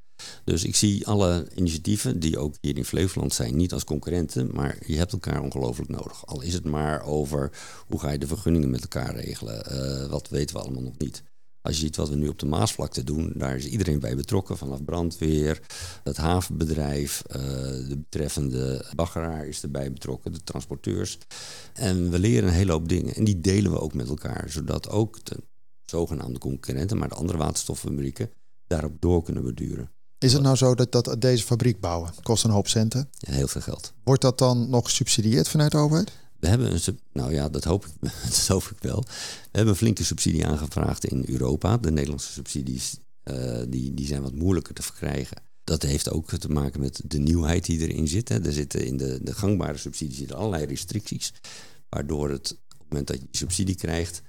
Dus 0.43 0.63
ik 0.63 0.75
zie 0.75 1.07
alle 1.07 1.47
initiatieven 1.55 2.19
die 2.19 2.37
ook 2.37 2.55
hier 2.61 2.77
in 2.77 2.85
Flevoland 2.85 3.33
zijn, 3.33 3.55
niet 3.55 3.73
als 3.73 3.83
concurrenten, 3.83 4.49
maar 4.53 4.77
je 4.85 4.97
hebt 4.97 5.11
elkaar 5.11 5.41
ongelooflijk 5.41 5.89
nodig. 5.89 6.25
Al 6.25 6.41
is 6.41 6.53
het 6.53 6.63
maar 6.63 7.03
over 7.03 7.51
hoe 7.87 7.99
ga 7.99 8.11
je 8.11 8.17
de 8.17 8.27
vergunningen 8.27 8.69
met 8.69 8.81
elkaar 8.81 9.15
regelen. 9.15 9.65
Uh, 9.71 10.09
wat 10.09 10.29
weten 10.29 10.55
we 10.55 10.61
allemaal 10.61 10.81
nog 10.81 10.97
niet. 10.97 11.23
Als 11.61 11.75
je 11.75 11.81
ziet 11.81 11.95
wat 11.95 12.09
we 12.09 12.15
nu 12.15 12.27
op 12.27 12.39
de 12.39 12.45
Maasvlakte 12.45 13.03
doen, 13.03 13.33
daar 13.35 13.55
is 13.55 13.65
iedereen 13.65 13.99
bij 13.99 14.15
betrokken. 14.15 14.57
Vanaf 14.57 14.83
brandweer, 14.83 15.61
het 16.03 16.17
havenbedrijf, 16.17 17.23
uh, 17.27 17.41
de 17.89 17.97
betreffende 17.97 18.85
baggeraar 18.95 19.47
is 19.47 19.61
erbij 19.61 19.91
betrokken, 19.91 20.33
de 20.33 20.43
transporteurs. 20.43 21.17
En 21.73 22.11
we 22.11 22.19
leren 22.19 22.47
een 22.47 22.55
hele 22.55 22.71
hoop 22.71 22.89
dingen. 22.89 23.15
En 23.15 23.23
die 23.23 23.41
delen 23.41 23.71
we 23.71 23.79
ook 23.79 23.93
met 23.93 24.09
elkaar, 24.09 24.49
zodat 24.49 24.89
ook 24.89 25.25
de 25.25 25.43
zogenaamde 25.85 26.39
concurrenten, 26.39 26.97
maar 26.97 27.09
de 27.09 27.15
andere 27.15 27.37
waterstoffabrieken, 27.37 28.29
daarop 28.67 28.93
door 28.99 29.23
kunnen 29.23 29.43
beduren. 29.43 29.89
Is 30.17 30.33
het 30.33 30.41
nou 30.41 30.55
zo 30.55 30.75
dat, 30.75 30.91
dat 30.91 31.21
deze 31.21 31.43
fabriek 31.43 31.79
bouwen 31.79 32.11
kost 32.21 32.43
een 32.43 32.49
hoop 32.49 32.67
centen? 32.67 33.09
Ja, 33.17 33.33
heel 33.33 33.47
veel 33.47 33.61
geld. 33.61 33.93
Wordt 34.03 34.21
dat 34.21 34.37
dan 34.37 34.69
nog 34.69 34.85
gesubsidieerd 34.85 35.47
vanuit 35.47 35.71
de 35.71 35.77
overheid? 35.77 36.11
We 36.39 36.47
hebben 36.47 36.71
een, 36.71 36.99
nou 37.11 37.33
ja, 37.33 37.49
dat 37.49 37.63
hoop, 37.63 37.85
ik, 37.85 37.93
dat 38.23 38.47
hoop 38.47 38.63
ik 38.63 38.77
wel. 38.79 38.99
We 39.01 39.49
hebben 39.51 39.73
een 39.73 39.79
flinke 39.79 40.03
subsidie 40.03 40.45
aangevraagd 40.45 41.05
in 41.05 41.23
Europa. 41.27 41.77
De 41.77 41.91
Nederlandse 41.91 42.31
subsidies 42.31 42.97
uh, 43.23 43.61
die, 43.67 43.93
die 43.93 44.07
zijn 44.07 44.21
wat 44.21 44.33
moeilijker 44.33 44.73
te 44.73 44.81
verkrijgen. 44.81 45.37
Dat 45.63 45.81
heeft 45.81 46.11
ook 46.11 46.31
te 46.31 46.49
maken 46.49 46.79
met 46.79 47.01
de 47.05 47.17
nieuwheid 47.17 47.65
die 47.65 47.79
erin 47.79 48.07
zit. 48.07 48.29
Hè. 48.29 48.45
Er 48.45 48.53
zitten 48.53 48.85
in 48.85 48.97
de, 48.97 49.19
de 49.21 49.33
gangbare 49.33 49.77
subsidies 49.77 50.33
allerlei 50.33 50.65
restricties. 50.65 51.33
Waardoor 51.89 52.29
het 52.29 52.51
op 52.51 52.79
het 52.79 52.89
moment 52.89 53.07
dat 53.07 53.19
je 53.19 53.27
subsidie 53.31 53.75
krijgt, 53.75 54.21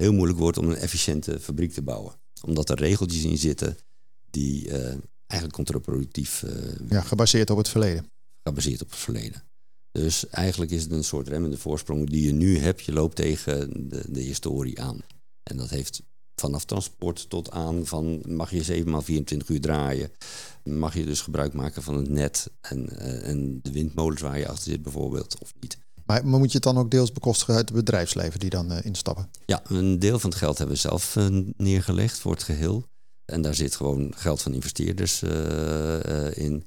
heel 0.00 0.12
moeilijk 0.12 0.38
wordt 0.38 0.58
om 0.58 0.68
een 0.68 0.76
efficiënte 0.76 1.40
fabriek 1.40 1.72
te 1.72 1.82
bouwen. 1.82 2.14
Omdat 2.44 2.70
er 2.70 2.78
regeltjes 2.78 3.22
in 3.22 3.38
zitten 3.38 3.78
die 4.30 4.68
uh, 4.68 4.74
eigenlijk 5.26 5.52
contraproductief. 5.52 6.42
Uh, 6.42 6.50
ja, 6.88 7.00
gebaseerd 7.00 7.50
op 7.50 7.56
het 7.56 7.68
verleden. 7.68 8.10
Gebaseerd 8.42 8.82
op 8.82 8.90
het 8.90 8.98
verleden. 8.98 9.42
Dus 9.92 10.28
eigenlijk 10.28 10.70
is 10.70 10.82
het 10.82 10.92
een 10.92 11.04
soort 11.04 11.28
remmende 11.28 11.58
voorsprong 11.58 12.10
die 12.10 12.26
je 12.26 12.32
nu 12.32 12.58
hebt. 12.58 12.84
Je 12.84 12.92
loopt 12.92 13.16
tegen 13.16 13.88
de, 13.88 14.04
de 14.08 14.20
historie 14.20 14.80
aan. 14.80 15.00
En 15.42 15.56
dat 15.56 15.70
heeft 15.70 16.02
vanaf 16.34 16.64
transport 16.64 17.28
tot 17.28 17.50
aan 17.50 17.86
van 17.86 18.22
mag 18.26 18.50
je 18.50 18.62
7 18.62 18.98
x 18.98 19.04
24 19.04 19.48
uur 19.48 19.60
draaien. 19.60 20.10
Mag 20.64 20.94
je 20.94 21.04
dus 21.04 21.20
gebruik 21.20 21.52
maken 21.52 21.82
van 21.82 21.96
het 21.96 22.08
net 22.08 22.50
en, 22.60 22.88
uh, 22.92 23.28
en 23.28 23.60
de 23.62 23.72
windmolens 23.72 24.20
waar 24.20 24.38
je 24.38 24.48
achter 24.48 24.70
zit 24.70 24.82
bijvoorbeeld 24.82 25.38
of 25.38 25.52
niet. 25.60 25.78
Maar, 26.10 26.26
moet 26.38 26.50
je 26.50 26.54
het 26.54 26.62
dan 26.62 26.78
ook 26.78 26.90
deels 26.90 27.12
bekostigen 27.12 27.54
uit 27.54 27.68
het 27.68 27.78
bedrijfsleven 27.78 28.40
die 28.40 28.50
dan 28.50 28.72
uh, 28.72 28.84
instappen? 28.84 29.30
Ja, 29.46 29.62
een 29.64 29.98
deel 29.98 30.18
van 30.18 30.30
het 30.30 30.38
geld 30.38 30.58
hebben 30.58 30.76
we 30.76 30.80
zelf 30.80 31.16
uh, 31.16 31.26
neergelegd 31.56 32.18
voor 32.18 32.32
het 32.32 32.42
geheel. 32.42 32.84
En 33.24 33.42
daar 33.42 33.54
zit 33.54 33.76
gewoon 33.76 34.12
geld 34.16 34.42
van 34.42 34.54
investeerders 34.54 35.22
in. 36.32 36.66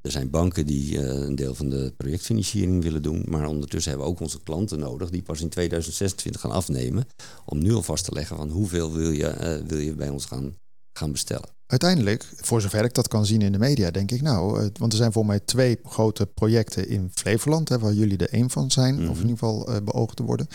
Er 0.00 0.10
zijn 0.10 0.30
banken 0.30 0.66
die 0.66 0.98
een 0.98 1.34
deel 1.34 1.54
van 1.54 1.68
de 1.68 1.92
projectfinanciering 1.96 2.82
willen 2.82 3.02
doen. 3.02 3.24
Maar 3.28 3.46
ondertussen 3.46 3.90
hebben 3.90 4.08
we 4.08 4.14
ook 4.14 4.20
onze 4.20 4.42
klanten 4.42 4.78
nodig 4.78 5.10
die 5.10 5.22
pas 5.22 5.40
in 5.40 5.48
2026 5.48 6.40
gaan 6.40 6.50
afnemen. 6.50 7.06
Om 7.44 7.58
nu 7.58 7.72
al 7.72 7.82
vast 7.82 8.04
te 8.04 8.12
leggen 8.12 8.36
van 8.36 8.50
hoeveel 8.50 8.92
wil 8.92 9.10
je, 9.10 9.62
wil 9.66 9.78
je 9.78 9.94
bij 9.94 10.08
ons 10.08 10.24
gaan, 10.24 10.54
gaan 10.98 11.12
bestellen. 11.12 11.48
Uiteindelijk, 11.66 12.26
voor 12.36 12.60
zover 12.60 12.84
ik 12.84 12.94
dat 12.94 13.08
kan 13.08 13.26
zien 13.26 13.42
in 13.42 13.52
de 13.52 13.58
media, 13.58 13.90
denk 13.90 14.10
ik 14.10 14.22
nou, 14.22 14.60
uh, 14.60 14.66
want 14.78 14.92
er 14.92 14.98
zijn 14.98 15.12
voor 15.12 15.26
mij 15.26 15.40
twee 15.40 15.78
grote 15.84 16.26
projecten 16.26 16.88
in 16.88 17.10
Flevoland, 17.14 17.68
hè, 17.68 17.78
waar 17.78 17.92
jullie 17.92 18.16
er 18.16 18.28
één 18.28 18.50
van 18.50 18.70
zijn, 18.70 18.94
mm 18.94 19.00
-hmm. 19.00 19.08
of 19.08 19.16
in 19.16 19.28
ieder 19.28 19.38
geval 19.38 19.70
uh, 19.70 19.76
beoogd 19.84 20.16
te 20.16 20.22
worden. 20.22 20.46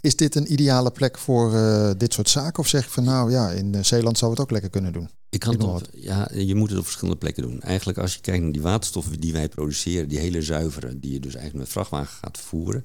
Is 0.00 0.16
dit 0.16 0.34
een 0.34 0.52
ideale 0.52 0.90
plek 0.90 1.18
voor 1.18 1.54
uh, 1.54 1.90
dit 1.96 2.12
soort 2.12 2.28
zaken? 2.28 2.62
Of 2.62 2.68
zeg 2.68 2.84
je 2.84 2.90
van 2.90 3.04
nou 3.04 3.30
ja, 3.30 3.50
in 3.50 3.84
Zeeland 3.84 4.18
zou 4.18 4.30
het 4.30 4.40
ook 4.40 4.50
lekker 4.50 4.70
kunnen 4.70 4.92
doen? 4.92 5.10
Ik 5.30 5.40
kan 5.40 5.52
het 5.52 5.62
op, 5.62 5.82
ja, 5.94 6.28
je 6.34 6.54
moet 6.54 6.70
het 6.70 6.78
op 6.78 6.84
verschillende 6.84 7.18
plekken 7.18 7.42
doen. 7.42 7.60
Eigenlijk 7.60 7.98
als 7.98 8.14
je 8.14 8.20
kijkt 8.20 8.42
naar 8.42 8.52
die 8.52 8.62
waterstoffen 8.62 9.20
die 9.20 9.32
wij 9.32 9.48
produceren, 9.48 10.08
die 10.08 10.18
hele 10.18 10.42
zuivere, 10.42 10.98
die 10.98 11.12
je 11.12 11.20
dus 11.20 11.34
eigenlijk 11.34 11.64
met 11.64 11.72
vrachtwagen 11.72 12.18
gaat 12.20 12.38
vervoeren. 12.38 12.84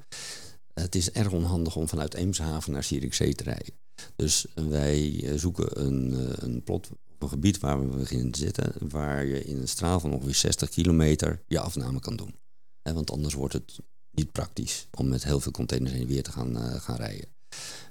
Het 0.75 0.95
is 0.95 1.11
erg 1.11 1.31
onhandig 1.31 1.75
om 1.75 1.87
vanuit 1.87 2.13
Eemshaven 2.13 2.71
naar 2.71 2.83
Zierikzee 2.83 3.35
te 3.35 3.43
rijden. 3.43 3.73
Dus 4.15 4.45
wij 4.55 5.29
zoeken 5.35 5.85
een, 5.85 6.15
een 6.43 6.63
plot, 6.63 6.89
een 7.19 7.29
gebied 7.29 7.59
waar 7.59 7.89
we 7.89 7.97
beginnen 7.97 8.31
te 8.31 8.39
zitten, 8.39 8.73
waar 8.89 9.25
je 9.25 9.43
in 9.43 9.57
een 9.57 9.67
straal 9.67 9.99
van 9.99 10.13
ongeveer 10.13 10.35
60 10.35 10.69
kilometer 10.69 11.43
je 11.47 11.59
afname 11.59 11.99
kan 11.99 12.15
doen. 12.15 12.35
want 12.81 13.11
anders 13.11 13.33
wordt 13.33 13.53
het 13.53 13.79
niet 14.11 14.31
praktisch 14.31 14.87
om 14.91 15.07
met 15.07 15.23
heel 15.23 15.39
veel 15.39 15.51
containers 15.51 15.91
heen 15.91 16.01
en 16.01 16.07
weer 16.07 16.23
te 16.23 16.31
gaan, 16.31 16.57
uh, 16.57 16.75
gaan 16.75 16.95
rijden. 16.95 17.27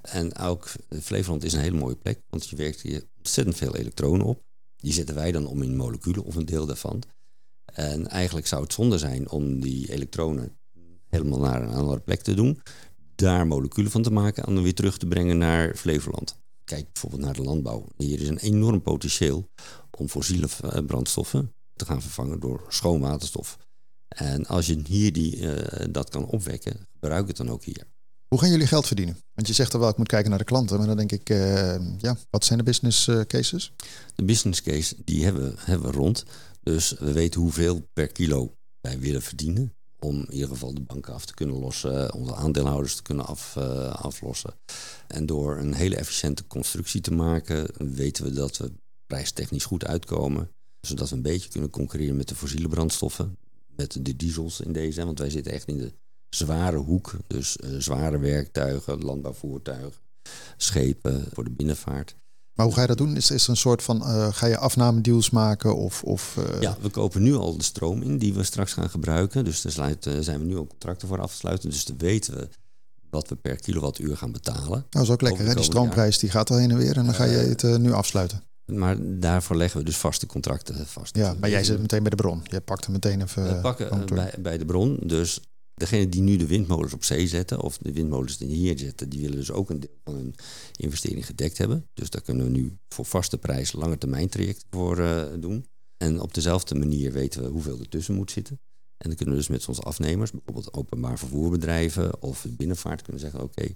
En 0.03 0.37
ook 0.37 0.73
Flevoland 1.03 1.45
is 1.45 1.53
een 1.53 1.61
hele 1.61 1.79
mooie 1.79 1.97
plek, 1.97 2.21
want 2.29 2.49
je 2.49 2.57
werkt 2.57 2.81
hier 2.81 3.05
ontzettend 3.17 3.57
veel 3.57 3.77
elektronen 3.77 4.27
op. 4.27 4.43
Die 4.77 4.93
zetten 4.93 5.15
wij 5.15 5.33
dan 5.33 5.47
om 5.47 5.63
in 5.63 5.77
moleculen 5.77 6.25
of 6.25 6.35
een 6.35 6.47
deel 6.47 6.67
daarvan. 6.67 7.03
En 7.65 8.09
eigenlijk 8.09 8.47
zou 8.47 8.63
het 8.63 8.73
zonde 8.73 8.99
zijn 8.99 9.31
om 9.31 9.61
die 9.61 9.93
elektronen 9.93 10.59
helemaal 11.15 11.41
naar 11.41 11.63
een 11.63 11.75
andere 11.75 12.01
plek 12.01 12.23
te 12.23 12.35
doen, 12.35 12.61
daar 13.15 13.47
moleculen 13.47 13.91
van 13.91 14.03
te 14.03 14.11
maken 14.11 14.45
en 14.45 14.55
dan 14.55 14.63
weer 14.63 14.75
terug 14.75 14.99
te 14.99 15.07
brengen 15.07 15.39
naar 15.39 15.75
Flevoland. 15.75 16.37
Kijk 16.65 16.93
bijvoorbeeld 16.93 17.23
naar 17.23 17.35
de 17.35 17.43
landbouw. 17.43 17.87
Hier 17.97 18.21
is 18.21 18.29
een 18.29 18.39
enorm 18.39 18.83
potentieel 18.83 19.49
om 19.91 20.09
fossiele 20.09 20.49
brandstoffen 20.87 21.53
te 21.77 21.85
gaan 21.85 22.03
vervangen 22.03 22.41
door 22.41 22.65
schoon 22.69 23.01
waterstof. 23.01 23.59
En 24.09 24.47
als 24.47 24.67
je 24.67 24.81
hier 24.87 25.13
die, 25.13 25.37
uh, 25.37 25.85
dat 25.91 26.11
kan 26.11 26.27
opwekken, 26.27 26.89
gebruik 26.93 27.27
het 27.27 27.37
dan 27.37 27.51
ook 27.51 27.65
hier. 27.65 27.87
Hoe 28.29 28.39
gaan 28.39 28.51
jullie 28.51 28.67
geld 28.67 28.87
verdienen? 28.87 29.17
Want 29.35 29.47
je 29.47 29.55
zegt 29.55 29.73
er 29.73 29.79
wel, 29.79 29.89
ik 29.89 29.97
moet 29.97 30.09
kijken 30.09 30.31
naar 30.31 30.39
de 30.39 30.45
klanten. 30.45 30.79
Maar 30.79 30.87
dan 30.87 30.97
denk 30.97 31.13
ik, 31.13 31.31
uh, 31.31 31.99
ja, 31.99 32.17
wat 32.31 32.45
zijn 32.45 32.59
de 32.59 32.65
business 32.65 33.11
cases? 33.27 33.73
De 34.15 34.25
business 34.25 34.63
case, 34.63 34.95
die 35.05 35.25
hebben, 35.25 35.55
hebben 35.59 35.91
we 35.91 35.97
rond. 35.97 36.25
Dus 36.63 36.95
we 36.99 37.13
weten 37.13 37.41
hoeveel 37.41 37.89
per 37.93 38.07
kilo 38.07 38.57
wij 38.81 38.99
willen 38.99 39.23
verdienen. 39.23 39.73
Om 40.05 40.17
in 40.17 40.33
ieder 40.33 40.49
geval 40.49 40.75
de 40.75 40.81
banken 40.81 41.15
af 41.15 41.25
te 41.27 41.35
kunnen 41.35 41.59
lossen, 41.59 42.15
onze 42.15 42.35
aandeelhouders 42.35 42.97
te 42.97 43.03
kunnen 43.03 43.27
af, 43.27 43.57
uh, 43.59 43.95
aflossen. 43.95 44.55
En 45.07 45.27
door 45.27 45.59
een 45.59 45.75
hele 45.75 45.97
efficiënte 45.97 46.47
constructie 46.47 47.01
te 47.01 47.13
maken, 47.13 47.67
weten 47.95 48.25
we 48.25 48.33
dat 48.33 48.57
we 48.57 48.73
prijstechnisch 49.07 49.65
goed 49.65 49.85
uitkomen. 49.85 50.51
Zodat 50.81 51.11
we 51.11 51.17
een 51.17 51.23
beetje 51.23 51.49
kunnen 51.49 51.71
concurreren 51.71 52.17
met 52.17 52.29
de 52.29 52.35
fossiele 52.35 52.69
brandstoffen. 52.69 53.37
Met 53.77 54.05
de 54.05 54.17
diesels 54.17 54.61
in 54.61 54.73
deze, 54.73 55.05
want 55.05 55.19
wij 55.19 55.31
zitten 55.31 55.53
echt 55.53 55.69
in 55.69 55.79
de 55.79 55.93
zware 56.29 56.77
hoek. 56.77 57.17
Dus 57.27 57.57
uh, 57.57 57.81
zware 57.81 58.19
werktuigen, 58.19 58.99
landbouwvoertuigen, 58.99 60.01
schepen 60.57 61.27
voor 61.33 61.45
de 61.45 61.51
binnenvaart. 61.51 62.17
Maar 62.55 62.67
hoe 62.67 62.75
ga 62.75 62.81
je 62.81 62.87
dat 62.87 62.99
doen? 62.99 63.17
Is, 63.17 63.31
is 63.31 63.45
er 63.45 63.51
een 63.51 63.57
soort 63.57 63.83
van, 63.83 63.97
uh, 63.97 64.29
ga 64.33 64.47
je 64.47 64.59
afnamedeals 64.59 65.31
maken? 65.31 65.77
Of, 65.77 66.03
of, 66.03 66.37
uh... 66.39 66.61
Ja, 66.61 66.77
we 66.81 66.89
kopen 66.89 67.23
nu 67.23 67.35
al 67.35 67.57
de 67.57 67.63
stroom 67.63 68.03
in 68.03 68.19
die 68.19 68.35
we 68.35 68.43
straks 68.43 68.73
gaan 68.73 68.91
gebruiken. 68.91 69.45
Dus 69.45 69.63
daar 69.63 69.73
sluiten, 69.73 70.25
zijn 70.25 70.39
we 70.39 70.45
nu 70.45 70.57
al 70.57 70.67
contracten 70.67 71.09
voor 71.09 71.21
af 71.21 71.31
te 71.31 71.37
sluiten. 71.37 71.71
Dus 71.71 71.85
dan 71.85 71.99
weten 71.99 72.35
we 72.35 72.49
wat 73.11 73.29
we 73.29 73.37
per 73.37 73.57
kilowattuur 73.57 74.17
gaan 74.17 74.33
betalen. 74.33 74.69
Nou, 74.69 74.85
dat 74.91 75.03
is 75.03 75.11
ook 75.11 75.21
lekker. 75.21 75.47
Hè? 75.47 75.55
Die 75.55 75.65
stroomprijs 75.65 76.19
die 76.19 76.31
gaat 76.31 76.51
al 76.51 76.57
heen 76.57 76.71
en 76.71 76.77
weer 76.77 76.97
en 76.97 77.05
dan 77.05 77.15
ga 77.15 77.25
je 77.25 77.37
het 77.37 77.79
nu 77.79 77.93
afsluiten. 77.93 78.43
Maar 78.65 78.97
daarvoor 79.01 79.57
leggen 79.57 79.79
we 79.79 79.85
dus 79.85 79.97
vaste 79.97 80.27
contracten 80.27 80.87
vast. 80.87 81.17
Ja, 81.17 81.35
maar 81.41 81.51
jij 81.51 81.65
zit 81.65 81.81
meteen 81.81 82.01
bij 82.01 82.11
de 82.11 82.17
bron. 82.17 82.43
Je 82.45 82.61
pakt 82.61 82.85
hem 82.85 82.93
meteen 82.93 83.23
even. 83.23 83.55
We 83.55 83.61
pakken 83.61 84.07
bij, 84.07 84.35
bij 84.39 84.59
de 84.59 84.65
bron. 84.65 84.99
Dus 85.03 85.41
Degene 85.75 86.09
die 86.09 86.21
nu 86.23 86.37
de 86.37 86.47
windmolens 86.47 86.95
op 86.95 87.05
zee 87.05 87.29
zetten, 87.29 87.61
of 87.61 87.79
de 87.79 87.93
windmolens 87.93 88.39
die 88.39 88.49
hier 88.49 88.79
zetten, 88.79 89.09
die 89.09 89.21
willen 89.21 89.37
dus 89.37 89.51
ook 89.51 89.71
een 89.71 89.81
deel 89.81 89.97
van 90.05 90.15
hun 90.15 90.35
investering 90.77 91.27
gedekt 91.27 91.59
hebben. 91.59 91.87
Dus 91.95 92.11
daar 92.11 92.23
kunnen 92.23 92.45
we 92.45 92.51
nu 92.51 92.79
voor 92.89 93.05
vaste 93.05 93.39
prijs 93.39 93.73
lange 93.73 93.99
termijn 93.99 94.29
trajecten 94.29 94.67
voor 94.71 94.99
uh, 94.99 95.23
doen. 95.39 95.67
En 95.97 96.21
op 96.21 96.35
dezelfde 96.35 96.75
manier 96.75 97.13
weten 97.13 97.43
we 97.43 97.49
hoeveel 97.49 97.79
er 97.79 97.89
tussen 97.89 98.15
moet 98.15 98.31
zitten. 98.31 98.61
En 98.97 99.09
dan 99.09 99.17
kunnen 99.17 99.35
we 99.35 99.41
dus 99.41 99.51
met 99.51 99.69
onze 99.69 99.83
afnemers, 99.83 100.31
bijvoorbeeld 100.31 100.73
openbaar 100.73 101.19
vervoerbedrijven 101.19 102.23
of 102.23 102.47
binnenvaart, 102.49 103.03
kunnen 103.03 103.21
zeggen: 103.21 103.43
Oké, 103.43 103.67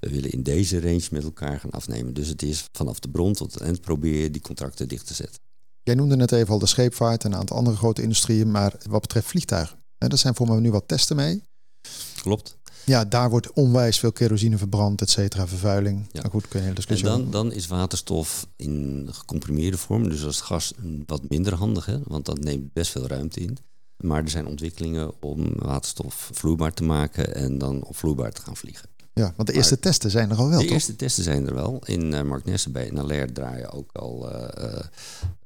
we 0.00 0.10
willen 0.10 0.30
in 0.30 0.42
deze 0.42 0.80
range 0.80 1.08
met 1.10 1.22
elkaar 1.22 1.60
gaan 1.60 1.70
afnemen. 1.70 2.14
Dus 2.14 2.28
het 2.28 2.42
is 2.42 2.68
vanaf 2.72 2.98
de 2.98 3.08
bron 3.08 3.32
tot 3.32 3.52
het 3.52 3.62
eind 3.62 3.80
probeer 3.80 4.22
je 4.22 4.30
die 4.30 4.42
contracten 4.42 4.88
dicht 4.88 5.06
te 5.06 5.14
zetten. 5.14 5.40
Jij 5.82 5.94
noemde 5.94 6.16
net 6.16 6.32
even 6.32 6.52
al 6.52 6.58
de 6.58 6.66
scheepvaart 6.66 7.24
en 7.24 7.32
een 7.32 7.38
aantal 7.38 7.56
andere 7.56 7.76
grote 7.76 8.02
industrieën, 8.02 8.50
maar 8.50 8.76
wat 8.88 9.00
betreft 9.00 9.26
vliegtuigen. 9.26 9.81
Er 10.10 10.18
zijn 10.18 10.34
voor 10.34 10.48
me 10.48 10.60
nu 10.60 10.70
wat 10.70 10.88
testen 10.88 11.16
mee. 11.16 11.42
Klopt. 12.20 12.56
Ja, 12.84 13.04
daar 13.04 13.30
wordt 13.30 13.52
onwijs 13.52 13.98
veel 13.98 14.12
kerosine 14.12 14.58
verbrand, 14.58 15.00
et 15.00 15.10
cetera, 15.10 15.46
vervuiling. 15.46 16.08
Ja. 16.12 16.22
Maar 16.22 16.30
goed, 16.30 16.48
kun 16.48 16.58
je 16.58 16.64
hele 16.64 16.76
discussie 16.76 17.08
En 17.08 17.14
dan, 17.14 17.30
dan 17.30 17.52
is 17.52 17.66
waterstof 17.66 18.46
in 18.56 19.08
gecomprimeerde 19.10 19.78
vorm, 19.78 20.08
dus 20.08 20.24
als 20.24 20.40
gas 20.40 20.72
wat 21.06 21.28
minder 21.28 21.54
handig, 21.54 21.86
hè? 21.86 21.98
want 22.04 22.24
dat 22.24 22.38
neemt 22.38 22.72
best 22.72 22.90
veel 22.90 23.06
ruimte 23.06 23.40
in. 23.40 23.58
Maar 23.96 24.22
er 24.22 24.30
zijn 24.30 24.46
ontwikkelingen 24.46 25.22
om 25.22 25.52
waterstof 25.58 26.30
vloeibaar 26.32 26.74
te 26.74 26.84
maken 26.84 27.34
en 27.34 27.58
dan 27.58 27.84
op 27.84 27.96
vloeibaar 27.96 28.32
te 28.32 28.42
gaan 28.42 28.56
vliegen. 28.56 28.88
Ja, 29.14 29.32
want 29.36 29.48
de 29.48 29.54
eerste 29.54 29.74
maar 29.74 29.82
testen 29.82 30.10
zijn 30.10 30.30
er 30.30 30.36
al 30.36 30.48
wel, 30.48 30.58
De 30.58 30.64
toch? 30.64 30.72
eerste 30.72 30.96
testen 30.96 31.24
zijn 31.24 31.46
er 31.46 31.54
wel. 31.54 31.82
In 31.84 32.12
uh, 32.12 32.22
Marknesse 32.22 32.70
bij 32.70 32.90
NLR 32.90 33.32
draaien 33.32 33.72
ook 33.72 33.92
al 33.92 34.32
uh, 34.32 34.48
uh, 34.58 34.80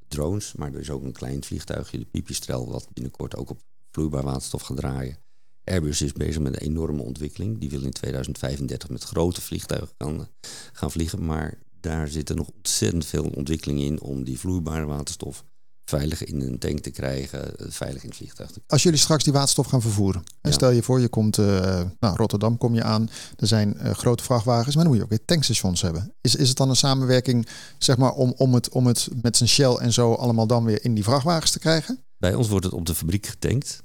drones, 0.08 0.52
maar 0.56 0.72
er 0.72 0.80
is 0.80 0.90
ook 0.90 1.02
een 1.02 1.12
klein 1.12 1.44
vliegtuigje, 1.44 1.98
de 1.98 2.04
Pipistrel, 2.04 2.70
wat 2.70 2.88
binnenkort 2.92 3.36
ook 3.36 3.50
op 3.50 3.60
vloeibaar 3.96 4.22
waterstof 4.22 4.62
gaat 4.62 4.76
draaien. 4.76 5.18
Airbus 5.64 6.02
is 6.02 6.12
bezig 6.12 6.42
met 6.42 6.52
een 6.52 6.68
enorme 6.68 7.02
ontwikkeling. 7.02 7.58
Die 7.58 7.70
wil 7.70 7.82
in 7.82 7.90
2035 7.90 8.88
met 8.88 9.04
grote 9.04 9.40
vliegtuigen 9.40 9.88
gaan, 9.98 10.28
gaan 10.72 10.90
vliegen. 10.90 11.24
Maar 11.24 11.58
daar 11.80 12.08
zitten 12.08 12.36
nog 12.36 12.48
ontzettend 12.56 13.06
veel 13.06 13.32
ontwikkelingen 13.34 13.84
in 13.84 14.00
om 14.00 14.24
die 14.24 14.38
vloeibare 14.38 14.84
waterstof 14.84 15.44
veilig 15.84 16.24
in 16.24 16.40
een 16.40 16.58
tank 16.58 16.78
te 16.78 16.90
krijgen, 16.90 17.58
eh, 17.58 17.66
veilig 17.68 18.02
in 18.02 18.08
het 18.08 18.16
vliegtuig. 18.16 18.50
Als 18.66 18.82
jullie 18.82 18.98
straks 18.98 19.24
die 19.24 19.32
waterstof 19.32 19.66
gaan 19.66 19.80
vervoeren. 19.82 20.22
hè, 20.40 20.48
Ja. 20.48 20.54
Stel 20.54 20.70
je 20.70 20.82
voor, 20.82 21.00
je 21.00 21.08
komt 21.08 21.38
eh 21.38 21.82
nou, 22.00 22.16
Rotterdam 22.16 22.58
kom 22.58 22.74
je 22.74 22.82
aan. 22.82 23.10
Er 23.36 23.46
zijn 23.46 23.78
eh, 23.78 23.94
grote 23.94 24.22
vrachtwagens, 24.22 24.74
maar 24.74 24.84
dan 24.84 24.92
moet 24.92 24.96
je 24.96 25.02
ook 25.04 25.16
weer 25.16 25.24
tankstations 25.24 25.82
hebben. 25.82 26.14
Is, 26.20 26.34
is 26.34 26.48
het 26.48 26.56
dan 26.56 26.68
een 26.68 26.76
samenwerking 26.76 27.46
zeg 27.78 27.96
maar, 27.96 28.12
om, 28.12 28.34
om, 28.36 28.54
het, 28.54 28.68
om 28.68 28.86
het 28.86 29.08
met 29.22 29.36
zijn 29.36 29.48
Shell 29.48 29.74
en 29.74 29.92
zo 29.92 30.12
allemaal 30.12 30.46
dan 30.46 30.64
weer 30.64 30.84
in 30.84 30.94
die 30.94 31.04
vrachtwagens 31.04 31.50
te 31.50 31.58
krijgen? 31.58 32.04
Bij 32.18 32.34
ons 32.34 32.48
wordt 32.48 32.64
het 32.64 32.74
op 32.74 32.86
de 32.86 32.94
fabriek 32.94 33.26
getankt. 33.26 33.84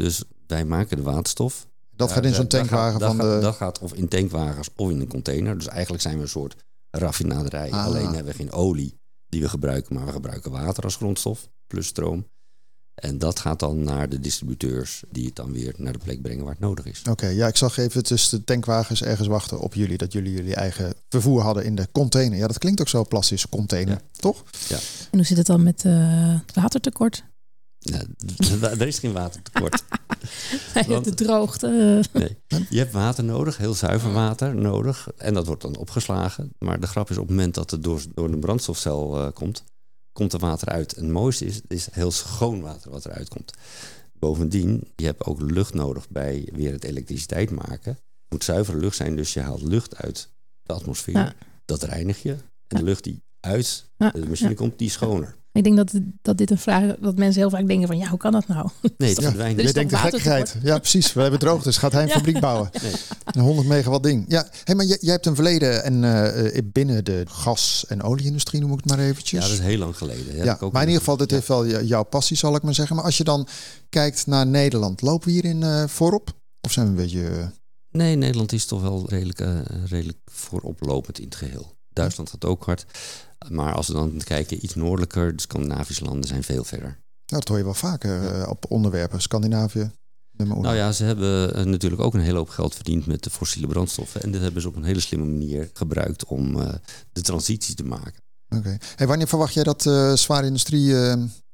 Dus 0.00 0.22
wij 0.46 0.64
maken 0.64 0.96
de 0.96 1.02
waterstof. 1.02 1.66
Dat 1.96 2.08
Ja, 2.08 2.14
gaat 2.14 2.24
in 2.24 2.30
zo'n 2.34 2.40
dat 2.40 2.50
tankwagen 2.50 3.00
gaat- 3.00 3.08
van 3.08 3.16
dat 3.16 3.26
de... 3.26 3.32
Gaat, 3.32 3.42
dat 3.42 3.54
gaat 3.54 3.78
of 3.78 3.92
in 3.94 4.08
tankwagens 4.08 4.68
of 4.76 4.90
in 4.90 5.00
een 5.00 5.08
container. 5.08 5.56
Dus 5.58 5.68
eigenlijk 5.68 6.02
zijn 6.02 6.16
we 6.16 6.22
een 6.22 6.28
soort 6.28 6.56
raffinaderij. 6.90 7.70
Ah. 7.70 7.84
Alleen 7.84 8.04
hebben 8.14 8.24
we 8.24 8.34
geen 8.38 8.52
olie 8.52 8.98
die 9.28 9.40
we 9.40 9.48
gebruiken, 9.48 9.94
maar 9.94 10.06
we 10.06 10.12
gebruiken 10.12 10.50
water 10.50 10.84
als 10.84 10.96
grondstof 10.96 11.48
plus 11.66 11.86
stroom. 11.86 12.26
En 12.94 13.18
dat 13.18 13.38
gaat 13.38 13.58
dan 13.58 13.82
naar 13.82 14.08
de 14.08 14.18
distributeurs 14.20 15.02
die 15.10 15.26
het 15.26 15.36
dan 15.36 15.52
weer 15.52 15.74
naar 15.76 15.92
de 15.92 15.98
plek 15.98 16.22
brengen 16.22 16.42
waar 16.44 16.52
het 16.52 16.62
nodig 16.62 16.84
is. 16.86 17.02
Oké, 17.10 17.26
ja, 17.26 17.46
ik 17.46 17.56
zag 17.56 17.76
even 17.76 18.02
tussen 18.02 18.38
de 18.38 18.44
tankwagens 18.44 19.02
ergens 19.02 19.28
wachten 19.28 19.60
op 19.60 19.74
jullie. 19.74 19.96
Dat 19.98 20.12
jullie 20.12 20.32
jullie 20.32 20.54
eigen 20.54 20.94
vervoer 21.08 21.40
hadden 21.42 21.64
in 21.64 21.74
de 21.74 21.88
container. 21.92 22.38
Ja, 22.38 22.46
dat 22.46 22.58
klinkt 22.58 22.80
ook 22.80 22.88
zo 22.88 23.04
plastisch, 23.04 23.48
container, 23.48 23.94
Ja. 24.12 24.20
toch? 24.20 24.42
En 25.10 25.18
hoe 25.18 25.24
zit 25.26 25.36
het 25.36 25.46
dan 25.46 25.62
met 25.62 25.84
eh, 25.84 25.92
het 26.46 26.54
watertekort? 26.54 27.24
Nou, 27.80 28.04
er 28.80 28.86
is 28.86 28.98
geen 28.98 29.12
watertekort. 29.12 29.84
Want- 30.86 31.04
de 31.04 31.14
droogte. 31.14 32.02
Nee. 32.12 32.36
Je 32.70 32.78
hebt 32.78 32.92
water 32.92 33.24
nodig, 33.24 33.56
heel 33.56 33.74
zuiver 33.74 34.12
water 34.12 34.54
nodig. 34.54 35.08
En 35.16 35.34
dat 35.34 35.46
wordt 35.46 35.62
dan 35.62 35.76
opgeslagen. 35.76 36.52
Maar 36.58 36.80
de 36.80 36.86
grap 36.86 37.10
is 37.10 37.16
op 37.16 37.26
het 37.26 37.36
moment 37.36 37.54
dat 37.54 37.70
het 37.70 37.82
door, 37.82 38.02
door 38.14 38.30
de 38.30 38.38
brandstofcel 38.38 39.18
eh, 39.18 39.32
komt, 39.32 39.64
komt 40.12 40.32
er 40.32 40.38
water 40.38 40.68
uit. 40.68 40.94
En 40.94 41.04
het 41.04 41.12
mooiste 41.12 41.44
is, 41.44 41.60
is 41.68 41.88
heel 41.92 42.10
schoon 42.10 42.60
water 42.60 42.90
wat 42.90 43.06
eruit 43.06 43.28
komt. 43.28 43.52
Bovendien, 44.12 44.88
je 44.96 45.04
hebt 45.04 45.24
ook 45.24 45.40
lucht 45.40 45.74
nodig 45.74 46.08
bij 46.08 46.48
weer 46.52 46.72
het 46.72 46.84
elektriciteit 46.84 47.50
maken. 47.50 47.92
Het 47.92 48.28
moet 48.28 48.44
zuivere 48.44 48.78
lucht 48.78 48.96
zijn, 48.96 49.16
dus 49.16 49.32
je 49.32 49.40
haalt 49.40 49.62
lucht 49.62 49.96
uit 49.96 50.28
de 50.62 50.72
atmosfeer. 50.72 51.14
Ja. 51.14 51.34
Dat 51.64 51.82
reinig 51.82 52.22
je. 52.22 52.36
En 52.66 52.76
de 52.76 52.82
lucht 52.82 53.04
die 53.04 53.22
uit 53.40 53.90
de 53.96 54.26
machine 54.28 54.48
ja. 54.48 54.54
komt, 54.54 54.78
die 54.78 54.86
is 54.86 54.92
schoner. 54.92 55.36
Ik 55.52 55.64
denk 55.64 55.76
dat, 55.76 55.92
dat 56.22 56.38
dit 56.38 56.50
een 56.50 56.58
vraag 56.58 56.82
is 56.82 56.94
dat 57.00 57.18
mensen 57.18 57.40
heel 57.40 57.50
vaak 57.50 57.66
denken 57.66 57.86
van 57.86 57.98
ja, 57.98 58.08
hoe 58.08 58.18
kan 58.18 58.32
dat 58.32 58.46
nou? 58.46 58.68
Nee, 58.96 59.08
het 59.10 59.20
Ja. 59.20 59.28
verdwijnt 59.28 59.58
is 59.58 59.66
Je 59.66 59.72
denkt 59.72 59.90
de 59.90 59.96
gekkigheid. 59.96 60.56
Ja, 60.62 60.78
precies. 60.78 61.12
We 61.12 61.20
hebben 61.20 61.40
droog, 61.40 61.62
dus 61.62 61.76
gaat 61.76 61.92
hij 61.92 62.02
een 62.02 62.08
Ja. 62.08 62.14
fabriek 62.14 62.40
bouwen. 62.40 62.70
Nee. 62.82 62.92
Een 63.24 63.40
100 63.40 63.68
megawatt 63.68 64.02
ding. 64.02 64.24
Ja, 64.28 64.48
hey, 64.64 64.74
maar 64.74 64.84
jij, 64.84 64.98
jij 65.00 65.12
hebt 65.12 65.26
een 65.26 65.34
verleden 65.34 65.84
en 65.84 66.04
eh, 66.04 66.56
eh, 66.56 66.64
binnen 66.72 67.04
de 67.04 67.22
gas- 67.28 67.84
en 67.88 68.02
olieindustrie, 68.02 68.60
noem 68.60 68.72
ik 68.72 68.76
het 68.76 68.86
maar 68.86 68.98
eventjes. 68.98 69.40
Ja, 69.42 69.48
dat 69.48 69.58
is 69.58 69.64
heel 69.64 69.78
lang 69.78 69.96
geleden. 69.96 70.36
Dat 70.36 70.44
Ja, 70.44 70.56
ook 70.60 70.72
maar 70.72 70.82
in 70.82 70.88
ieder 70.88 71.02
geval, 71.02 71.16
dit 71.16 71.30
ja. 71.30 71.36
heeft 71.36 71.48
wel 71.48 71.66
jouw 71.84 72.02
passie, 72.02 72.36
zal 72.36 72.54
ik 72.54 72.62
maar 72.62 72.74
zeggen. 72.74 72.96
Maar 72.96 73.04
als 73.04 73.16
je 73.16 73.24
dan 73.24 73.48
kijkt 73.88 74.26
naar 74.26 74.46
Nederland, 74.46 75.00
lopen 75.02 75.26
we 75.26 75.32
hierin 75.32 75.62
eh, 75.62 75.84
voorop? 75.86 76.32
Of 76.60 76.72
zijn 76.72 76.86
we 76.86 76.90
een 76.92 76.98
beetje... 76.98 77.50
Nee, 77.90 78.16
Nederland 78.16 78.52
is 78.52 78.66
toch 78.66 78.82
wel 78.82 79.04
redelijk, 79.08 79.42
redelijk 79.88 80.18
vooroplopend 80.24 81.18
in 81.18 81.24
het 81.24 81.34
geheel. 81.34 81.74
Duitsland 81.92 82.30
gaat 82.30 82.44
ook 82.44 82.64
hard. 82.64 82.86
Maar 83.48 83.74
als 83.74 83.86
we 83.86 83.92
dan 83.92 84.20
kijken, 84.24 84.64
iets 84.64 84.74
noordelijker, 84.74 85.36
de 85.36 85.42
Scandinavische 85.42 86.04
landen 86.04 86.28
zijn 86.28 86.42
veel 86.42 86.64
verder. 86.64 86.88
nou, 86.88 86.98
dat 87.26 87.48
hoor 87.48 87.58
je 87.58 87.64
wel 87.64 87.74
vaker 87.74 88.26
eh, 88.26 88.48
op 88.50 88.64
onderwerpen. 88.68 89.20
Scandinavië. 89.22 89.90
Nou 90.36 90.74
ja, 90.76 90.92
ze 90.92 91.04
hebben 91.04 91.54
eh, 91.54 91.64
natuurlijk 91.64 92.02
ook 92.02 92.14
een 92.14 92.20
hele 92.20 92.36
hoop 92.38 92.48
geld 92.48 92.74
verdiend 92.74 93.06
met 93.06 93.22
de 93.22 93.30
fossiele 93.30 93.66
brandstoffen. 93.66 94.22
En 94.22 94.32
dat 94.32 94.40
hebben 94.40 94.62
ze 94.62 94.68
op 94.68 94.76
een 94.76 94.84
hele 94.84 95.00
slimme 95.00 95.26
manier 95.26 95.70
gebruikt 95.72 96.24
om 96.24 96.60
eh, 96.60 96.74
de 97.12 97.20
transitie 97.20 97.74
te 97.74 97.84
maken. 97.84 98.22
Oké. 98.48 98.76
Hey, 98.96 99.06
wanneer 99.06 99.28
verwacht 99.28 99.54
jij 99.54 99.62
dat 99.62 99.86
eh 99.86 100.12
zware 100.14 100.46
industrie 100.46 100.94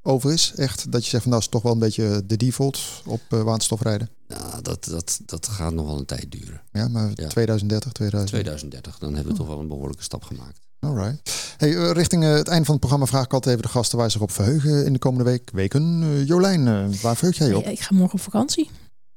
over 0.03 0.33
is? 0.33 0.53
Echt, 0.57 0.93
dat 0.93 1.05
je 1.05 1.11
zegt 1.11 1.23
van 1.23 1.33
dat 1.33 1.41
is 1.41 1.49
toch 1.49 1.63
wel 1.63 1.73
een 1.73 1.79
beetje 1.79 2.23
de 2.27 2.37
default 2.37 2.81
op 3.07 3.21
eh, 3.29 3.43
waterstof 3.43 3.83
rijden? 3.83 4.11
Nou, 4.29 4.63
dat, 4.63 4.85
dat, 4.85 5.21
dat 5.27 5.49
gaat 5.49 5.73
nog 5.73 5.87
wel 5.87 5.99
een 5.99 6.05
tijd 6.05 6.33
duren. 6.33 6.63
Ja, 6.73 6.89
maar 6.89 7.11
Ja. 7.15 7.29
2030, 7.29 7.93
2000. 7.93 8.31
2030, 8.33 8.99
dan 8.99 9.15
hebben 9.15 9.33
we 9.33 9.39
toch 9.39 9.49
wel 9.49 9.59
een 9.61 9.69
behoorlijke 9.69 10.03
stap 10.03 10.23
gemaakt. 10.25 10.59
Alright. 10.87 11.55
Hey, 11.57 11.77
eh, 11.77 11.91
richting 11.91 12.25
eh, 12.25 12.33
het 12.33 12.49
einde 12.49 12.65
van 12.65 12.71
het 12.75 12.81
programma 12.81 13.07
vraag 13.07 13.25
ik 13.25 13.33
altijd 13.33 13.55
even 13.57 13.67
de 13.67 13.73
gasten 13.79 13.99
waar 13.99 14.07
ze 14.07 14.13
zich 14.13 14.23
op 14.23 14.31
verheugen 14.31 14.85
in 14.85 14.93
de 14.93 14.99
komende 14.99 15.31
week, 15.31 15.51
weken. 15.53 16.01
Eh, 16.03 16.27
Jolijn, 16.27 16.67
eh, 16.69 17.01
waar 17.03 17.17
verheug 17.17 17.37
jij 17.39 17.49
je 17.49 17.57
op? 17.57 17.65
Nee, 17.65 17.73
ik 17.73 17.81
ga 17.81 17.95
morgen 17.95 18.15
op 18.19 18.21
vakantie. 18.25 18.71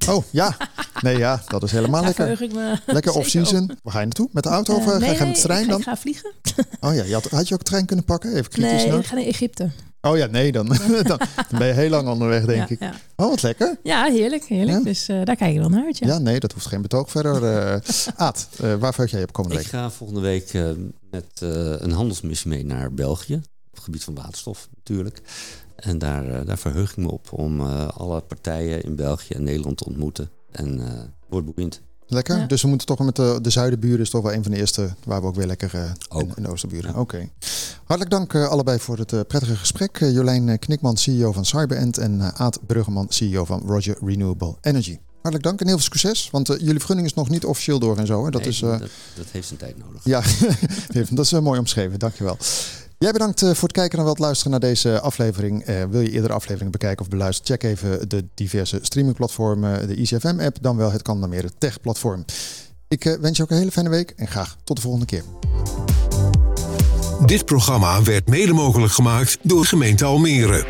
Oh 0.09 0.23
ja, 0.29 0.57
nee 1.01 1.17
ja, 1.17 1.41
dat 1.47 1.63
is 1.63 1.71
helemaal 1.71 2.01
Daar 2.05 2.13
lekker. 2.17 2.27
verheug 2.27 2.49
ik 2.49 2.85
me 2.85 2.93
Lekker 2.93 3.13
off-season. 3.13 3.67
Waar 3.83 3.93
ga 3.93 3.99
je 3.99 4.05
naartoe? 4.05 4.29
Met 4.31 4.43
de 4.43 4.49
auto 4.49 4.75
of 4.75 4.83
ga 4.85 4.97
nee, 4.97 5.13
je 5.17 5.25
met 5.25 5.35
de 5.35 5.41
trein 5.41 5.59
ik 5.59 5.65
ga, 5.65 5.71
dan? 5.71 5.79
ik 5.79 5.85
ga 5.85 5.97
vliegen. 5.97 6.31
Oh 6.79 6.93
ja, 6.95 7.03
je 7.03 7.13
had, 7.13 7.23
had 7.29 7.47
je 7.47 7.53
ook 7.53 7.63
trein 7.63 7.85
kunnen 7.85 8.05
pakken? 8.05 8.29
Even 8.35 8.49
kritisch 8.49 8.85
Nee, 8.85 8.97
ik 8.99 9.05
ga 9.05 9.15
naar 9.15 9.23
Egypte. 9.23 9.69
Oh 10.01 10.17
ja, 10.17 10.25
nee, 10.25 10.51
dan, 10.51 10.65
dan, 11.03 11.03
dan 11.49 11.59
ben 11.59 11.67
je 11.67 11.73
heel 11.73 11.89
lang 11.89 12.07
onderweg, 12.07 12.45
denk 12.45 12.67
ja, 12.69 12.75
ik. 12.75 12.79
Ja. 12.79 12.93
Oh, 13.15 13.29
wat 13.29 13.41
lekker. 13.41 13.77
ja, 13.83 14.03
heerlijk. 14.05 14.43
heerlijk. 14.43 14.77
Ja? 14.77 14.83
Dus 14.83 15.07
eh, 15.07 15.23
daar 15.23 15.35
kijk 15.35 15.53
ik 15.53 15.59
wel 15.59 15.69
naar 15.69 15.85
uit. 15.85 15.97
Ja. 15.97 16.07
Ja, 16.07 16.17
nee, 16.17 16.39
dat 16.39 16.51
hoeft 16.51 16.65
geen 16.65 16.81
betoog 16.81 17.09
verder. 17.11 17.43
eh 17.45 17.79
Aad, 18.15 18.47
eh, 18.61 18.73
waar 18.75 18.91
verheug 18.93 19.11
jij 19.11 19.19
je 19.19 19.25
op 19.25 19.33
komende 19.33 19.57
Ik 19.57 19.63
week? 19.63 19.71
ga 19.71 19.89
volgende 19.89 20.21
week 20.21 20.51
met 21.11 21.25
eh, 21.41 21.79
een 21.79 21.91
handelsmissie 21.91 22.49
mee 22.49 22.65
naar 22.65 22.93
België. 22.93 23.35
Op 23.35 23.75
het 23.75 23.83
gebied 23.83 24.03
van 24.03 24.15
waterstof 24.15 24.69
natuurlijk. 24.75 25.21
En 25.75 25.97
daar, 25.97 26.27
eh, 26.29 26.45
daar 26.45 26.57
verheug 26.57 26.91
ik 26.91 26.97
me 26.97 27.11
op 27.11 27.33
om 27.33 27.59
eh, 27.59 27.87
alle 27.87 28.21
partijen 28.21 28.83
in 28.83 28.95
België 28.95 29.33
en 29.33 29.43
Nederland 29.43 29.77
te 29.77 29.85
ontmoeten. 29.85 30.29
En 30.51 30.79
eh 30.79 31.03
wordt 31.29 31.45
boeiend. 31.53 31.81
Lekker. 32.07 32.37
Ja. 32.37 32.45
Dus 32.45 32.61
we 32.61 32.67
moeten 32.67 32.87
toch 32.87 32.99
met 32.99 33.15
de, 33.15 33.39
de 33.41 33.49
zuidenburen 33.49 33.99
is 33.99 34.09
toch 34.09 34.23
wel 34.23 34.33
een 34.33 34.43
van 34.43 34.51
de 34.51 34.57
eerste 34.57 34.93
waar 35.03 35.21
we 35.21 35.27
ook 35.27 35.35
weer 35.35 35.45
lekker 35.45 35.73
eh 35.73 35.91
Ook. 36.09 36.21
in, 36.21 36.31
in 36.35 36.43
de 36.43 36.49
oosterburen. 36.49 36.91
Ja. 36.91 36.99
Oké. 36.99 37.29
Hartelijk 37.83 38.09
dank 38.09 38.33
eh, 38.33 38.47
allebei 38.47 38.79
voor 38.79 38.97
het 38.97 39.27
prettige 39.27 39.55
gesprek. 39.55 39.97
Jolijn 39.99 40.59
Knikman, 40.59 40.97
CEO 40.97 41.31
van 41.31 41.45
CyberEnd 41.45 41.97
en 41.97 42.21
Aad 42.21 42.59
Bruggeman, 42.65 43.05
CEO 43.09 43.45
van 43.45 43.61
Roger 43.65 43.97
Renewable 44.01 44.55
Energy. 44.61 44.99
Hartelijk 45.21 45.43
dank 45.43 45.59
en 45.59 45.67
heel 45.67 45.75
veel 45.75 45.85
succes, 45.85 46.29
want 46.31 46.49
eh, 46.49 46.59
jullie 46.59 46.77
vergunning 46.77 47.07
is 47.07 47.13
nog 47.13 47.29
niet 47.29 47.45
officieel 47.45 47.79
door 47.79 47.97
en 47.97 48.05
zo. 48.05 48.23
Hè? 48.25 48.29
Dat, 48.31 48.41
Nee, 48.41 48.49
is, 48.49 48.61
eh, 48.61 48.69
dat, 48.69 48.79
dat 49.15 49.25
heeft 49.31 49.47
zijn 49.47 49.59
tijd 49.59 49.77
nodig. 49.77 50.01
ja, 50.03 50.21
dat 51.15 51.25
is 51.25 51.31
eh, 51.31 51.39
mooi 51.39 51.59
omschreven. 51.59 51.99
Dankjewel. 51.99 52.37
Jij 52.99 53.11
bedankt 53.11 53.41
eh, 53.41 53.49
voor 53.53 53.67
het 53.67 53.71
kijken 53.71 53.97
en 53.97 54.03
wel 54.03 54.13
het 54.13 54.21
luisteren 54.23 54.51
naar 54.51 54.59
deze 54.59 54.99
aflevering. 54.99 55.63
Eh, 55.63 55.83
wil 55.89 56.01
je 56.01 56.11
eerdere 56.11 56.33
afleveringen 56.33 56.71
bekijken 56.71 57.01
of 57.05 57.07
beluisteren? 57.11 57.51
Check 57.51 57.71
even 57.71 58.09
de 58.09 58.25
diverse 58.33 58.79
streamingplatformen, 58.81 59.87
de 59.87 59.95
ICFM-app, 59.95 60.57
dan 60.61 60.77
wel 60.77 60.91
het 60.91 61.01
Kan 61.01 61.29
Meer 61.29 61.49
Tech-platform. 61.57 62.25
Ik 62.87 63.05
eh, 63.05 63.19
wens 63.19 63.37
je 63.37 63.43
ook 63.43 63.49
een 63.49 63.57
hele 63.57 63.71
fijne 63.71 63.89
week 63.89 64.13
en 64.15 64.27
graag 64.27 64.57
tot 64.63 64.75
de 64.75 64.81
volgende 64.81 65.05
keer. 65.05 65.23
Dit 67.25 67.45
programma 67.45 68.03
werd 68.03 68.27
mede 68.27 68.53
mogelijk 68.53 68.93
gemaakt 68.93 69.37
door 69.41 69.65
gemeente 69.65 70.05
Almere. 70.05 70.65